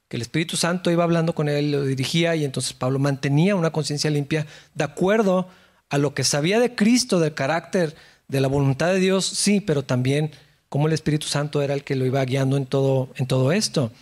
Que 0.08 0.16
el 0.16 0.22
Espíritu 0.22 0.56
Santo 0.56 0.90
iba 0.92 1.02
hablando 1.02 1.34
con 1.34 1.48
él, 1.48 1.72
lo 1.72 1.84
dirigía 1.84 2.36
y 2.36 2.44
entonces 2.44 2.72
Pablo 2.72 3.00
mantenía 3.00 3.56
una 3.56 3.72
conciencia 3.72 4.10
limpia 4.10 4.46
de 4.74 4.84
acuerdo 4.84 5.48
a 5.88 5.98
lo 5.98 6.14
que 6.14 6.22
sabía 6.22 6.60
de 6.60 6.74
Cristo, 6.76 7.18
del 7.18 7.34
carácter, 7.34 7.96
de 8.28 8.40
la 8.40 8.48
voluntad 8.48 8.88
de 8.88 9.00
Dios, 9.00 9.24
sí, 9.24 9.60
pero 9.60 9.84
también 9.84 10.30
cómo 10.68 10.86
el 10.86 10.92
Espíritu 10.92 11.26
Santo 11.26 11.62
era 11.62 11.74
el 11.74 11.84
que 11.84 11.96
lo 11.96 12.06
iba 12.06 12.24
guiando 12.24 12.56
en 12.56 12.66
todo, 12.66 13.10
en 13.16 13.26
todo 13.26 13.52
esto. 13.52 13.92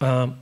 Ah, 0.00 0.34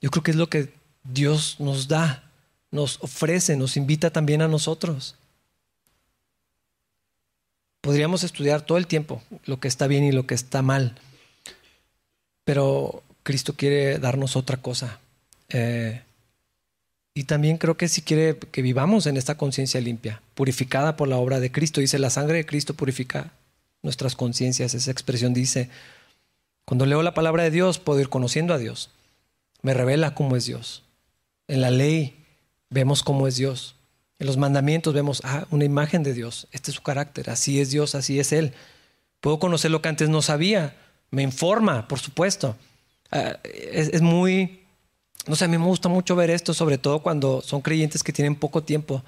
yo 0.00 0.10
creo 0.10 0.22
que 0.22 0.30
es 0.30 0.36
lo 0.36 0.48
que 0.48 0.72
Dios 1.04 1.56
nos 1.58 1.88
da, 1.88 2.27
nos 2.70 3.02
ofrece, 3.02 3.56
nos 3.56 3.76
invita 3.76 4.10
también 4.10 4.42
a 4.42 4.48
nosotros. 4.48 5.16
Podríamos 7.80 8.24
estudiar 8.24 8.62
todo 8.62 8.78
el 8.78 8.86
tiempo 8.86 9.22
lo 9.44 9.60
que 9.60 9.68
está 9.68 9.86
bien 9.86 10.04
y 10.04 10.12
lo 10.12 10.26
que 10.26 10.34
está 10.34 10.62
mal, 10.62 10.96
pero 12.44 13.02
Cristo 13.22 13.54
quiere 13.54 13.98
darnos 13.98 14.36
otra 14.36 14.56
cosa. 14.58 14.98
Eh, 15.48 16.02
y 17.14 17.24
también 17.24 17.58
creo 17.58 17.76
que 17.76 17.88
si 17.88 18.02
quiere 18.02 18.38
que 18.38 18.62
vivamos 18.62 19.06
en 19.06 19.16
esta 19.16 19.36
conciencia 19.36 19.80
limpia, 19.80 20.22
purificada 20.34 20.96
por 20.96 21.08
la 21.08 21.16
obra 21.16 21.40
de 21.40 21.50
Cristo. 21.50 21.80
Dice, 21.80 21.98
la 21.98 22.10
sangre 22.10 22.36
de 22.36 22.46
Cristo 22.46 22.74
purifica 22.74 23.32
nuestras 23.82 24.14
conciencias. 24.14 24.74
Esa 24.74 24.92
expresión 24.92 25.34
dice, 25.34 25.68
cuando 26.64 26.86
leo 26.86 27.02
la 27.02 27.14
palabra 27.14 27.42
de 27.42 27.50
Dios, 27.50 27.80
puedo 27.80 27.98
ir 28.00 28.08
conociendo 28.08 28.54
a 28.54 28.58
Dios. 28.58 28.90
Me 29.62 29.74
revela 29.74 30.14
cómo 30.14 30.36
es 30.36 30.44
Dios. 30.44 30.84
En 31.48 31.60
la 31.60 31.70
ley 31.70 32.24
vemos 32.70 33.02
cómo 33.02 33.26
es 33.26 33.36
Dios. 33.36 33.76
En 34.18 34.26
los 34.26 34.36
mandamientos 34.36 34.94
vemos 34.94 35.22
ah, 35.24 35.46
una 35.50 35.64
imagen 35.64 36.02
de 36.02 36.14
Dios. 36.14 36.48
Este 36.52 36.70
es 36.70 36.76
su 36.76 36.82
carácter. 36.82 37.30
Así 37.30 37.60
es 37.60 37.70
Dios, 37.70 37.94
así 37.94 38.18
es 38.18 38.32
Él. 38.32 38.52
Puedo 39.20 39.38
conocer 39.38 39.70
lo 39.70 39.82
que 39.82 39.88
antes 39.88 40.08
no 40.08 40.22
sabía 40.22 40.74
me 41.10 41.22
informa, 41.22 41.88
por 41.88 41.98
supuesto. 41.98 42.56
Ah, 43.10 43.38
es, 43.44 44.02
muy, 44.02 44.60
no 45.26 45.36
sé, 45.36 45.46
a 45.46 45.48
mí 45.48 45.58
me 45.58 45.64
gusta 45.64 45.88
mucho 45.88 46.16
ver 46.16 46.30
esto, 46.30 46.52
sobre 46.54 46.78
todo 46.78 47.02
cuando 47.02 47.40
son 47.40 47.60
creyentes 47.62 48.02
que 48.02 48.12
tienen 48.12 48.34
poco 48.34 48.62
tiempo 48.62 49.02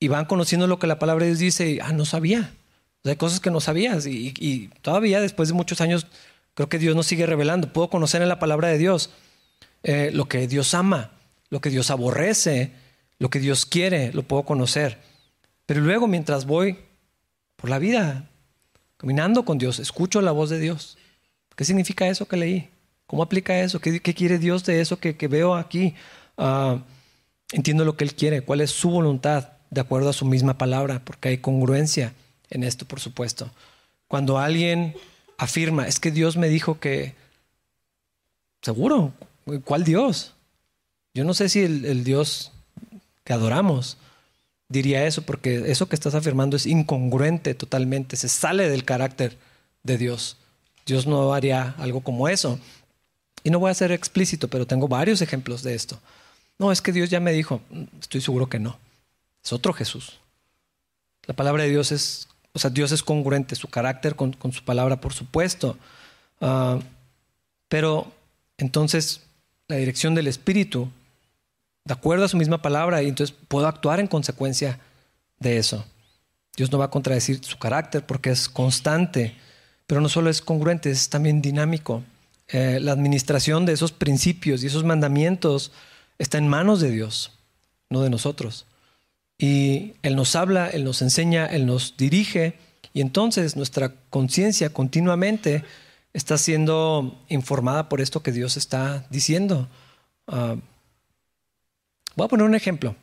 y 0.00 0.08
van 0.08 0.24
conociendo 0.24 0.66
lo 0.66 0.78
que 0.78 0.86
la 0.86 0.98
palabra 0.98 1.24
de 1.24 1.30
Dios 1.30 1.38
dice 1.38 1.70
y, 1.70 1.80
ah, 1.80 1.92
no 1.92 2.04
sabía. 2.04 2.52
hay 3.04 3.16
cosas 3.16 3.40
que 3.40 3.50
no 3.50 3.60
sabías 3.60 4.06
y, 4.06 4.70
todavía 4.82 5.20
después 5.20 5.48
de 5.48 5.54
muchos 5.54 5.80
años 5.80 6.06
creo 6.54 6.68
que 6.68 6.78
Dios 6.78 6.96
nos 6.96 7.06
sigue 7.06 7.26
revelando. 7.26 7.72
Puedo 7.72 7.90
conocer 7.90 8.22
en 8.22 8.28
la 8.28 8.38
palabra 8.38 8.68
de 8.68 8.78
Dios 8.78 9.10
eh, 9.82 10.10
lo 10.12 10.26
que 10.26 10.46
Dios 10.48 10.74
ama, 10.74 11.10
lo 11.54 11.60
que 11.60 11.70
Dios 11.70 11.92
aborrece, 11.92 12.72
lo 13.20 13.30
que 13.30 13.38
Dios 13.38 13.64
quiere, 13.64 14.12
lo 14.12 14.24
puedo 14.24 14.42
conocer. 14.42 14.98
Pero 15.66 15.82
luego 15.82 16.08
mientras 16.08 16.46
voy 16.46 16.78
por 17.54 17.70
la 17.70 17.78
vida, 17.78 18.28
caminando 18.96 19.44
con 19.44 19.58
Dios, 19.58 19.78
escucho 19.78 20.20
la 20.20 20.32
voz 20.32 20.50
de 20.50 20.58
Dios 20.58 20.98
¿Qué 21.56 21.64
significa 21.64 22.08
eso 22.08 22.26
que 22.26 22.36
leí? 22.36 22.68
¿Cómo 23.06 23.22
aplica 23.22 23.60
eso? 23.60 23.78
¿Qué, 23.80 24.00
quiere 24.00 24.38
Dios 24.38 24.64
de 24.64 24.80
eso 24.80 24.98
que, 24.98 25.28
veo 25.28 25.54
aquí? 25.54 25.94
Ah, 26.36 26.78
entiendo 27.52 27.84
lo 27.84 27.96
que 27.96 28.02
Él 28.02 28.16
quiere, 28.16 28.40
cuál 28.40 28.60
es 28.60 28.72
su 28.72 28.90
voluntad 28.90 29.50
de 29.70 29.80
acuerdo 29.80 30.08
a 30.08 30.12
su 30.12 30.24
misma 30.24 30.58
palabra, 30.58 31.02
porque 31.04 31.28
hay 31.28 31.38
congruencia 31.38 32.14
en 32.50 32.64
esto, 32.64 32.86
por 32.86 32.98
supuesto. 32.98 33.52
Cuando 34.08 34.40
alguien 34.40 34.96
afirma, 35.38 35.86
es 35.86 36.00
que 36.00 36.10
Dios 36.10 36.36
me 36.36 36.48
dijo 36.48 36.80
que... 36.80 37.14
Seguro, 38.60 39.12
¿cuál 39.64 39.84
Dios? 39.84 40.33
Yo 41.14 41.24
no 41.24 41.32
sé 41.32 41.48
si 41.48 41.60
el, 41.60 42.02
Dios 42.02 42.50
que 43.22 43.32
adoramos 43.32 43.96
diría 44.68 45.06
eso, 45.06 45.22
porque 45.22 45.70
eso 45.70 45.88
que 45.88 45.94
estás 45.94 46.14
afirmando 46.16 46.56
es 46.56 46.66
incongruente 46.66 47.54
totalmente, 47.54 48.16
se 48.16 48.28
sale 48.28 48.68
del 48.68 48.84
carácter 48.84 49.38
de 49.84 49.96
Dios. 49.96 50.36
Dios 50.84 51.06
no 51.06 51.32
haría 51.32 51.76
algo 51.78 52.00
como 52.00 52.28
eso. 52.28 52.58
Y 53.44 53.50
no 53.50 53.60
voy 53.60 53.70
a 53.70 53.74
ser 53.74 53.92
explícito, 53.92 54.48
pero 54.48 54.66
tengo 54.66 54.88
varios 54.88 55.22
ejemplos 55.22 55.62
de 55.62 55.74
esto. 55.74 56.00
No, 56.58 56.72
es 56.72 56.82
que 56.82 56.92
Dios 56.92 57.10
ya 57.10 57.20
me 57.20 57.32
dijo, 57.32 57.60
estoy 58.00 58.20
seguro 58.20 58.48
que 58.48 58.58
no. 58.58 58.76
Es 59.42 59.52
otro 59.52 59.72
Jesús. 59.72 60.18
La 61.26 61.34
palabra 61.34 61.62
de 61.62 61.70
Dios 61.70 61.92
es, 61.92 62.28
o 62.52 62.58
sea, 62.58 62.70
Dios 62.70 62.90
es 62.90 63.02
congruente, 63.02 63.54
su 63.54 63.68
carácter 63.68 64.16
con, 64.16 64.36
su 64.52 64.64
palabra, 64.64 65.00
por 65.00 65.12
supuesto. 65.12 65.78
Ah, 66.40 66.80
pero 67.68 68.12
entonces 68.58 69.20
la 69.68 69.76
dirección 69.76 70.14
del 70.14 70.26
Espíritu, 70.26 70.90
de 71.84 71.92
acuerdo 71.92 72.24
a 72.24 72.28
su 72.28 72.36
misma 72.36 72.62
palabra, 72.62 73.02
y 73.02 73.08
entonces 73.08 73.36
puedo 73.48 73.66
actuar 73.66 74.00
en 74.00 74.06
consecuencia 74.06 74.80
de 75.38 75.58
eso. 75.58 75.84
Dios 76.56 76.72
no 76.72 76.78
va 76.78 76.86
a 76.86 76.90
contradecir 76.90 77.44
su 77.44 77.58
carácter 77.58 78.06
porque 78.06 78.30
es 78.30 78.48
constante, 78.48 79.36
pero 79.86 80.00
no 80.00 80.08
solo 80.08 80.30
es 80.30 80.40
congruente, 80.40 80.90
es 80.90 81.10
también 81.10 81.42
dinámico. 81.42 82.02
Eh, 82.48 82.78
la 82.80 82.92
administración 82.92 83.66
de 83.66 83.72
esos 83.72 83.92
principios 83.92 84.62
y 84.62 84.66
esos 84.68 84.84
mandamientos 84.84 85.72
está 86.18 86.38
en 86.38 86.48
manos 86.48 86.80
de 86.80 86.90
Dios, 86.90 87.32
no 87.90 88.00
de 88.00 88.10
nosotros. 88.10 88.66
Y 89.36 89.94
Él 90.02 90.16
nos 90.16 90.36
habla, 90.36 90.68
Él 90.68 90.84
nos 90.84 91.02
enseña, 91.02 91.46
Él 91.46 91.66
nos 91.66 91.96
dirige, 91.96 92.58
y 92.94 93.00
entonces 93.00 93.56
nuestra 93.56 93.92
conciencia 94.08 94.70
continuamente 94.70 95.64
está 96.12 96.38
siendo 96.38 97.20
informada 97.28 97.88
por 97.88 98.00
esto 98.00 98.22
que 98.22 98.32
Dios 98.32 98.56
está 98.56 99.04
diciendo. 99.10 99.68
Ah, 100.28 100.56
voy 102.16 102.26
a 102.26 102.28
poner 102.28 102.46
un 102.46 102.54
ejemplo. 102.54 102.96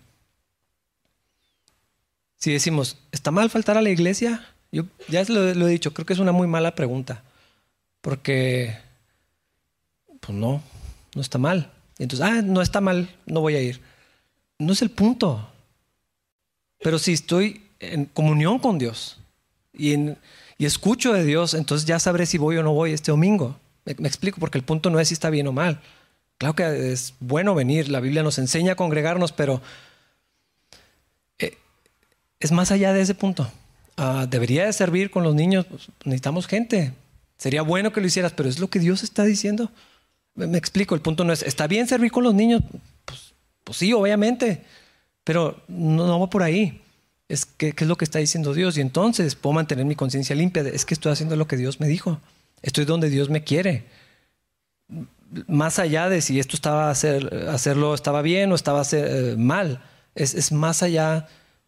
Si 2.38 2.52
decimos, 2.52 2.98
¿está 3.12 3.32
mal 3.32 3.50
faltar 3.50 3.78
a 3.78 3.82
la 3.82 3.90
iglesia? 3.90 4.46
Yo 4.72 4.86
ya 5.08 5.24
lo, 5.26 5.54
lo 5.54 5.68
he 5.68 5.72
dicho, 5.72 5.94
creo 5.94 6.06
que 6.06 6.14
es 6.14 6.20
una 6.20 6.32
muy 6.32 6.48
mala 6.48 6.76
pregunta, 6.76 7.24
porque, 8.02 8.78
pues 10.20 10.38
no, 10.38 10.64
no 11.14 11.22
está 11.22 11.38
mal. 11.38 11.72
Entonces, 12.00 12.26
ah, 12.26 12.42
no 12.42 12.62
está 12.62 12.82
mal, 12.82 13.10
no 13.26 13.42
voy 13.42 13.56
a 13.56 13.62
ir. 13.62 13.80
No 14.58 14.74
es 14.74 14.82
el 14.82 14.90
punto. 14.90 15.48
Pero 16.80 16.98
si 16.98 17.14
estoy 17.14 17.62
en 17.80 18.06
comunión 18.06 18.60
con 18.60 18.78
Dios 18.78 19.20
y, 19.74 19.96
escucho 20.58 21.14
de 21.14 21.24
Dios, 21.24 21.54
entonces 21.54 21.88
ya 21.88 22.00
sabré 22.00 22.26
si 22.26 22.38
voy 22.38 22.58
o 22.58 22.64
no 22.64 22.74
voy 22.74 22.92
este 22.92 23.12
domingo. 23.12 23.58
Me, 23.86 24.08
explico, 24.08 24.40
porque 24.40 24.58
el 24.58 24.64
punto 24.64 24.90
no 24.90 25.00
es 25.00 25.08
si 25.08 25.14
está 25.14 25.30
bien 25.30 25.48
o 25.48 25.52
mal. 25.52 25.82
Claro 26.42 26.56
que 26.56 26.92
es 26.92 27.14
bueno 27.20 27.54
venir, 27.54 27.88
la 27.88 28.00
Biblia 28.00 28.24
nos 28.24 28.40
enseña 28.40 28.72
a 28.72 28.76
congregarnos, 28.76 29.32
pero 29.32 29.62
eh, 31.38 31.56
es 32.40 32.52
más 32.52 32.72
allá 32.72 32.94
de 32.94 33.02
ese 33.02 33.14
punto. 33.14 33.48
Ah, 33.96 34.26
debería 34.28 34.66
de 34.66 34.74
servir 34.74 35.12
con 35.12 35.22
los 35.24 35.36
niños, 35.36 35.68
pues, 35.68 35.90
necesitamos 36.04 36.48
gente. 36.48 36.94
Sería 37.38 37.62
bueno 37.62 37.94
que 37.94 38.02
lo 38.02 38.08
hicieras, 38.08 38.34
pero 38.34 38.50
es 38.50 38.58
lo 38.58 38.72
que 38.72 38.80
Dios 38.80 39.04
está 39.04 39.24
diciendo. 39.24 39.70
Me, 40.34 40.58
explico, 40.58 40.96
el 40.96 41.02
punto 41.02 41.24
no 41.24 41.32
es, 41.32 41.44
¿está 41.44 41.68
bien 41.68 41.88
servir 41.88 42.12
con 42.12 42.24
los 42.24 42.34
niños? 42.34 42.64
Pues, 43.06 43.36
pues 43.64 43.78
sí, 43.78 43.94
obviamente. 43.94 44.64
Pero 45.24 45.62
no, 45.68 46.20
va 46.20 46.28
por 46.28 46.42
ahí. 46.42 46.82
Es 47.30 47.46
que, 47.46 47.74
¿Qué 47.74 47.84
es 47.84 47.88
lo 47.88 47.98
que 47.98 48.06
está 48.06 48.18
diciendo 48.18 48.56
Dios? 48.56 48.80
Y 48.80 48.82
entonces 48.82 49.36
puedo 49.36 49.54
mantener 49.54 49.86
mi 49.86 49.94
conciencia 49.94 50.36
limpia. 50.36 50.64
es 50.64 50.86
que 50.86 50.96
estoy 50.96 51.12
haciendo 51.12 51.36
lo 51.36 51.46
que 51.46 51.56
Dios 51.56 51.80
me 51.80 51.88
dijo. 51.88 52.20
Estoy 52.64 52.86
donde 52.86 53.12
Dios 53.12 53.30
me 53.30 53.44
quiere. 53.44 53.86
Más 55.48 55.80
allá 55.80 56.10
de 56.10 56.22
si 56.22 56.40
esto 56.40 56.56
estaba 56.56 56.90
hacer, 56.90 57.48
hacerlo 57.50 57.94
estaba 57.94 58.22
bien 58.22 58.52
o 58.52 58.56
estaba 58.56 58.84
eh, 58.92 59.36
mal. 59.38 59.82
Es, 60.16 60.52
más 60.52 60.84
allá 60.84 61.28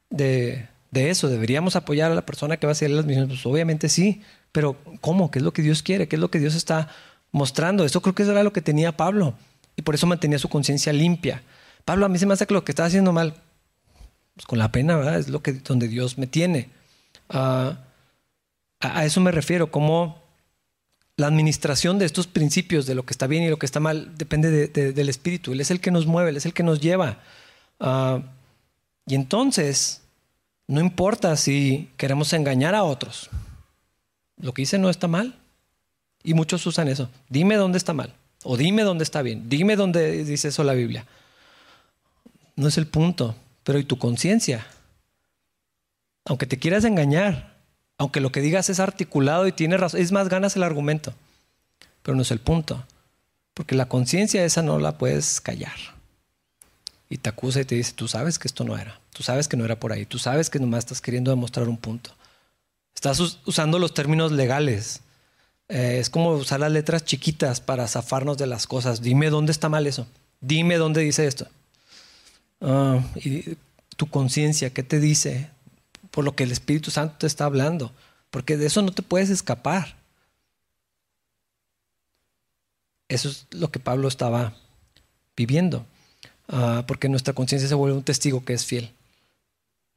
de, 0.10 0.68
eso. 0.92 1.30
¿Deberíamos 1.30 1.76
apoyar 1.76 2.12
a 2.12 2.16
la 2.16 2.26
persona 2.26 2.58
que 2.58 2.68
va 2.68 2.72
a 2.72 2.74
hacer 2.74 2.90
las 2.90 3.06
misiones? 3.06 3.30
Pues 3.30 3.46
obviamente 3.46 3.90
sí. 3.90 4.22
Pero 4.52 4.78
¿cómo? 5.02 5.32
¿Qué 5.32 5.40
es 5.40 5.46
lo 5.46 5.54
que 5.54 5.62
Dios 5.62 5.82
quiere? 5.82 6.08
¿Qué 6.08 6.18
es 6.18 6.20
lo 6.20 6.30
que 6.30 6.40
Dios 6.40 6.56
está 6.56 6.90
mostrando? 7.32 7.86
Eso 7.86 8.02
creo 8.02 8.14
que 8.14 8.24
era 8.24 8.44
lo 8.44 8.54
que 8.54 8.62
tenía 8.62 8.98
Pablo. 8.98 9.34
Y 9.76 9.82
por 9.82 9.96
eso 9.96 10.08
mantenía 10.08 10.40
su 10.40 10.50
conciencia 10.50 10.94
limpia. 10.94 11.42
Pablo, 11.86 12.06
a 12.06 12.10
mí 12.10 12.18
se 12.20 12.26
me 12.26 12.34
hace 12.34 12.48
que 12.48 12.54
lo 12.54 12.64
que 12.64 12.72
está 12.72 12.86
haciendo 12.86 13.12
mal, 13.12 13.36
pues 14.36 14.46
con 14.46 14.60
la 14.60 14.72
pena, 14.72 14.96
¿verdad? 14.96 15.18
Es 15.18 15.30
lo 15.30 15.42
que, 15.42 15.54
donde 15.54 15.88
Dios 15.88 16.18
me 16.18 16.28
tiene. 16.28 16.70
Ah, 17.30 17.80
a, 18.80 19.06
eso 19.06 19.22
me 19.22 19.32
refiero, 19.32 19.72
como 19.72 20.23
la 21.18 21.28
administración 21.28 22.00
de 22.00 22.06
estos 22.06 22.28
principios, 22.28 22.86
de 22.86 22.96
lo 22.96 23.06
que 23.06 23.14
está 23.14 23.28
bien 23.28 23.44
y 23.44 23.50
lo 23.50 23.58
que 23.58 23.66
está 23.66 23.80
mal, 23.80 24.18
depende 24.18 24.68
del 24.68 25.10
Espíritu. 25.10 25.54
Él 25.54 25.62
es 25.62 25.72
el 25.72 25.80
que 25.80 25.92
nos 25.92 26.06
mueve, 26.06 26.30
Él 26.30 26.38
es 26.38 26.46
el 26.46 26.54
que 26.54 26.64
nos 26.64 26.80
lleva. 26.80 27.20
Ah, 27.80 28.22
y 29.06 29.16
entonces, 29.16 30.02
no 30.68 30.80
importa 30.80 31.36
si 31.36 31.90
queremos 31.98 32.34
engañar 32.34 32.74
a 32.76 32.84
otros. 32.84 33.30
Lo 34.38 34.54
que 34.54 34.64
hice 34.64 34.78
no 34.78 34.90
está 34.90 35.08
mal. 35.08 35.36
Y 36.24 36.34
muchos 36.34 36.66
usan 36.66 36.88
eso. 36.88 37.10
Dime 37.30 37.56
dónde 37.56 37.78
está 37.78 37.94
mal. 37.94 38.14
O 38.44 38.58
dime 38.58 38.84
dónde 38.84 39.04
está 39.04 39.22
bien. 39.22 39.50
Dime 39.50 39.76
dónde 39.76 40.24
dice 40.24 40.48
eso 40.48 40.64
la 40.64 40.74
Biblia 40.74 41.06
no 42.56 42.68
es 42.68 42.78
el 42.78 42.88
punto. 42.88 43.36
Pero 43.64 43.80
¿y 43.80 43.84
tu 43.84 43.98
conciencia? 43.98 44.66
Aunque 46.26 46.46
te 46.46 46.60
quieras 46.60 46.84
engañar, 46.84 47.53
aunque 47.98 48.22
lo 48.22 48.32
que 48.32 48.42
digas 48.42 48.70
es 48.70 48.80
articulado 48.80 49.48
y 49.48 49.52
tiene 49.52 49.78
razón, 49.78 50.02
es 50.02 50.12
más 50.12 50.30
ganas 50.30 50.56
el 50.56 50.64
argumento. 50.64 51.14
Pero 52.02 52.16
no 52.16 52.22
es 52.22 52.32
el 52.32 52.40
punto. 52.40 52.86
Porque 53.54 53.76
la 53.76 53.88
conciencia 53.88 54.44
esa 54.44 54.62
no 54.62 54.80
la 54.80 54.98
puedes 54.98 55.40
callar. 55.40 55.76
Y 57.10 57.18
te 57.18 57.30
acusa 57.30 57.62
y 57.62 57.66
te 57.66 57.76
dice, 57.76 57.94
tú 57.94 58.08
sabes 58.08 58.40
que 58.40 58.48
esto 58.48 58.64
no 58.64 58.78
era. 58.78 59.00
Tú 59.14 59.24
sabes 59.24 59.48
que 59.48 59.58
no 59.58 59.66
era 59.66 59.80
por 59.80 59.92
ahí. 59.92 60.06
Tú 60.06 60.18
sabes 60.18 60.50
que 60.50 60.60
nomás 60.60 60.80
estás 60.80 61.02
queriendo 61.02 61.32
demostrar 61.32 61.70
un 61.70 61.78
punto. 61.78 62.12
Estás 62.96 63.20
usando 63.46 63.78
los 63.80 63.94
términos 63.94 64.32
legales. 64.32 65.02
Eh, 65.70 65.98
es 66.00 66.10
como 66.10 66.32
usar 66.32 66.60
las 66.60 66.72
letras 66.72 67.06
chiquitas 67.06 67.62
para 67.62 67.88
zafarnos 67.88 68.38
de 68.38 68.48
las 68.48 68.66
cosas. 68.66 69.02
Dime 69.02 69.30
dónde 69.30 69.52
está 69.52 69.70
mal 69.70 69.86
eso. 69.86 70.08
Dime 70.42 70.78
dónde 70.78 71.02
dice 71.02 71.28
esto. 71.28 71.48
Ah, 72.60 73.02
y 73.16 73.58
tu 73.96 74.08
conciencia, 74.08 74.72
¿qué 74.72 74.84
te 74.84 75.00
dice? 75.00 75.50
Por 76.14 76.24
lo 76.24 76.36
que 76.36 76.44
el 76.44 76.52
Espíritu 76.52 76.92
Santo 76.92 77.16
te 77.18 77.26
está 77.26 77.46
hablando. 77.46 77.92
Porque 78.30 78.56
de 78.56 78.68
eso 78.68 78.84
no 78.84 78.92
te 78.92 79.02
puedes 79.02 79.32
escapar. 79.32 79.96
Eso 83.08 83.30
es 83.30 83.48
lo 83.50 83.72
que 83.72 83.80
Pablo 83.80 84.08
estaba 84.08 84.54
viviendo. 85.36 85.88
Ah, 86.48 86.84
porque 86.88 87.10
nuestra 87.10 87.34
conciencia 87.34 87.68
se 87.68 87.74
vuelve 87.74 87.98
un 87.98 88.04
testigo 88.04 88.46
que 88.46 88.54
es 88.54 88.64
fiel. 88.64 88.92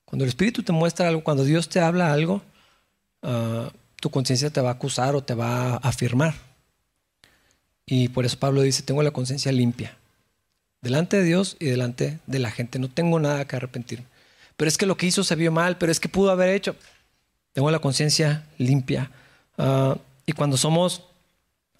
Cuando 0.06 0.24
el 0.24 0.30
Espíritu 0.30 0.62
te 0.62 0.72
muestra 0.72 1.08
algo, 1.08 1.22
cuando 1.22 1.44
Dios 1.44 1.68
te 1.68 1.80
habla 1.80 2.14
algo, 2.14 2.40
ah, 3.22 3.70
tu 4.00 4.08
conciencia 4.08 4.48
te 4.48 4.62
va 4.62 4.70
a 4.70 4.72
acusar 4.72 5.16
o 5.16 5.22
te 5.22 5.34
va 5.34 5.74
a 5.74 5.76
afirmar. 5.76 6.34
Y 7.84 8.08
por 8.08 8.24
eso 8.24 8.38
Pablo 8.38 8.62
dice, 8.62 8.82
tengo 8.82 9.02
la 9.02 9.10
conciencia 9.10 9.52
limpia 9.52 9.98
delante 10.80 11.18
de 11.18 11.24
Dios 11.24 11.56
y 11.60 11.66
delante 11.66 12.20
de 12.26 12.38
la 12.38 12.50
gente. 12.50 12.78
No 12.78 12.88
tengo 12.88 13.20
nada 13.20 13.46
que 13.46 13.56
arrepentirme. 13.56 14.06
Pero 14.56 14.68
es 14.68 14.78
que 14.78 14.86
lo 14.86 14.96
que 14.96 15.06
hizo 15.06 15.24
se 15.24 15.34
vio 15.34 15.52
mal, 15.52 15.78
pero 15.78 15.92
es 15.92 16.00
que 16.00 16.08
pudo 16.08 16.30
haber 16.30 16.50
hecho. 16.50 16.76
Tengo 17.52 17.70
la 17.70 17.78
conciencia 17.78 18.46
limpia. 18.58 19.10
Ah, 19.58 19.96
y 20.26 20.32
cuando 20.32 20.56
somos 20.56 21.02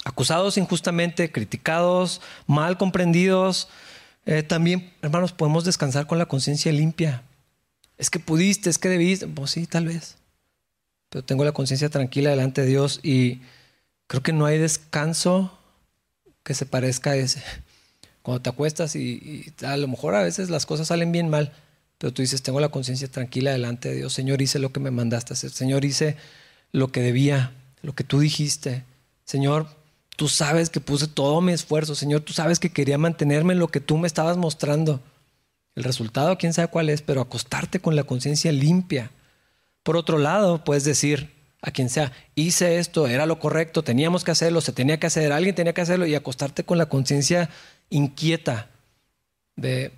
acusados 0.04 0.56
injustamente, 0.56 1.32
criticados, 1.32 2.20
mal 2.46 2.78
comprendidos, 2.78 3.68
eh, 4.24 4.42
también, 4.42 4.92
hermanos, 5.02 5.32
podemos 5.32 5.64
descansar 5.64 6.06
con 6.06 6.18
la 6.18 6.26
conciencia 6.26 6.72
limpia. 6.72 7.22
Es 7.96 8.10
que 8.10 8.18
pudiste, 8.18 8.68
es 8.70 8.78
que 8.78 8.88
debiste. 8.88 9.26
Pues 9.26 9.52
sí, 9.52 9.66
tal 9.66 9.86
vez. 9.86 10.16
Pero 11.08 11.24
tengo 11.24 11.44
la 11.44 11.52
conciencia 11.52 11.88
tranquila 11.88 12.30
delante 12.30 12.62
de 12.62 12.66
Dios 12.66 13.00
y 13.02 13.40
creo 14.06 14.22
que 14.22 14.32
no 14.32 14.46
hay 14.46 14.58
descanso 14.58 15.56
que 16.42 16.54
se 16.54 16.66
parezca 16.66 17.10
a 17.10 17.16
ese. 17.16 17.42
Cuando 18.22 18.42
te 18.42 18.50
acuestas 18.50 18.96
y, 18.96 19.52
a 19.64 19.76
lo 19.76 19.88
mejor 19.88 20.14
a 20.14 20.22
veces 20.22 20.50
las 20.50 20.66
cosas 20.66 20.88
salen 20.88 21.12
bien 21.12 21.28
mal, 21.28 21.52
pero 21.98 22.12
tú 22.12 22.22
dices, 22.22 22.42
tengo 22.42 22.60
la 22.60 22.68
conciencia 22.68 23.08
tranquila 23.08 23.52
delante 23.52 23.88
de 23.88 23.96
Dios. 23.96 24.12
Señor, 24.12 24.42
hice 24.42 24.58
lo 24.58 24.72
que 24.72 24.80
me 24.80 24.90
mandaste 24.90 25.32
hacer. 25.32 25.50
Señor, 25.50 25.84
hice 25.84 26.16
lo 26.72 26.88
que 26.88 27.00
debía, 27.00 27.52
lo 27.82 27.94
que 27.94 28.04
tú 28.04 28.20
dijiste. 28.20 28.84
Señor, 29.24 29.66
tú 30.16 30.28
sabes 30.28 30.68
que 30.68 30.80
puse 30.80 31.06
todo 31.06 31.40
mi 31.40 31.52
esfuerzo. 31.52 31.94
Señor, 31.94 32.20
tú 32.20 32.32
sabes 32.32 32.58
que 32.58 32.70
quería 32.70 32.98
mantenerme 32.98 33.54
en 33.54 33.58
lo 33.58 33.68
que 33.68 33.80
tú 33.80 33.96
me 33.96 34.06
estabas 34.06 34.36
mostrando. 34.36 35.00
El 35.74 35.84
resultado, 35.84 36.36
quién 36.36 36.52
sabe 36.52 36.68
cuál 36.68 36.90
es, 36.90 37.00
pero 37.00 37.20
acostarte 37.22 37.80
con 37.80 37.96
la 37.96 38.04
conciencia 38.04 38.52
limpia. 38.52 39.10
Por 39.82 39.96
otro 39.96 40.18
lado, 40.18 40.64
puedes 40.64 40.84
decir 40.84 41.34
a 41.62 41.70
quien 41.70 41.88
sea, 41.88 42.12
hice 42.34 42.78
esto, 42.78 43.06
era 43.06 43.26
lo 43.26 43.40
correcto, 43.40 43.82
teníamos 43.82 44.22
que 44.22 44.30
hacerlo, 44.30 44.60
se 44.60 44.72
tenía 44.72 45.00
que 45.00 45.06
hacer, 45.06 45.32
alguien 45.32 45.54
tenía 45.54 45.72
que 45.72 45.80
hacerlo 45.80 46.06
y 46.06 46.14
acostarte 46.14 46.64
con 46.64 46.78
la 46.78 46.86
conciencia 46.86 47.50
inquieta 47.90 48.68
de, 49.56 49.92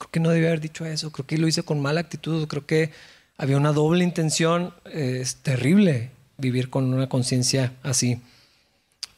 creo 0.00 0.10
que 0.10 0.20
no 0.20 0.30
debía 0.30 0.48
haber 0.48 0.60
dicho 0.60 0.86
eso, 0.86 1.12
creo 1.12 1.26
que 1.26 1.36
lo 1.36 1.46
hice 1.46 1.62
con 1.62 1.80
mala 1.80 2.00
actitud, 2.00 2.48
creo 2.48 2.64
que 2.64 2.90
había 3.36 3.58
una 3.58 3.72
doble 3.72 4.02
intención, 4.02 4.72
es 4.86 5.36
terrible, 5.36 6.10
vivir 6.38 6.70
con 6.70 6.92
una 6.92 7.08
conciencia 7.08 7.74
así. 7.82 8.20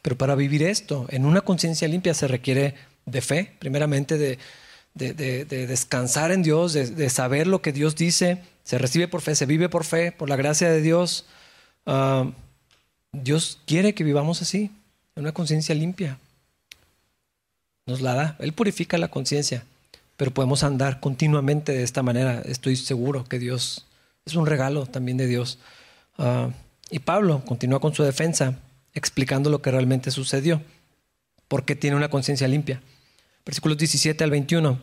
Pero 0.01 0.17
para 0.17 0.35
vivir 0.35 0.61
esto, 0.61 1.07
en 1.09 1.25
una 1.25 1.41
conciencia 1.41 1.87
limpia 1.87 2.13
se 2.13 2.27
requiere 2.27 2.75
de 3.05 3.21
fe, 3.21 3.53
primeramente 3.59 4.17
de, 4.17 4.37
descansar 4.93 6.31
en 6.31 6.43
Dios, 6.43 6.73
de, 6.73 7.09
saber 7.09 7.47
lo 7.47 7.61
que 7.61 7.71
Dios 7.71 7.95
dice. 7.95 8.43
Se 8.65 8.77
recibe 8.77 9.07
por 9.07 9.21
fe, 9.21 9.35
se 9.35 9.45
vive 9.45 9.69
por 9.69 9.85
fe, 9.85 10.11
por 10.11 10.27
la 10.27 10.35
gracia 10.35 10.69
de 10.69 10.81
Dios. 10.81 11.25
Ah, 11.85 12.29
Dios 13.13 13.59
quiere 13.65 13.93
que 13.93 14.03
vivamos 14.03 14.41
así, 14.41 14.71
en 15.15 15.23
una 15.23 15.31
conciencia 15.31 15.73
limpia. 15.73 16.17
Nos 17.85 18.01
la 18.01 18.13
da. 18.13 18.35
Él 18.39 18.51
purifica 18.51 18.97
la 18.97 19.09
conciencia, 19.09 19.65
pero 20.17 20.31
podemos 20.31 20.63
andar 20.63 20.99
continuamente 20.99 21.71
de 21.71 21.83
esta 21.83 22.03
manera. 22.03 22.41
Estoy 22.45 22.75
seguro 22.75 23.23
que 23.25 23.39
Dios 23.39 23.85
es 24.25 24.35
un 24.35 24.45
regalo 24.45 24.85
también 24.85 25.17
de 25.17 25.27
Dios. 25.27 25.59
Ah, 26.17 26.49
y 26.89 26.99
Pablo 26.99 27.43
continúa 27.45 27.79
con 27.79 27.93
su 27.93 28.03
defensa 28.03 28.59
explicando 28.93 29.49
lo 29.49 29.61
que 29.61 29.71
realmente 29.71 30.11
sucedió, 30.11 30.61
porque 31.47 31.75
tiene 31.75 31.95
una 31.95 32.09
conciencia 32.09 32.47
limpia. 32.47 32.81
Versículos 33.45 33.77
17 33.77 34.23
al 34.23 34.31
21. 34.31 34.79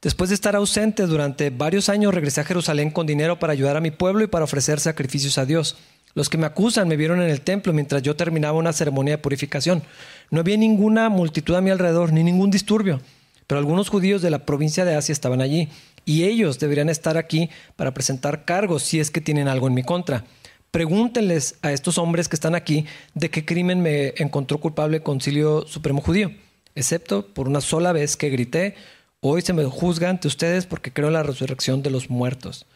Después 0.00 0.30
de 0.30 0.34
estar 0.34 0.54
ausente 0.54 1.06
durante 1.06 1.50
varios 1.50 1.88
años, 1.88 2.14
regresé 2.14 2.42
a 2.42 2.44
Jerusalén 2.44 2.90
con 2.90 3.06
dinero 3.06 3.38
para 3.38 3.52
ayudar 3.52 3.76
a 3.76 3.80
mi 3.80 3.90
pueblo 3.90 4.22
y 4.22 4.28
para 4.28 4.44
ofrecer 4.44 4.78
sacrificios 4.78 5.38
a 5.38 5.46
Dios. 5.46 5.76
Los 6.14 6.28
que 6.28 6.38
me 6.38 6.46
acusan 6.46 6.86
me 6.86 6.96
vieron 6.96 7.20
en 7.20 7.30
el 7.30 7.40
templo 7.40 7.72
mientras 7.72 8.02
yo 8.02 8.14
terminaba 8.14 8.58
una 8.58 8.72
ceremonia 8.72 9.14
de 9.16 9.22
purificación. 9.22 9.82
No 10.30 10.40
había 10.40 10.56
ninguna 10.56 11.08
multitud 11.08 11.54
a 11.54 11.60
mi 11.60 11.70
alrededor, 11.70 12.12
ni 12.12 12.22
ningún 12.22 12.50
disturbio, 12.50 13.00
pero 13.48 13.58
algunos 13.58 13.88
judíos 13.88 14.22
de 14.22 14.30
la 14.30 14.46
provincia 14.46 14.84
de 14.84 14.94
Asia 14.94 15.12
estaban 15.12 15.40
allí, 15.40 15.68
y 16.04 16.24
ellos 16.24 16.60
deberían 16.60 16.88
estar 16.88 17.16
aquí 17.16 17.50
para 17.74 17.92
presentar 17.92 18.44
cargos 18.44 18.84
si 18.84 19.00
es 19.00 19.10
que 19.10 19.20
tienen 19.20 19.48
algo 19.48 19.66
en 19.66 19.74
mi 19.74 19.82
contra. 19.82 20.24
Pregúntenles 20.70 21.56
a 21.62 21.72
estos 21.72 21.98
hombres 21.98 22.28
que 22.28 22.36
están 22.36 22.54
aquí 22.54 22.86
de 23.14 23.30
qué 23.30 23.44
crimen 23.44 23.80
me 23.80 24.14
encontró 24.18 24.60
culpable 24.60 24.98
el 24.98 25.02
Concilio 25.02 25.66
Supremo 25.66 26.00
Judío, 26.00 26.30
excepto 26.74 27.26
por 27.26 27.48
una 27.48 27.60
sola 27.60 27.92
vez 27.92 28.16
que 28.16 28.28
grité, 28.28 28.76
hoy 29.20 29.42
se 29.42 29.54
me 29.54 29.64
juzga 29.64 30.10
ante 30.10 30.28
ustedes 30.28 30.66
porque 30.66 30.92
creo 30.92 31.08
en 31.08 31.14
la 31.14 31.22
resurrección 31.22 31.82
de 31.82 31.90
los 31.90 32.10
muertos. 32.10 32.66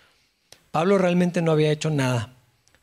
Pablo 0.71 0.97
realmente 0.97 1.43
no 1.43 1.53
había 1.53 1.71
hecho 1.71 1.91
nada. 1.91 2.35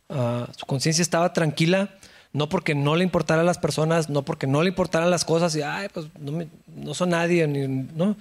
Ah, 0.10 0.48
su 0.56 0.66
conciencia 0.68 1.02
estaba 1.02 1.34
tranquila, 1.34 1.98
no 2.34 2.50
porque 2.50 2.76
no 2.76 2.96
le 2.96 3.04
importaran 3.04 3.46
las 3.46 3.58
personas, 3.58 4.10
no 4.10 4.24
porque 4.24 4.48
no 4.48 4.62
le 4.62 4.70
importaran 4.70 5.10
las 5.10 5.26
cosas 5.26 5.56
y, 5.56 5.62
ay, 5.62 5.88
pues 5.94 6.08
no, 6.20 6.46
no 6.68 6.94
son 6.94 7.10
nadie, 7.10 7.48
no, 7.48 8.16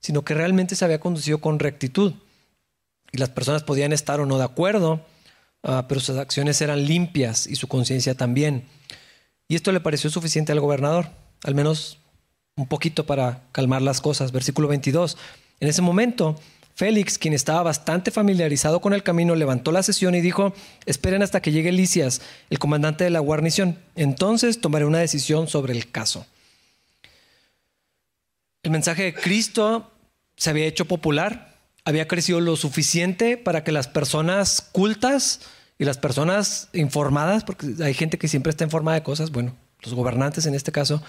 sino 0.00 0.22
que 0.22 0.34
realmente 0.34 0.76
se 0.76 0.84
había 0.84 1.00
conducido 1.00 1.38
con 1.38 1.58
rectitud. 1.58 2.12
Y 3.12 3.18
las 3.18 3.30
personas 3.30 3.62
podían 3.62 3.92
estar 3.92 4.20
o 4.20 4.26
no 4.26 4.36
de 4.38 4.44
acuerdo, 4.44 5.00
Ah, 5.68 5.86
pero 5.88 6.00
sus 6.00 6.16
acciones 6.16 6.60
eran 6.60 6.86
limpias 6.86 7.48
y 7.48 7.56
su 7.56 7.66
conciencia 7.66 8.14
también. 8.14 8.64
Y 9.48 9.56
esto 9.56 9.72
le 9.72 9.80
pareció 9.80 10.08
suficiente 10.10 10.52
al 10.52 10.60
gobernador, 10.60 11.08
al 11.42 11.56
menos 11.56 11.98
un 12.56 12.68
poquito 12.68 13.04
para 13.04 13.42
calmar 13.50 13.82
las 13.82 14.00
cosas. 14.00 14.30
Versículo 14.30 14.68
22. 14.68 15.16
En 15.58 15.68
ese 15.68 15.82
momento, 15.82 16.36
Félix, 16.76 17.16
quien 17.16 17.32
estaba 17.32 17.62
bastante 17.62 18.10
familiarizado 18.10 18.82
con 18.82 18.92
el 18.92 19.02
camino, 19.02 19.34
levantó 19.34 19.72
la 19.72 19.82
sesión 19.82 20.14
y 20.14 20.20
dijo, 20.20 20.52
esperen 20.84 21.22
hasta 21.22 21.40
que 21.40 21.50
llegue 21.50 21.72
Licias, 21.72 22.20
el 22.50 22.58
comandante 22.58 23.02
de 23.02 23.08
la 23.08 23.20
guarnición. 23.20 23.78
Entonces 23.94 24.60
tomaré 24.60 24.84
una 24.84 24.98
decisión 24.98 25.48
sobre 25.48 25.72
el 25.72 25.90
caso. 25.90 26.26
El 28.62 28.72
mensaje 28.72 29.04
de 29.04 29.14
Cristo 29.14 29.90
se 30.36 30.50
había 30.50 30.66
hecho 30.66 30.84
popular, 30.84 31.54
había 31.86 32.06
crecido 32.06 32.42
lo 32.42 32.56
suficiente 32.56 33.38
para 33.38 33.64
que 33.64 33.72
las 33.72 33.88
personas 33.88 34.60
cultas 34.60 35.40
y 35.78 35.86
las 35.86 35.96
personas 35.96 36.68
informadas, 36.74 37.42
porque 37.42 37.68
hay 37.82 37.94
gente 37.94 38.18
que 38.18 38.28
siempre 38.28 38.50
está 38.50 38.64
informada 38.64 38.96
de 38.96 39.02
cosas, 39.02 39.30
bueno, 39.30 39.56
los 39.80 39.94
gobernantes 39.94 40.44
en 40.44 40.54
este 40.54 40.72
caso, 40.72 41.02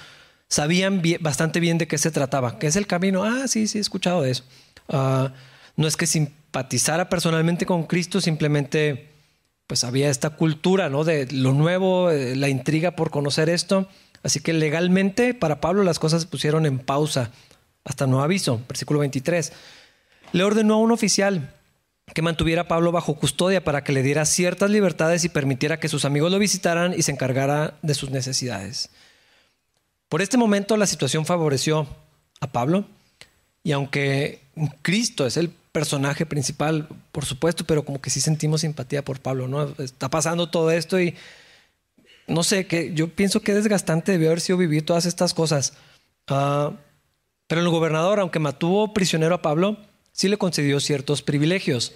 sabían 0.47 1.01
bastante 1.20 1.59
bien 1.59 1.78
de 1.78 1.89
qué 1.89 1.97
se 1.97 2.09
trataba, 2.09 2.57
qué 2.57 2.68
es 2.68 2.78
el 2.78 2.88
camino. 2.88 3.26
Ah, 3.26 3.49
sí, 3.49 3.68
sí, 3.68 3.80
he 3.80 3.82
escuchado 3.82 4.22
de 4.22 4.32
eso. 4.32 4.45
Ah, 4.88 5.34
no 5.78 5.88
es 5.88 5.95
que 5.95 6.07
simpatizara 6.07 7.07
personalmente 7.07 7.65
con 7.65 7.84
Cristo, 7.84 8.19
simplemente 8.19 9.13
pues 9.67 9.84
había 9.84 10.09
esta 10.09 10.32
cultura, 10.32 10.89
¿no? 10.89 11.03
De 11.03 11.28
lo 11.32 11.53
nuevo, 11.53 12.09
eh, 12.09 12.36
la 12.36 12.49
intriga 12.49 12.91
por 12.91 13.11
conocer 13.11 13.49
esto. 13.49 13.88
Así 14.23 14.39
que 14.39 14.53
legalmente 14.53 15.34
para 15.34 15.61
Pablo 15.61 15.84
las 15.84 15.99
cosas 15.99 16.23
se 16.23 16.28
pusieron 16.28 16.65
en 16.65 16.80
pausa 16.80 17.32
hasta 17.86 18.07
nuevo 18.07 18.23
aviso. 18.23 18.61
Versículo 18.67 18.99
23. 18.99 19.53
Le 20.34 20.43
ordenó 20.43 20.75
a 20.75 20.78
un 20.78 20.91
oficial, 20.91 21.53
que 22.13 22.21
mantuviera 22.21 22.63
a 22.63 22.67
Pablo 22.67 22.91
bajo 22.91 23.15
custodia 23.15 23.63
para 23.63 23.84
que 23.84 23.91
le 23.91 24.01
diera 24.01 24.25
ciertas 24.25 24.69
libertades 24.69 25.23
y 25.25 25.30
permitiera 25.30 25.80
que 25.80 25.89
sus 25.89 26.05
amigos 26.05 26.32
lo 26.32 26.39
visitaran 26.39 26.93
y 26.97 27.03
se 27.03 27.11
encargara 27.11 27.78
de 27.82 27.93
sus 27.93 28.09
necesidades. 28.09 28.89
Por 30.09 30.21
este 30.21 30.38
momento 30.38 30.78
la 30.78 30.88
situación 30.88 31.25
favoreció 31.25 31.88
a 32.39 32.47
Pablo 32.47 32.86
y 33.63 33.73
aunque 33.73 34.41
Cristo 34.82 35.25
es 35.25 35.36
el 35.36 35.51
personaje 35.78 36.25
principal, 36.25 36.88
por 37.11 37.23
supuesto, 37.23 37.63
pero 37.63 37.86
como 37.86 38.01
que 38.01 38.09
sí 38.09 38.19
sentimos 38.19 38.61
simpatía 38.61 39.05
por 39.05 39.19
Pablo, 39.19 39.47
¿no? 39.47 39.75
Está 39.78 40.09
pasando 40.09 40.49
todo 40.49 40.71
esto 40.71 40.99
y 40.99 41.13
no 42.25 42.41
sé, 42.41 42.65
que 42.65 42.95
yo 42.95 43.09
pienso 43.09 43.41
que 43.41 43.53
desgastante 43.53 44.11
debió 44.11 44.30
haber 44.30 44.41
sido 44.41 44.57
vivir 44.57 44.84
todas 44.84 45.05
estas 45.05 45.36
cosas. 45.36 45.73
Ah, 46.28 46.71
pero 47.45 47.61
el 47.61 47.69
gobernador, 47.69 48.19
aunque 48.19 48.39
mantuvo 48.39 48.91
prisionero 48.91 49.36
a 49.36 49.43
Pablo, 49.43 49.78
sí 50.13 50.28
le 50.30 50.38
concedió 50.38 50.80
ciertos 50.80 51.21
privilegios, 51.21 51.93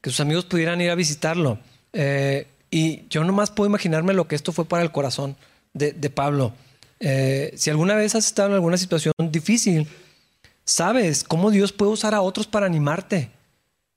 que 0.00 0.10
sus 0.10 0.20
amigos 0.20 0.44
pudieran 0.44 0.80
ir 0.80 0.90
a 0.90 0.94
visitarlo. 0.94 1.58
Eh, 1.92 2.46
y 2.70 3.08
yo 3.08 3.24
nomás 3.24 3.50
puedo 3.50 3.68
imaginarme 3.68 4.14
lo 4.14 4.28
que 4.28 4.36
esto 4.36 4.52
fue 4.52 4.66
para 4.66 4.84
el 4.84 4.92
corazón 4.92 5.36
de, 5.74 6.10
Pablo. 6.10 6.52
Eh, 7.00 7.52
si 7.56 7.70
alguna 7.70 7.96
vez 7.96 8.14
has 8.14 8.26
estado 8.26 8.50
en 8.50 8.54
alguna 8.54 8.76
situación 8.76 9.12
difícil, 9.18 9.88
sabes 10.70 11.24
cómo 11.24 11.50
Dios 11.50 11.72
puede 11.72 11.92
usar 11.92 12.14
a 12.14 12.22
otros 12.22 12.46
para 12.46 12.66
animarte. 12.66 13.30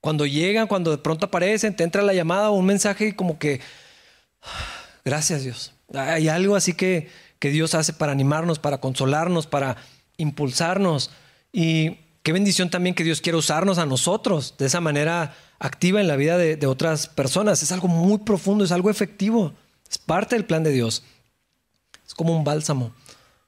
Cuando 0.02 0.26
llegan, 0.26 0.68
cuando 0.68 0.92
de 0.92 0.98
pronto 0.98 1.28
aparecen, 1.28 1.76
te 1.76 1.84
entra 1.84 2.02
la 2.02 2.14
llamada 2.14 2.50
o 2.50 2.54
un 2.54 2.66
mensaje 2.66 3.08
y 3.08 3.14
como 3.14 3.40
que, 3.40 3.62
gracias 5.06 5.44
Dios. 5.44 5.74
Hay 5.94 6.28
algo 6.28 6.56
así 6.56 6.74
que, 6.74 7.10
que 7.40 7.50
Dios 7.50 7.76
hace 7.76 7.94
para 7.94 8.12
animarnos, 8.12 8.60
para 8.60 8.80
consolarnos, 8.80 9.48
para 9.48 9.78
impulsarnos. 10.18 11.12
Y 11.52 11.98
Qué 12.24 12.32
bendición 12.32 12.70
también 12.70 12.96
que 12.96 13.04
Dios 13.04 13.20
quiera 13.20 13.38
usarnos 13.38 13.78
a 13.78 13.86
nosotros 13.86 14.56
de 14.58 14.66
esa 14.66 14.80
manera 14.80 15.36
activa 15.60 16.00
en 16.00 16.08
la 16.08 16.16
vida 16.16 16.38
de, 16.38 16.68
otras 16.68 17.08
personas. 17.08 17.62
Es 17.62 17.74
algo 17.74 17.90
muy 17.90 18.20
profundo, 18.20 18.64
es 18.64 18.72
algo 18.72 18.90
efectivo. 18.90 19.54
Es 19.92 19.98
parte 19.98 20.36
del 20.36 20.46
plan 20.46 20.64
de 20.64 20.72
Dios. 20.72 21.04
Es 22.08 22.14
como 22.14 22.34
un 22.34 22.46
bálsamo 22.46 22.94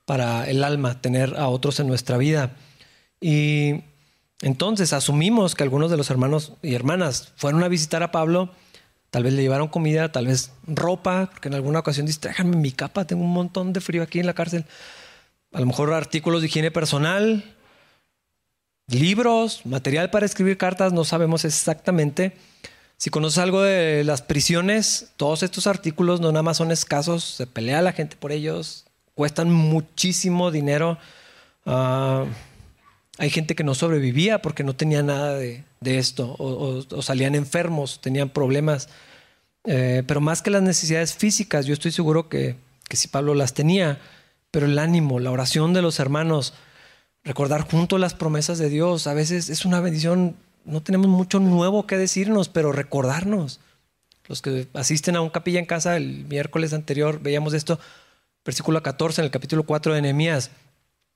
para 0.04 0.50
el 0.50 0.62
alma 0.62 1.00
tener 1.00 1.38
a 1.38 1.48
otros 1.48 1.80
en 1.80 1.88
nuestra 1.88 2.18
vida. 2.18 2.58
Y 3.20 3.84
entonces 4.41 4.93
asumimos 4.93 5.55
que 5.55 5.63
algunos 5.63 5.89
de 5.91 5.97
los 5.97 6.09
hermanos 6.09 6.53
y 6.61 6.76
hermanas 6.76 7.34
fueron 7.36 7.63
a 7.63 7.68
visitar 7.68 8.03
a 8.03 8.11
Pablo. 8.11 8.51
Tal 9.09 9.24
vez 9.24 9.34
le 9.34 9.41
llevaron 9.41 9.70
comida, 9.70 10.11
tal 10.11 10.28
vez 10.28 10.51
ropa, 10.68 11.30
porque 11.32 11.47
en 11.47 11.53
alguna 11.53 11.80
ocasión 11.80 12.05
dice, 12.05 12.20
déjame 12.28 12.57
mi 12.57 12.72
capa, 12.72 13.05
tengo 13.05 13.24
un 13.24 13.34
montón 13.34 13.72
de 13.72 13.82
frío 13.82 14.03
aquí 14.03 14.20
en 14.20 14.26
la 14.26 14.34
cárcel. 14.34 14.66
A 15.53 15.59
lo 15.61 15.66
mejor 15.66 15.93
artículos 15.93 16.41
de 16.41 16.47
higiene 16.47 16.70
personal, 16.70 17.55
libros, 18.88 19.66
material 19.66 20.09
para 20.09 20.26
escribir 20.26 20.57
cartas, 20.57 20.91
no 20.91 21.05
sabemos 21.05 21.45
exactamente. 21.45 22.36
Si 22.97 23.09
conoces 23.09 23.39
algo 23.39 23.61
de 23.61 24.03
las 24.03 24.22
prisiones, 24.22 25.11
todos 25.18 25.43
estos 25.43 25.68
artículos 25.68 26.20
no 26.20 26.32
nada 26.32 26.43
más 26.43 26.57
son 26.57 26.72
escasos, 26.72 27.24
se 27.24 27.47
pelea 27.47 27.82
la 27.82 27.93
gente 27.93 28.16
por 28.16 28.32
ellos, 28.32 28.86
cuestan 29.13 29.51
muchísimo 29.51 30.51
dinero. 30.51 30.97
Ah, 31.66 32.26
hay 33.18 33.30
gente 33.30 33.55
que 33.55 33.63
no 33.63 33.76
sobrevivía 33.76 34.41
porque 34.41 34.63
no 34.63 34.76
tenía 34.76 35.01
nada 35.01 35.36
de, 35.36 35.63
esto, 35.82 36.36
o, 36.38 37.01
salían 37.01 37.36
enfermos, 37.36 38.01
tenían 38.01 38.30
problemas. 38.30 38.89
Eh, 39.66 40.03
pero 40.05 40.22
más 40.22 40.41
que 40.41 40.51
las 40.51 40.61
necesidades 40.61 41.16
físicas, 41.16 41.66
yo 41.66 41.74
estoy 41.74 41.91
seguro 41.91 42.28
que, 42.28 42.55
que 42.89 42.97
si 42.97 43.07
Pablo 43.07 43.34
las 43.34 43.53
tenía, 43.53 43.99
pero 44.51 44.66
el 44.66 44.78
ánimo, 44.80 45.20
la 45.20 45.32
oración 45.32 45.74
de 45.74 45.82
los 45.82 45.99
hermanos, 45.99 46.53
recordar 47.24 47.61
junto 47.61 47.97
las 47.97 48.13
promesas 48.13 48.57
de 48.57 48.70
Dios. 48.70 49.07
A 49.07 49.13
veces 49.13 49.49
es 49.49 49.66
una 49.66 49.80
bendición, 49.80 50.36
no 50.66 50.82
tenemos 50.82 51.07
mucho 51.07 51.39
nuevo 51.39 51.88
que 51.88 51.97
decirnos, 51.97 52.49
pero 52.49 52.72
recordarnos. 52.72 53.59
Los 54.28 54.41
que 54.41 54.68
asisten 54.74 55.16
a 55.16 55.22
un 55.22 55.30
capilla 55.30 55.59
en 55.59 55.66
casa 55.66 55.95
el 55.97 56.26
miércoles 56.26 56.74
anterior, 56.74 57.20
veíamos 57.22 57.53
esto, 57.53 57.80
versículo 58.43 58.82
14 58.82 59.22
en 59.22 59.26
el 59.26 59.32
capítulo 59.32 59.63
4 59.63 59.93
de 59.93 60.01
Nehemías. 60.01 60.51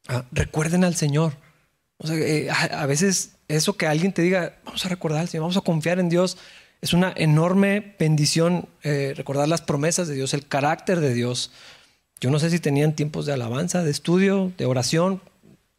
Ah, 0.07 0.25
recuerden 0.31 0.83
al 0.83 0.95
Señor. 0.95 1.33
Eh, 2.07 2.49
a, 2.49 2.85
veces 2.85 3.31
eso 3.47 3.75
que 3.75 3.85
alguien 3.85 4.13
te 4.13 4.21
diga, 4.21 4.57
vamos 4.63 4.85
a 4.85 4.89
recordar 4.89 5.21
al 5.21 5.27
Señor, 5.27 5.43
vamos 5.43 5.57
a 5.57 5.61
confiar 5.61 5.99
en 5.99 6.07
Dios, 6.07 6.37
es 6.81 6.93
una 6.93 7.13
enorme 7.15 7.95
bendición 7.99 8.69
eh, 8.83 9.13
recordar 9.17 9.49
las 9.49 9.61
promesas 9.61 10.07
de 10.07 10.15
Dios, 10.15 10.33
el 10.33 10.47
carácter 10.47 11.01
de 11.01 11.13
Dios. 11.13 11.51
Yo 12.21 12.29
no 12.29 12.39
sé 12.39 12.49
si 12.49 12.59
tenían 12.59 12.95
tiempos 12.95 13.25
de 13.25 13.33
alabanza, 13.33 13.83
de 13.83 13.91
estudio, 13.91 14.53
de 14.57 14.65
oración, 14.65 15.21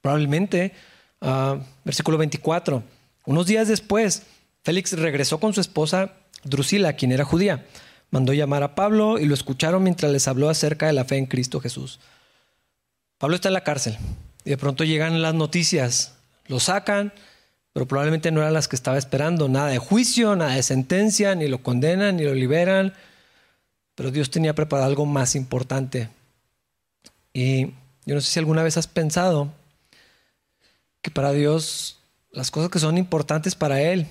Probablemente, 0.01 0.73
ah, 1.21 1.59
versículo 1.85 2.17
24, 2.17 2.83
unos 3.27 3.47
días 3.47 3.69
después, 3.69 4.23
Félix 4.65 4.93
regresó 4.93 5.39
con 5.39 5.53
su 5.53 5.61
esposa 5.61 6.15
Drusila, 6.45 6.95
quien 6.95 7.13
era 7.13 7.25
judía. 7.25 7.67
mandó 8.11 8.33
llamar 8.33 8.63
a 8.63 8.75
Pablo 8.75 9.19
y 9.19 9.27
lo 9.27 9.35
escucharon 9.35 9.83
mientras 9.83 10.11
les 10.11 10.27
habló 10.27 10.49
acerca 10.49 10.87
de 10.87 10.95
la 10.95 11.05
fe 11.05 11.17
en 11.19 11.27
Cristo 11.27 11.61
Jesús. 11.61 12.01
Pablo 13.19 13.37
está 13.37 13.49
en 13.49 13.55
la 13.55 13.63
cárcel 13.63 13.99
y 14.45 14.51
de 14.51 14.57
pronto 14.57 14.85
llegan 14.85 15.21
las 15.23 15.35
noticias, 15.35 16.15
lo 16.47 16.61
sacan, 16.61 17.13
pero 17.73 17.87
probablemente 17.87 18.33
no 18.33 18.41
eran 18.41 18.55
las 18.55 18.69
que 18.69 18.77
estaba 18.77 18.99
esperando, 18.99 19.49
nada 19.49 19.69
de 19.69 19.79
juicio, 19.79 20.35
nada 20.37 20.55
de 20.55 20.63
sentencia, 20.63 21.35
ni 21.35 21.49
lo 21.49 21.63
condenan, 21.63 22.17
ni 22.17 22.25
lo 22.25 22.35
liberan, 22.35 22.95
pero 23.95 24.11
Dios 24.11 24.31
tenía 24.31 24.55
preparado 24.55 24.89
algo 24.89 25.07
más 25.07 25.37
importante. 25.37 26.09
Y 27.33 27.67
yo 28.07 28.15
no 28.15 28.21
sé 28.21 28.33
si 28.33 28.39
alguna 28.39 28.63
vez 28.63 28.77
has 28.77 28.87
pensado 28.87 29.53
que 31.03 31.11
para 31.11 31.33
Dios 31.33 31.99
las 32.33 32.51
cosas 32.51 32.71
que 32.71 32.79
son 32.79 32.99
importantes 32.99 33.55
para 33.55 33.81
Él, 33.81 34.07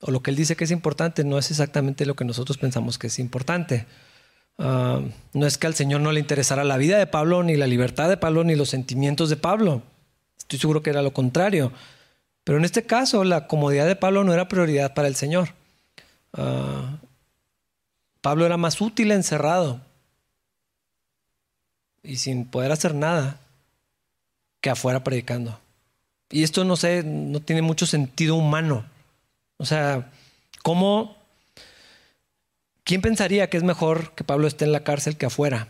o 0.00 0.10
lo 0.10 0.22
que 0.22 0.30
Él 0.30 0.36
dice 0.36 0.56
que 0.56 0.64
es 0.64 0.70
importante, 0.70 1.24
no 1.24 1.38
es 1.38 1.50
exactamente 1.50 2.06
lo 2.06 2.16
que 2.16 2.24
nosotros 2.24 2.58
pensamos 2.58 2.98
que 2.98 3.08
es 3.08 3.18
importante. 3.18 3.86
Ah, 4.58 5.00
no 5.32 5.46
es 5.46 5.58
que 5.58 5.66
al 5.66 5.74
Señor 5.74 6.00
no 6.00 6.12
le 6.12 6.20
interesara 6.20 6.64
la 6.64 6.76
vida 6.76 6.98
de 6.98 7.06
Pablo, 7.06 7.42
ni 7.42 7.56
la 7.56 7.66
libertad 7.66 8.08
de 8.08 8.16
Pablo, 8.16 8.44
ni 8.44 8.54
los 8.54 8.70
sentimientos 8.70 9.30
de 9.30 9.36
Pablo. 9.36 9.82
Estoy 10.38 10.58
seguro 10.58 10.82
que 10.82 10.90
era 10.90 11.02
lo 11.02 11.12
contrario. 11.12 11.72
Pero 12.44 12.58
en 12.58 12.64
este 12.64 12.84
caso, 12.84 13.24
la 13.24 13.46
comodidad 13.46 13.86
de 13.86 13.96
Pablo 13.96 14.24
no 14.24 14.32
era 14.32 14.48
prioridad 14.48 14.94
para 14.94 15.08
el 15.08 15.14
Señor. 15.14 15.50
Ah, 16.32 16.98
Pablo 18.20 18.46
era 18.46 18.56
más 18.56 18.80
útil 18.80 19.12
encerrado 19.12 19.80
y 22.02 22.16
sin 22.16 22.46
poder 22.46 22.72
hacer 22.72 22.94
nada 22.94 23.40
que 24.60 24.70
afuera 24.70 25.04
predicando. 25.04 25.58
Y 26.30 26.42
esto 26.42 26.64
no 26.64 26.76
sé, 26.76 27.02
no 27.02 27.40
tiene 27.40 27.62
mucho 27.62 27.86
sentido 27.86 28.36
humano. 28.36 28.84
O 29.56 29.64
sea, 29.64 30.10
¿cómo? 30.62 31.16
¿Quién 32.90 33.02
pensaría 33.02 33.48
que 33.48 33.56
es 33.56 33.62
mejor 33.62 34.14
que 34.16 34.24
Pablo 34.24 34.48
esté 34.48 34.64
en 34.64 34.72
la 34.72 34.82
cárcel 34.82 35.16
que 35.16 35.26
afuera? 35.26 35.68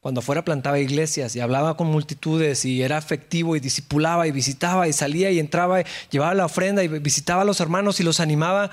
Cuando 0.00 0.20
afuera 0.20 0.46
plantaba 0.46 0.78
iglesias 0.78 1.36
y 1.36 1.40
hablaba 1.40 1.76
con 1.76 1.88
multitudes 1.88 2.64
y 2.64 2.80
era 2.80 2.96
afectivo 2.96 3.54
y 3.54 3.60
discipulaba 3.60 4.26
y 4.26 4.32
visitaba 4.32 4.88
y 4.88 4.94
salía 4.94 5.30
y 5.30 5.40
entraba 5.40 5.82
y 5.82 5.84
llevaba 6.08 6.32
la 6.32 6.46
ofrenda 6.46 6.82
y 6.82 6.88
visitaba 6.88 7.42
a 7.42 7.44
los 7.44 7.60
hermanos 7.60 8.00
y 8.00 8.02
los 8.02 8.18
animaba. 8.18 8.70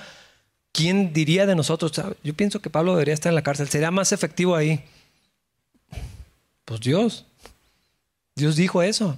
¿Quién 0.71 1.11
diría 1.11 1.45
de 1.45 1.53
nosotros? 1.53 1.91
Yo 2.23 2.33
pienso 2.33 2.61
que 2.61 2.69
Pablo 2.69 2.93
debería 2.93 3.13
estar 3.13 3.29
en 3.29 3.35
la 3.35 3.41
cárcel. 3.41 3.67
Sería 3.67 3.91
más 3.91 4.13
efectivo 4.13 4.55
ahí. 4.55 4.81
Pues 6.63 6.79
Dios. 6.79 7.25
Dios 8.37 8.55
dijo 8.55 8.81
eso. 8.81 9.17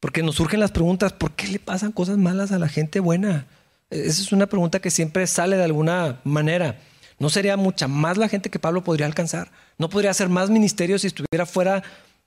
Porque 0.00 0.22
nos 0.22 0.36
surgen 0.36 0.60
las 0.60 0.72
preguntas, 0.72 1.12
¿por 1.12 1.32
qué 1.32 1.46
le 1.46 1.58
pasan 1.58 1.92
cosas 1.92 2.16
malas 2.16 2.52
a 2.52 2.58
la 2.58 2.70
gente 2.70 3.00
buena? 3.00 3.44
Esa 3.90 4.22
es 4.22 4.32
una 4.32 4.46
pregunta 4.46 4.80
que 4.80 4.90
siempre 4.90 5.26
sale 5.26 5.58
de 5.58 5.64
alguna 5.64 6.20
manera. 6.24 6.78
¿No 7.20 7.28
sería 7.28 7.58
mucha 7.58 7.86
más 7.86 8.16
la 8.16 8.28
gente 8.28 8.48
que 8.48 8.58
Pablo 8.58 8.82
podría 8.82 9.04
alcanzar? 9.04 9.52
¿No 9.76 9.90
podría 9.90 10.10
hacer 10.10 10.30
más 10.30 10.48
ministerio 10.48 10.98
si 10.98 11.06
estuviera 11.06 11.44
fuera 11.44 11.82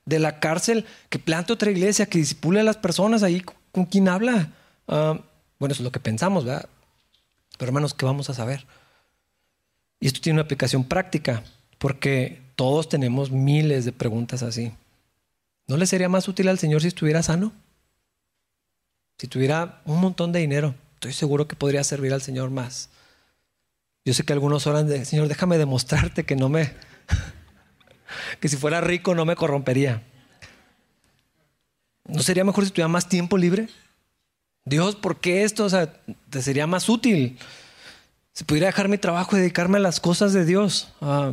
de 0.06 0.20
la 0.20 0.38
cárcel? 0.38 0.86
Que 1.08 1.18
plante 1.18 1.52
otra 1.52 1.72
iglesia, 1.72 2.06
que 2.06 2.18
disipule 2.18 2.60
a 2.60 2.62
las 2.62 2.76
personas 2.76 3.24
ahí 3.24 3.42
con 3.72 3.86
quien 3.86 4.08
habla. 4.08 4.52
Ah, 4.86 5.18
bueno, 5.58 5.72
eso 5.72 5.82
es 5.82 5.84
lo 5.84 5.90
que 5.90 5.98
pensamos, 5.98 6.44
¿verdad? 6.44 6.68
Pero 7.58 7.70
hermanos, 7.70 7.92
¿qué 7.92 8.06
vamos 8.06 8.30
a 8.30 8.34
saber? 8.34 8.66
Y 9.98 10.06
esto 10.06 10.20
tiene 10.20 10.36
una 10.36 10.44
aplicación 10.44 10.84
práctica, 10.84 11.42
porque 11.78 12.40
todos 12.54 12.88
tenemos 12.88 13.32
miles 13.32 13.84
de 13.84 13.92
preguntas 13.92 14.44
así. 14.44 14.72
¿No 15.66 15.76
le 15.76 15.86
sería 15.86 16.08
más 16.08 16.28
útil 16.28 16.46
al 16.46 16.60
Señor 16.60 16.82
si 16.82 16.88
estuviera 16.88 17.24
sano? 17.24 17.52
Si 19.18 19.26
tuviera 19.26 19.82
un 19.86 20.00
montón 20.00 20.30
de 20.30 20.38
dinero, 20.38 20.76
estoy 20.94 21.14
seguro 21.14 21.48
que 21.48 21.56
podría 21.56 21.82
servir 21.82 22.12
al 22.12 22.22
Señor 22.22 22.50
más. 22.50 22.90
Yo 24.04 24.12
sé 24.12 24.24
que 24.24 24.32
algunos 24.32 24.66
oran 24.66 24.86
de, 24.86 25.04
Señor, 25.04 25.28
déjame 25.28 25.56
demostrarte 25.56 26.24
que 26.24 26.36
no 26.36 26.48
me, 26.48 26.72
que 28.40 28.48
si 28.48 28.56
fuera 28.56 28.80
rico 28.80 29.14
no 29.14 29.24
me 29.24 29.36
corrompería. 29.36 30.02
¿No 32.06 32.22
sería 32.22 32.44
mejor 32.44 32.64
si 32.64 32.70
tuviera 32.70 32.88
más 32.88 33.08
tiempo 33.08 33.38
libre? 33.38 33.68
Dios, 34.66 34.94
¿por 34.96 35.20
qué 35.20 35.44
esto? 35.44 35.64
O 35.64 35.70
sea, 35.70 35.92
te 36.28 36.42
sería 36.42 36.66
más 36.66 36.88
útil. 36.88 37.38
Si 38.32 38.44
pudiera 38.44 38.66
dejar 38.66 38.88
mi 38.88 38.98
trabajo 38.98 39.36
y 39.36 39.40
dedicarme 39.40 39.78
a 39.78 39.80
las 39.80 40.00
cosas 40.00 40.32
de 40.32 40.44
Dios. 40.44 40.92
Ah, 41.00 41.32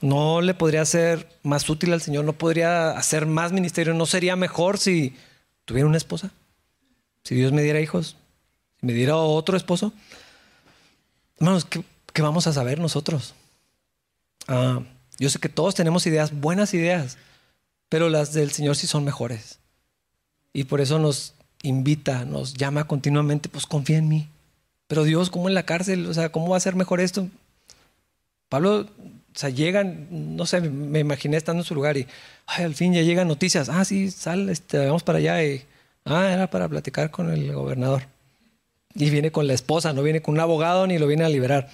¿No 0.00 0.40
le 0.40 0.54
podría 0.54 0.84
ser 0.84 1.28
más 1.42 1.68
útil 1.68 1.92
al 1.92 2.02
Señor? 2.02 2.24
¿No 2.24 2.32
podría 2.34 2.90
hacer 2.90 3.26
más 3.26 3.52
ministerio? 3.52 3.94
¿No 3.94 4.06
sería 4.06 4.36
mejor 4.36 4.78
si 4.78 5.16
tuviera 5.64 5.88
una 5.88 5.96
esposa? 5.96 6.30
Si 7.24 7.34
Dios 7.34 7.52
me 7.52 7.62
diera 7.62 7.80
hijos, 7.80 8.16
si 8.80 8.86
me 8.86 8.92
diera 8.92 9.16
otro 9.16 9.56
esposo. 9.56 9.92
Hermanos, 11.38 11.64
¿qué, 11.66 12.22
vamos 12.22 12.46
a 12.46 12.52
saber 12.52 12.80
nosotros? 12.80 13.34
Ah, 14.46 14.80
yo 15.18 15.30
sé 15.30 15.38
que 15.38 15.48
todos 15.48 15.74
tenemos 15.74 16.06
ideas, 16.06 16.32
buenas 16.32 16.74
ideas, 16.74 17.18
pero 17.88 18.08
las 18.08 18.32
del 18.32 18.50
Señor 18.50 18.76
sí 18.76 18.86
son 18.86 19.04
mejores. 19.04 19.58
Y 20.52 20.64
por 20.64 20.80
eso 20.80 20.98
nos 20.98 21.34
invita, 21.62 22.24
nos 22.24 22.54
llama 22.54 22.84
continuamente, 22.84 23.48
pues 23.48 23.66
confía 23.66 23.98
en 23.98 24.08
mí. 24.08 24.28
Pero 24.86 25.04
Dios, 25.04 25.30
¿cómo 25.30 25.48
en 25.48 25.54
la 25.54 25.64
cárcel? 25.64 26.06
O 26.06 26.14
sea, 26.14 26.32
¿cómo 26.32 26.48
va 26.48 26.56
a 26.56 26.60
ser 26.60 26.74
mejor 26.74 27.00
esto? 27.00 27.28
Pablo, 28.48 28.80
o 28.80 29.38
sea, 29.38 29.50
llegan, 29.50 30.08
no 30.36 30.46
sé, 30.46 30.60
me 30.60 31.00
imaginé 31.00 31.36
estando 31.36 31.62
en 31.62 31.66
su 31.66 31.74
lugar 31.74 31.96
y 31.96 32.06
al 32.46 32.74
fin 32.74 32.94
ya 32.94 33.02
llegan 33.02 33.28
noticias. 33.28 33.68
Ah, 33.68 33.84
sí, 33.84 34.10
sal, 34.10 34.48
este, 34.48 34.78
vamos 34.86 35.02
para 35.02 35.18
allá 35.18 35.44
y 35.44 35.64
Ah, 36.10 36.32
era 36.32 36.48
para 36.48 36.68
platicar 36.68 37.10
con 37.10 37.30
el 37.30 37.52
gobernador. 37.52 38.04
Y 38.94 39.10
viene 39.10 39.30
con 39.30 39.46
la 39.46 39.54
esposa, 39.54 39.92
no 39.92 40.02
viene 40.02 40.22
con 40.22 40.34
un 40.34 40.40
abogado 40.40 40.86
ni 40.86 40.98
lo 40.98 41.06
viene 41.06 41.24
a 41.24 41.28
liberar. 41.28 41.68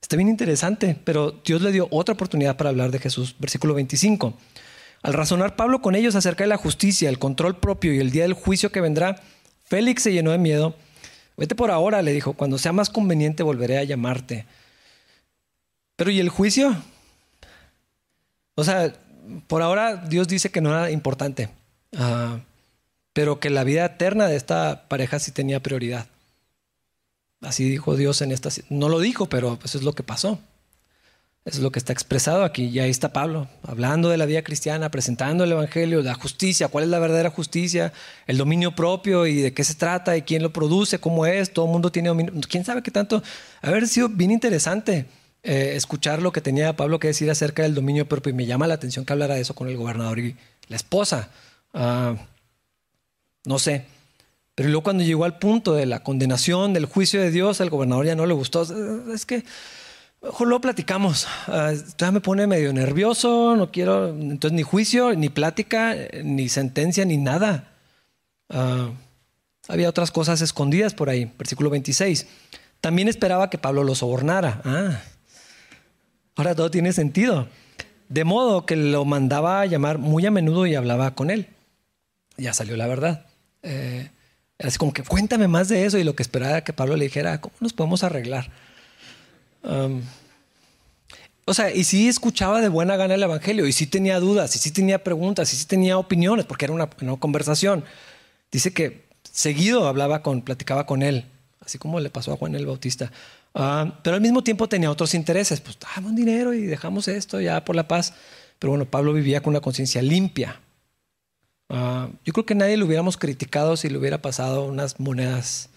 Está 0.00 0.16
bien 0.16 0.28
interesante, 0.28 0.96
pero 1.04 1.30
Dios 1.44 1.62
le 1.62 1.72
dio 1.72 1.88
otra 1.90 2.14
oportunidad 2.14 2.56
para 2.56 2.70
hablar 2.70 2.90
de 2.90 2.98
Jesús. 2.98 3.36
Versículo 3.38 3.74
25. 3.74 4.34
Al 5.02 5.14
razonar 5.14 5.56
Pablo 5.56 5.80
con 5.80 5.94
ellos 5.94 6.14
acerca 6.14 6.44
de 6.44 6.48
la 6.48 6.56
justicia, 6.56 7.08
el 7.08 7.18
control 7.18 7.58
propio 7.58 7.94
y 7.94 7.98
el 7.98 8.10
día 8.10 8.22
del 8.22 8.34
juicio 8.34 8.70
que 8.70 8.80
vendrá, 8.80 9.20
Félix 9.64 10.02
se 10.02 10.12
llenó 10.12 10.30
de 10.30 10.38
miedo. 10.38 10.76
Vete 11.36 11.54
por 11.54 11.70
ahora, 11.70 12.02
le 12.02 12.12
dijo, 12.12 12.34
cuando 12.34 12.58
sea 12.58 12.72
más 12.72 12.90
conveniente 12.90 13.42
volveré 13.42 13.78
a 13.78 13.84
llamarte. 13.84 14.44
Pero 15.96 16.10
¿y 16.10 16.20
el 16.20 16.28
juicio? 16.28 16.76
O 18.54 18.64
sea, 18.64 18.92
por 19.46 19.62
ahora 19.62 19.96
Dios 19.96 20.28
dice 20.28 20.50
que 20.50 20.60
no 20.60 20.70
era 20.70 20.90
importante. 20.90 21.48
Ah, 21.96 22.38
pero 23.12 23.40
que 23.40 23.50
la 23.50 23.64
vida 23.64 23.84
eterna 23.84 24.26
de 24.26 24.36
esta 24.36 24.88
pareja 24.88 25.18
sí 25.18 25.32
tenía 25.32 25.60
prioridad. 25.60 26.06
Así 27.42 27.68
dijo 27.68 27.96
Dios 27.96 28.22
en 28.22 28.32
esta... 28.32 28.50
No 28.70 28.88
lo 28.88 29.00
dijo, 29.00 29.26
pero 29.26 29.58
pues 29.58 29.74
es 29.74 29.82
lo 29.82 29.94
que 29.94 30.02
pasó. 30.02 30.38
Eso 31.44 31.58
es 31.58 31.62
lo 31.62 31.72
que 31.72 31.80
está 31.80 31.92
expresado 31.92 32.44
aquí. 32.44 32.66
Y 32.66 32.78
ahí 32.78 32.90
está 32.90 33.12
Pablo, 33.12 33.48
hablando 33.64 34.08
de 34.08 34.16
la 34.16 34.26
vida 34.26 34.42
cristiana, 34.42 34.90
presentando 34.90 35.42
el 35.42 35.50
Evangelio, 35.50 36.00
la 36.00 36.14
justicia, 36.14 36.68
cuál 36.68 36.84
es 36.84 36.90
la 36.90 37.00
verdadera 37.00 37.30
justicia, 37.30 37.92
el 38.28 38.38
dominio 38.38 38.76
propio 38.76 39.26
y 39.26 39.36
de 39.36 39.52
qué 39.52 39.64
se 39.64 39.74
trata 39.74 40.16
y 40.16 40.22
quién 40.22 40.42
lo 40.42 40.52
produce, 40.52 41.00
cómo 41.00 41.26
es, 41.26 41.52
todo 41.52 41.66
el 41.66 41.72
mundo 41.72 41.90
tiene 41.90 42.10
dominio. 42.10 42.32
¿Quién 42.48 42.64
sabe 42.64 42.82
qué 42.82 42.92
tanto? 42.92 43.22
Haber 43.60 43.88
sido 43.88 44.08
bien 44.08 44.30
interesante 44.30 45.06
eh, 45.42 45.72
escuchar 45.74 46.22
lo 46.22 46.30
que 46.30 46.40
tenía 46.40 46.76
Pablo 46.76 47.00
que 47.00 47.08
decir 47.08 47.28
acerca 47.28 47.62
del 47.64 47.74
dominio 47.74 48.08
propio 48.08 48.30
y 48.30 48.34
me 48.34 48.46
llama 48.46 48.68
la 48.68 48.74
atención 48.74 49.04
que 49.04 49.12
hablara 49.12 49.34
de 49.34 49.40
eso 49.40 49.54
con 49.54 49.68
el 49.68 49.76
gobernador 49.76 50.20
y 50.20 50.36
la 50.68 50.76
esposa. 50.76 51.30
Ah, 51.74 52.14
no 53.44 53.58
sé. 53.58 53.86
Pero 54.62 54.70
luego 54.70 54.84
cuando 54.84 55.02
llegó 55.02 55.24
al 55.24 55.40
punto 55.40 55.74
de 55.74 55.86
la 55.86 56.04
condenación, 56.04 56.72
del 56.72 56.86
juicio 56.86 57.20
de 57.20 57.32
Dios, 57.32 57.60
al 57.60 57.68
gobernador 57.68 58.06
ya 58.06 58.14
no 58.14 58.26
le 58.26 58.32
gustó. 58.32 58.62
Es 59.12 59.26
que 59.26 59.42
mejor 60.22 60.46
lo 60.46 60.60
platicamos. 60.60 61.26
Uh, 61.48 62.12
me 62.12 62.20
pone 62.20 62.46
medio 62.46 62.72
nervioso, 62.72 63.56
no 63.56 63.72
quiero 63.72 64.10
entonces 64.10 64.52
ni 64.52 64.62
juicio, 64.62 65.16
ni 65.16 65.30
plática, 65.30 65.96
ni 66.22 66.48
sentencia, 66.48 67.04
ni 67.04 67.16
nada. 67.16 67.72
Ah, 68.50 68.90
había 69.66 69.88
otras 69.88 70.12
cosas 70.12 70.40
escondidas 70.42 70.94
por 70.94 71.10
ahí. 71.10 71.32
Versículo 71.36 71.68
26. 71.68 72.28
También 72.80 73.08
esperaba 73.08 73.50
que 73.50 73.58
Pablo 73.58 73.82
lo 73.82 73.96
sobornara. 73.96 74.62
Ah, 74.64 75.00
ahora 76.36 76.54
todo 76.54 76.70
tiene 76.70 76.92
sentido. 76.92 77.48
De 78.08 78.22
modo 78.22 78.64
que 78.64 78.76
lo 78.76 79.04
mandaba 79.04 79.60
a 79.60 79.66
llamar 79.66 79.98
muy 79.98 80.24
a 80.24 80.30
menudo 80.30 80.68
y 80.68 80.76
hablaba 80.76 81.16
con 81.16 81.30
él. 81.30 81.48
Ya 82.36 82.54
salió 82.54 82.76
la 82.76 82.86
verdad. 82.86 83.26
Eh, 83.64 84.08
así 84.62 84.78
como 84.78 84.92
que 84.92 85.02
cuéntame 85.02 85.48
más 85.48 85.68
de 85.68 85.84
eso 85.84 85.98
y 85.98 86.04
lo 86.04 86.14
que 86.14 86.22
esperaba 86.22 86.62
que 86.62 86.72
Pablo 86.72 86.96
le 86.96 87.04
dijera, 87.04 87.40
¿cómo 87.40 87.54
nos 87.60 87.72
podemos 87.72 88.04
arreglar? 88.04 88.50
Um, 89.62 90.02
o 91.44 91.54
sea, 91.54 91.74
y 91.74 91.84
sí 91.84 92.08
escuchaba 92.08 92.60
de 92.60 92.68
buena 92.68 92.96
gana 92.96 93.14
el 93.14 93.22
Evangelio, 93.22 93.66
y 93.66 93.72
sí 93.72 93.86
tenía 93.86 94.20
dudas, 94.20 94.54
y 94.54 94.58
sí 94.58 94.70
tenía 94.70 95.02
preguntas, 95.02 95.52
y 95.52 95.56
sí 95.56 95.66
tenía 95.66 95.98
opiniones, 95.98 96.46
porque 96.46 96.66
era 96.66 96.74
una, 96.74 96.88
conversación. 97.18 97.84
Dice 98.50 98.72
que 98.72 99.04
seguido 99.22 99.88
hablaba 99.88 100.22
con, 100.22 100.42
platicaba 100.42 100.86
con 100.86 101.02
él, 101.02 101.26
así 101.60 101.78
como 101.78 101.98
le 101.98 102.10
pasó 102.10 102.32
a 102.32 102.36
Juan 102.36 102.54
el 102.54 102.66
Bautista. 102.66 103.10
Ah, 103.54 103.98
pero 104.02 104.16
al 104.16 104.22
mismo 104.22 104.44
tiempo 104.44 104.68
tenía 104.68 104.90
otros 104.90 105.14
intereses, 105.14 105.60
pues 105.60 105.78
damos 105.96 106.14
dinero 106.14 106.54
y 106.54 106.62
dejamos 106.62 107.08
esto 107.08 107.40
ya 107.40 107.64
por 107.64 107.74
la 107.76 107.88
paz. 107.88 108.14
Pero 108.58 108.70
bueno, 108.70 108.84
Pablo 108.86 109.12
vivía 109.12 109.42
con 109.42 109.50
una 109.50 109.60
conciencia 109.60 110.00
limpia, 110.00 110.60
Ah, 111.74 112.10
yo 112.22 112.34
creo 112.34 112.44
que 112.44 112.54
nadie 112.54 112.76
lo 112.76 112.84
hubiéramos 112.84 113.16
criticado 113.16 113.78
si 113.78 113.88
le 113.88 113.96
hubiera 113.96 114.20
pasado 114.20 114.66
unas 114.66 115.00
monedas 115.00 115.70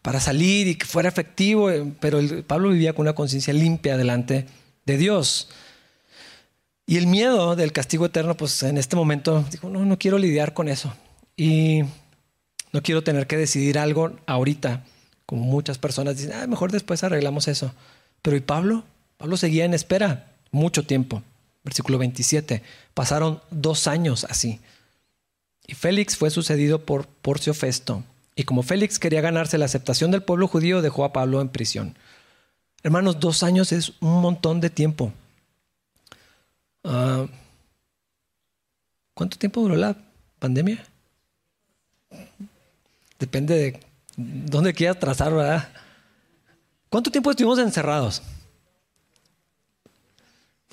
para 0.00 0.20
salir 0.20 0.68
y 0.68 0.76
que 0.76 0.86
fuera 0.86 1.08
efectivo, 1.08 1.70
eh, 1.70 1.92
pero 1.98 2.20
Pablo 2.46 2.70
vivía 2.70 2.92
con 2.92 3.02
una 3.02 3.16
conciencia 3.16 3.52
limpia 3.52 3.96
delante 3.96 4.46
de 4.86 4.96
Dios. 4.96 5.48
Y 6.86 6.98
el 6.98 7.08
miedo 7.08 7.56
del 7.56 7.72
castigo 7.72 8.06
eterno, 8.06 8.36
pues 8.36 8.62
en 8.62 8.78
este 8.78 8.94
momento 8.94 9.44
dijo, 9.50 9.68
no, 9.68 9.84
no 9.84 9.98
quiero 9.98 10.18
lidiar 10.18 10.54
con 10.54 10.68
eso. 10.68 10.94
Y 11.36 11.82
no 12.72 12.82
quiero 12.82 13.02
tener 13.02 13.26
que 13.26 13.36
decidir 13.36 13.76
algo 13.76 14.16
ahorita, 14.26 14.84
como 15.26 15.42
muchas 15.42 15.78
personas 15.78 16.16
dicen, 16.16 16.32
ah, 16.32 16.46
mejor 16.46 16.70
después 16.70 17.02
arreglamos 17.02 17.48
eso. 17.48 17.74
Pero 18.22 18.36
¿y 18.36 18.40
Pablo? 18.40 18.84
Pablo 19.16 19.36
seguía 19.36 19.64
en 19.64 19.74
espera 19.74 20.30
mucho 20.52 20.84
tiempo. 20.84 21.24
Versículo 21.64 21.98
27. 21.98 22.62
Pasaron 22.94 23.42
dos 23.50 23.88
años 23.88 24.24
así. 24.30 24.60
Y 25.68 25.74
Félix 25.74 26.16
fue 26.16 26.30
sucedido 26.30 26.84
por 26.84 27.06
Porcio 27.06 27.52
Festo. 27.52 28.02
Y 28.34 28.44
como 28.44 28.62
Félix 28.62 28.98
quería 28.98 29.20
ganarse 29.20 29.58
la 29.58 29.66
aceptación 29.66 30.10
del 30.10 30.22
pueblo 30.22 30.48
judío, 30.48 30.80
dejó 30.80 31.04
a 31.04 31.12
Pablo 31.12 31.42
en 31.42 31.50
prisión. 31.50 31.94
Hermanos, 32.82 33.20
dos 33.20 33.42
años 33.42 33.70
es 33.72 33.92
un 34.00 34.22
montón 34.22 34.60
de 34.60 34.70
tiempo. 34.70 35.12
Ah, 36.84 37.26
¿Cuánto 39.12 39.36
tiempo 39.36 39.60
duró 39.60 39.76
la 39.76 39.94
pandemia? 40.38 40.82
Depende 43.18 43.54
de 43.54 43.80
dónde 44.16 44.72
quieras 44.72 44.98
trazar, 44.98 45.34
¿verdad? 45.34 45.68
¿Cuánto 46.88 47.10
tiempo 47.10 47.30
estuvimos 47.30 47.58
encerrados? 47.58 48.22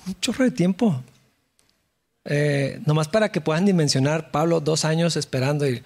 Un 0.06 0.18
chorro 0.20 0.44
de 0.44 0.52
tiempo. 0.52 1.02
Eh, 2.26 2.80
nomás 2.84 3.08
para 3.08 3.30
que 3.30 3.40
puedan 3.40 3.64
dimensionar, 3.64 4.30
Pablo, 4.30 4.60
dos 4.60 4.84
años 4.84 5.16
esperando 5.16 5.68
y 5.68 5.82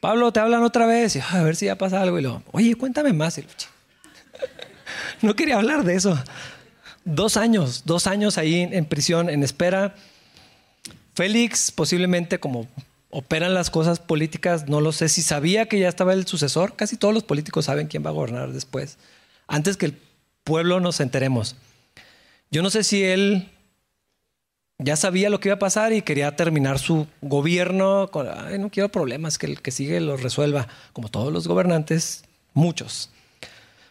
Pablo, 0.00 0.32
te 0.32 0.40
hablan 0.40 0.62
otra 0.62 0.86
vez 0.86 1.16
y 1.16 1.20
a 1.20 1.42
ver 1.42 1.56
si 1.56 1.66
ya 1.66 1.76
pasa 1.76 2.02
algo 2.02 2.18
y 2.18 2.22
lo, 2.22 2.42
oye, 2.52 2.74
cuéntame 2.74 3.12
más. 3.12 3.40
no 5.22 5.34
quería 5.34 5.56
hablar 5.56 5.84
de 5.84 5.94
eso. 5.94 6.18
Dos 7.04 7.36
años, 7.36 7.84
dos 7.86 8.06
años 8.06 8.36
ahí 8.36 8.60
en 8.60 8.84
prisión, 8.84 9.30
en 9.30 9.42
espera. 9.42 9.94
Félix, 11.14 11.70
posiblemente 11.70 12.38
como 12.40 12.68
operan 13.10 13.54
las 13.54 13.70
cosas 13.70 14.00
políticas, 14.00 14.68
no 14.68 14.82
lo 14.82 14.92
sé 14.92 15.08
si 15.08 15.22
sabía 15.22 15.66
que 15.66 15.78
ya 15.78 15.88
estaba 15.88 16.12
el 16.12 16.26
sucesor. 16.26 16.76
Casi 16.76 16.96
todos 16.96 17.14
los 17.14 17.22
políticos 17.22 17.64
saben 17.64 17.86
quién 17.86 18.04
va 18.04 18.10
a 18.10 18.12
gobernar 18.12 18.52
después, 18.52 18.98
antes 19.46 19.76
que 19.76 19.86
el 19.86 19.98
pueblo 20.44 20.80
nos 20.80 21.00
enteremos. 21.00 21.56
Yo 22.50 22.62
no 22.62 22.70
sé 22.70 22.84
si 22.84 23.02
él 23.02 23.50
ya 24.78 24.96
sabía 24.96 25.30
lo 25.30 25.40
que 25.40 25.48
iba 25.48 25.56
a 25.56 25.58
pasar 25.58 25.92
y 25.92 26.02
quería 26.02 26.36
terminar 26.36 26.78
su 26.78 27.06
gobierno 27.22 28.08
con, 28.10 28.28
Ay, 28.28 28.58
no 28.58 28.70
quiero 28.70 28.90
problemas, 28.90 29.38
que 29.38 29.46
el 29.46 29.62
que 29.62 29.70
sigue 29.70 30.00
lo 30.00 30.16
resuelva, 30.16 30.68
como 30.92 31.08
todos 31.08 31.32
los 31.32 31.48
gobernantes, 31.48 32.24
muchos. 32.54 33.10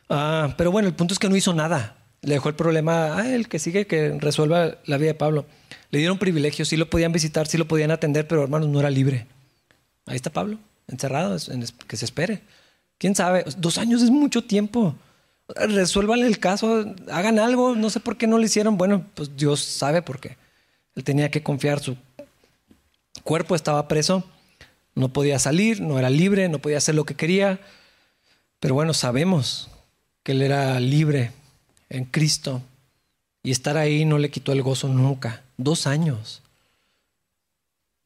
Ah, 0.09 0.53
pero 0.57 0.71
bueno, 0.71 0.87
el 0.87 0.95
punto 0.95 1.13
es 1.13 1.19
que 1.19 1.29
no 1.29 1.35
hizo 1.35 1.53
nada 1.53 1.95
le 2.25 2.33
dejó 2.33 2.49
el 2.49 2.55
problema 2.55 3.17
a 3.17 3.33
el 3.33 3.47
que 3.47 3.59
sigue 3.59 3.87
que 3.87 4.17
resuelva 4.19 4.77
la 4.85 4.97
vida 4.97 5.09
de 5.09 5.15
Pablo. 5.15 5.45
Le 5.91 5.99
dieron 5.99 6.17
privilegios, 6.17 6.67
sí 6.67 6.75
lo 6.75 6.89
podían 6.89 7.11
visitar, 7.11 7.47
sí 7.47 7.57
lo 7.57 7.67
podían 7.67 7.91
atender, 7.91 8.27
pero 8.27 8.43
hermanos, 8.43 8.67
no 8.69 8.79
era 8.79 8.89
libre. 8.89 9.27
Ahí 10.05 10.15
está 10.15 10.31
Pablo, 10.31 10.57
encerrado, 10.87 11.37
que 11.87 11.97
se 11.97 12.05
espere. 12.05 12.41
¿Quién 12.97 13.15
sabe? 13.15 13.45
Dos 13.57 13.77
años 13.77 14.01
es 14.01 14.09
mucho 14.09 14.43
tiempo. 14.43 14.95
Resuelvan 15.55 16.19
el 16.19 16.39
caso, 16.39 16.85
hagan 17.11 17.37
algo, 17.37 17.75
no 17.75 17.89
sé 17.89 17.99
por 17.99 18.17
qué 18.17 18.25
no 18.25 18.37
lo 18.37 18.43
hicieron. 18.43 18.77
Bueno, 18.77 19.05
pues 19.13 19.37
Dios 19.37 19.59
sabe 19.59 20.01
por 20.01 20.19
qué. 20.19 20.37
Él 20.95 21.03
tenía 21.03 21.29
que 21.29 21.43
confiar, 21.43 21.79
su 21.79 21.97
cuerpo 23.23 23.55
estaba 23.55 23.87
preso, 23.87 24.23
no 24.95 25.11
podía 25.11 25.39
salir, 25.39 25.81
no 25.81 25.99
era 25.99 26.09
libre, 26.09 26.47
no 26.49 26.59
podía 26.59 26.77
hacer 26.77 26.95
lo 26.95 27.05
que 27.05 27.15
quería. 27.15 27.59
Pero 28.59 28.73
bueno, 28.73 28.93
sabemos 28.93 29.69
que 30.23 30.31
él 30.31 30.41
era 30.41 30.79
libre 30.79 31.31
en 31.89 32.05
Cristo 32.05 32.61
y 33.43 33.51
estar 33.51 33.77
ahí 33.77 34.05
no 34.05 34.17
le 34.17 34.31
quitó 34.31 34.51
el 34.51 34.63
gozo 34.63 34.87
nunca. 34.87 35.43
Dos 35.57 35.85
años. 35.85 36.41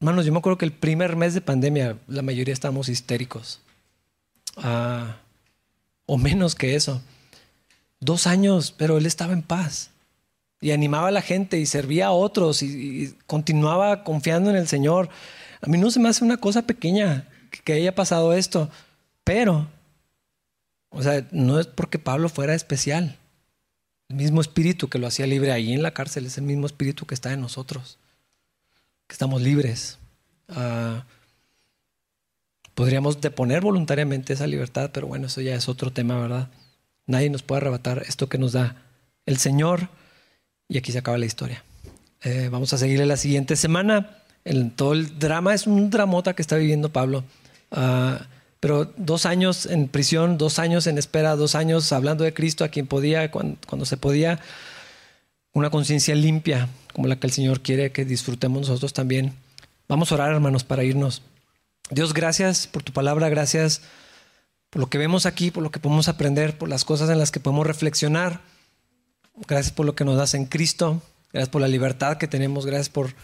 Hermanos, 0.00 0.26
yo 0.26 0.32
me 0.32 0.38
acuerdo 0.38 0.58
que 0.58 0.64
el 0.64 0.72
primer 0.72 1.16
mes 1.16 1.34
de 1.34 1.40
pandemia 1.40 1.98
la 2.08 2.22
mayoría 2.22 2.52
estábamos 2.54 2.88
histéricos. 2.88 3.60
Ah, 4.56 5.16
o 6.06 6.18
menos 6.18 6.54
que 6.54 6.74
eso. 6.74 7.02
Dos 8.00 8.26
años, 8.26 8.72
pero 8.76 8.98
él 8.98 9.06
estaba 9.06 9.32
en 9.32 9.42
paz. 9.42 9.89
Y 10.60 10.72
animaba 10.72 11.08
a 11.08 11.12
la 11.12 11.22
gente 11.22 11.58
y 11.58 11.66
servía 11.66 12.08
a 12.08 12.12
otros 12.12 12.62
y, 12.62 13.14
continuaba 13.26 14.04
confiando 14.04 14.50
en 14.50 14.56
el 14.56 14.68
Señor. 14.68 15.08
A 15.62 15.66
mí 15.68 15.78
no 15.78 15.90
se 15.90 16.00
me 16.00 16.08
hace 16.08 16.24
una 16.24 16.36
cosa 16.36 16.62
pequeña 16.62 17.28
que 17.64 17.72
haya 17.72 17.94
pasado 17.94 18.32
esto, 18.32 18.70
pero, 19.24 19.68
o 20.90 21.02
sea, 21.02 21.26
no 21.32 21.58
es 21.58 21.66
porque 21.66 21.98
Pablo 21.98 22.28
fuera 22.28 22.54
especial. 22.54 23.18
El 24.08 24.16
mismo 24.16 24.40
espíritu 24.40 24.88
que 24.88 24.98
lo 24.98 25.06
hacía 25.06 25.26
libre 25.26 25.52
ahí 25.52 25.72
en 25.72 25.82
la 25.82 25.94
cárcel 25.94 26.26
es 26.26 26.36
el 26.36 26.44
mismo 26.44 26.66
espíritu 26.66 27.06
que 27.06 27.14
está 27.14 27.32
en 27.32 27.40
nosotros, 27.40 27.98
que 29.06 29.12
estamos 29.12 29.40
libres. 29.40 29.98
Ah, 30.48 31.04
podríamos 32.74 33.20
deponer 33.20 33.60
voluntariamente 33.60 34.32
esa 34.32 34.46
libertad, 34.46 34.90
pero 34.92 35.06
bueno, 35.06 35.26
eso 35.26 35.40
ya 35.40 35.54
es 35.54 35.68
otro 35.68 35.92
tema, 35.92 36.18
¿verdad? 36.18 36.50
Nadie 37.06 37.30
nos 37.30 37.42
puede 37.42 37.58
arrebatar 37.58 38.02
esto 38.08 38.28
que 38.28 38.38
nos 38.38 38.52
da 38.52 38.82
el 39.26 39.36
Señor. 39.38 39.88
Y 40.70 40.78
aquí 40.78 40.92
se 40.92 40.98
acaba 40.98 41.18
la 41.18 41.26
historia. 41.26 41.64
Eh, 42.22 42.48
vamos 42.50 42.72
a 42.72 42.78
seguirle 42.78 43.04
la 43.04 43.16
siguiente 43.16 43.56
semana. 43.56 44.18
El, 44.44 44.70
todo 44.70 44.92
el 44.92 45.18
drama 45.18 45.52
es 45.52 45.66
un 45.66 45.90
dramota 45.90 46.34
que 46.34 46.42
está 46.42 46.56
viviendo 46.56 46.90
Pablo. 46.90 47.24
Ah, 47.72 48.22
pero 48.60 48.92
dos 48.96 49.26
años 49.26 49.66
en 49.66 49.88
prisión, 49.88 50.38
dos 50.38 50.58
años 50.58 50.86
en 50.86 50.96
espera, 50.96 51.34
dos 51.34 51.56
años 51.56 51.92
hablando 51.92 52.22
de 52.22 52.32
Cristo 52.32 52.62
a 52.62 52.68
quien 52.68 52.86
podía, 52.86 53.30
cuando, 53.32 53.84
se 53.84 53.96
podía, 53.96 54.38
una 55.52 55.70
conciencia 55.70 56.14
limpia 56.14 56.68
como 56.92 57.08
la 57.08 57.18
que 57.18 57.26
el 57.26 57.32
Señor 57.32 57.62
quiere 57.62 57.90
que 57.90 58.04
disfrutemos 58.04 58.60
nosotros 58.60 58.92
también. 58.92 59.32
Vamos 59.88 60.12
a 60.12 60.14
orar, 60.14 60.30
hermanos, 60.30 60.62
para 60.62 60.84
irnos. 60.84 61.22
Dios, 61.90 62.14
gracias 62.14 62.68
por 62.68 62.84
tu 62.84 62.92
palabra, 62.92 63.28
gracias 63.28 63.80
por 64.68 64.80
lo 64.80 64.88
que 64.88 64.98
vemos 64.98 65.26
aquí, 65.26 65.50
por 65.50 65.64
lo 65.64 65.70
que 65.72 65.80
podemos 65.80 66.06
aprender, 66.06 66.56
por 66.56 66.68
las 66.68 66.84
cosas 66.84 67.10
en 67.10 67.18
las 67.18 67.32
que 67.32 67.40
podemos 67.40 67.66
reflexionar. 67.66 68.40
Gracias 69.46 69.72
por 69.72 69.86
lo 69.86 69.94
que 69.94 70.04
nos 70.04 70.16
das 70.16 70.34
en 70.34 70.46
Cristo, 70.46 71.02
gracias 71.32 71.48
por 71.48 71.60
la 71.60 71.68
libertad 71.68 72.18
que 72.18 72.28
tenemos, 72.28 72.66
gracias 72.66 72.88
por 72.88 73.14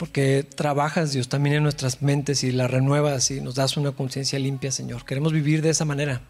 porque 0.00 0.44
trabajas, 0.44 1.12
Dios, 1.12 1.28
también 1.28 1.56
en 1.56 1.62
nuestras 1.62 2.00
mentes 2.00 2.42
y 2.42 2.52
la 2.52 2.66
renuevas 2.66 3.30
y 3.30 3.42
nos 3.42 3.56
das 3.56 3.76
una 3.76 3.92
conciencia 3.92 4.38
limpia, 4.38 4.72
Señor. 4.72 5.04
Queremos 5.04 5.30
vivir 5.30 5.60
de 5.60 5.68
esa 5.68 5.84
manera, 5.84 6.22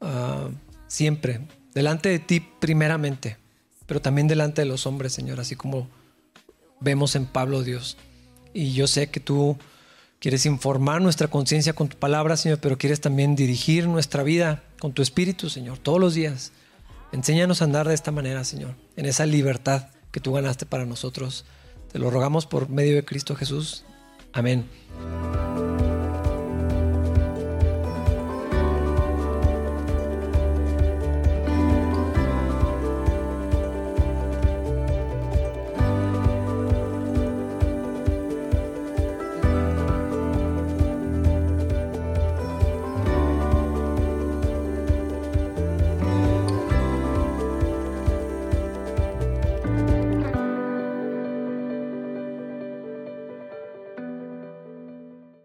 ah, 0.00 0.48
siempre, 0.86 1.40
delante 1.74 2.08
de 2.08 2.18
ti 2.18 2.40
primeramente, 2.40 3.36
pero 3.84 4.00
también 4.00 4.26
delante 4.26 4.62
de 4.62 4.66
los 4.66 4.86
hombres, 4.86 5.12
Señor, 5.12 5.38
así 5.38 5.54
como 5.54 5.86
vemos 6.80 7.14
en 7.14 7.26
Pablo, 7.26 7.62
Dios. 7.62 7.98
Y 8.54 8.72
yo 8.72 8.86
sé 8.86 9.10
que 9.10 9.20
tú 9.20 9.58
quieres 10.18 10.46
informar 10.46 11.02
nuestra 11.02 11.28
conciencia 11.28 11.74
con 11.74 11.88
tu 11.88 11.98
palabra, 11.98 12.38
Señor, 12.38 12.58
pero 12.60 12.78
quieres 12.78 13.02
también 13.02 13.36
dirigir 13.36 13.86
nuestra 13.86 14.22
vida 14.22 14.62
con 14.80 14.94
tu 14.94 15.02
espíritu, 15.02 15.50
Señor, 15.50 15.76
todos 15.76 16.00
los 16.00 16.14
días. 16.14 16.52
Enséñanos 17.16 17.62
a 17.62 17.64
andar 17.64 17.88
de 17.88 17.94
esta 17.94 18.12
manera, 18.12 18.44
Señor, 18.44 18.74
en 18.94 19.06
esa 19.06 19.24
libertad 19.24 19.88
que 20.12 20.20
tú 20.20 20.34
ganaste 20.34 20.66
para 20.66 20.84
nosotros. 20.84 21.46
Te 21.90 21.98
lo 21.98 22.10
rogamos 22.10 22.44
por 22.44 22.68
medio 22.68 22.94
de 22.94 23.06
Cristo 23.06 23.34
Jesús. 23.34 23.86
Amén. 24.34 24.66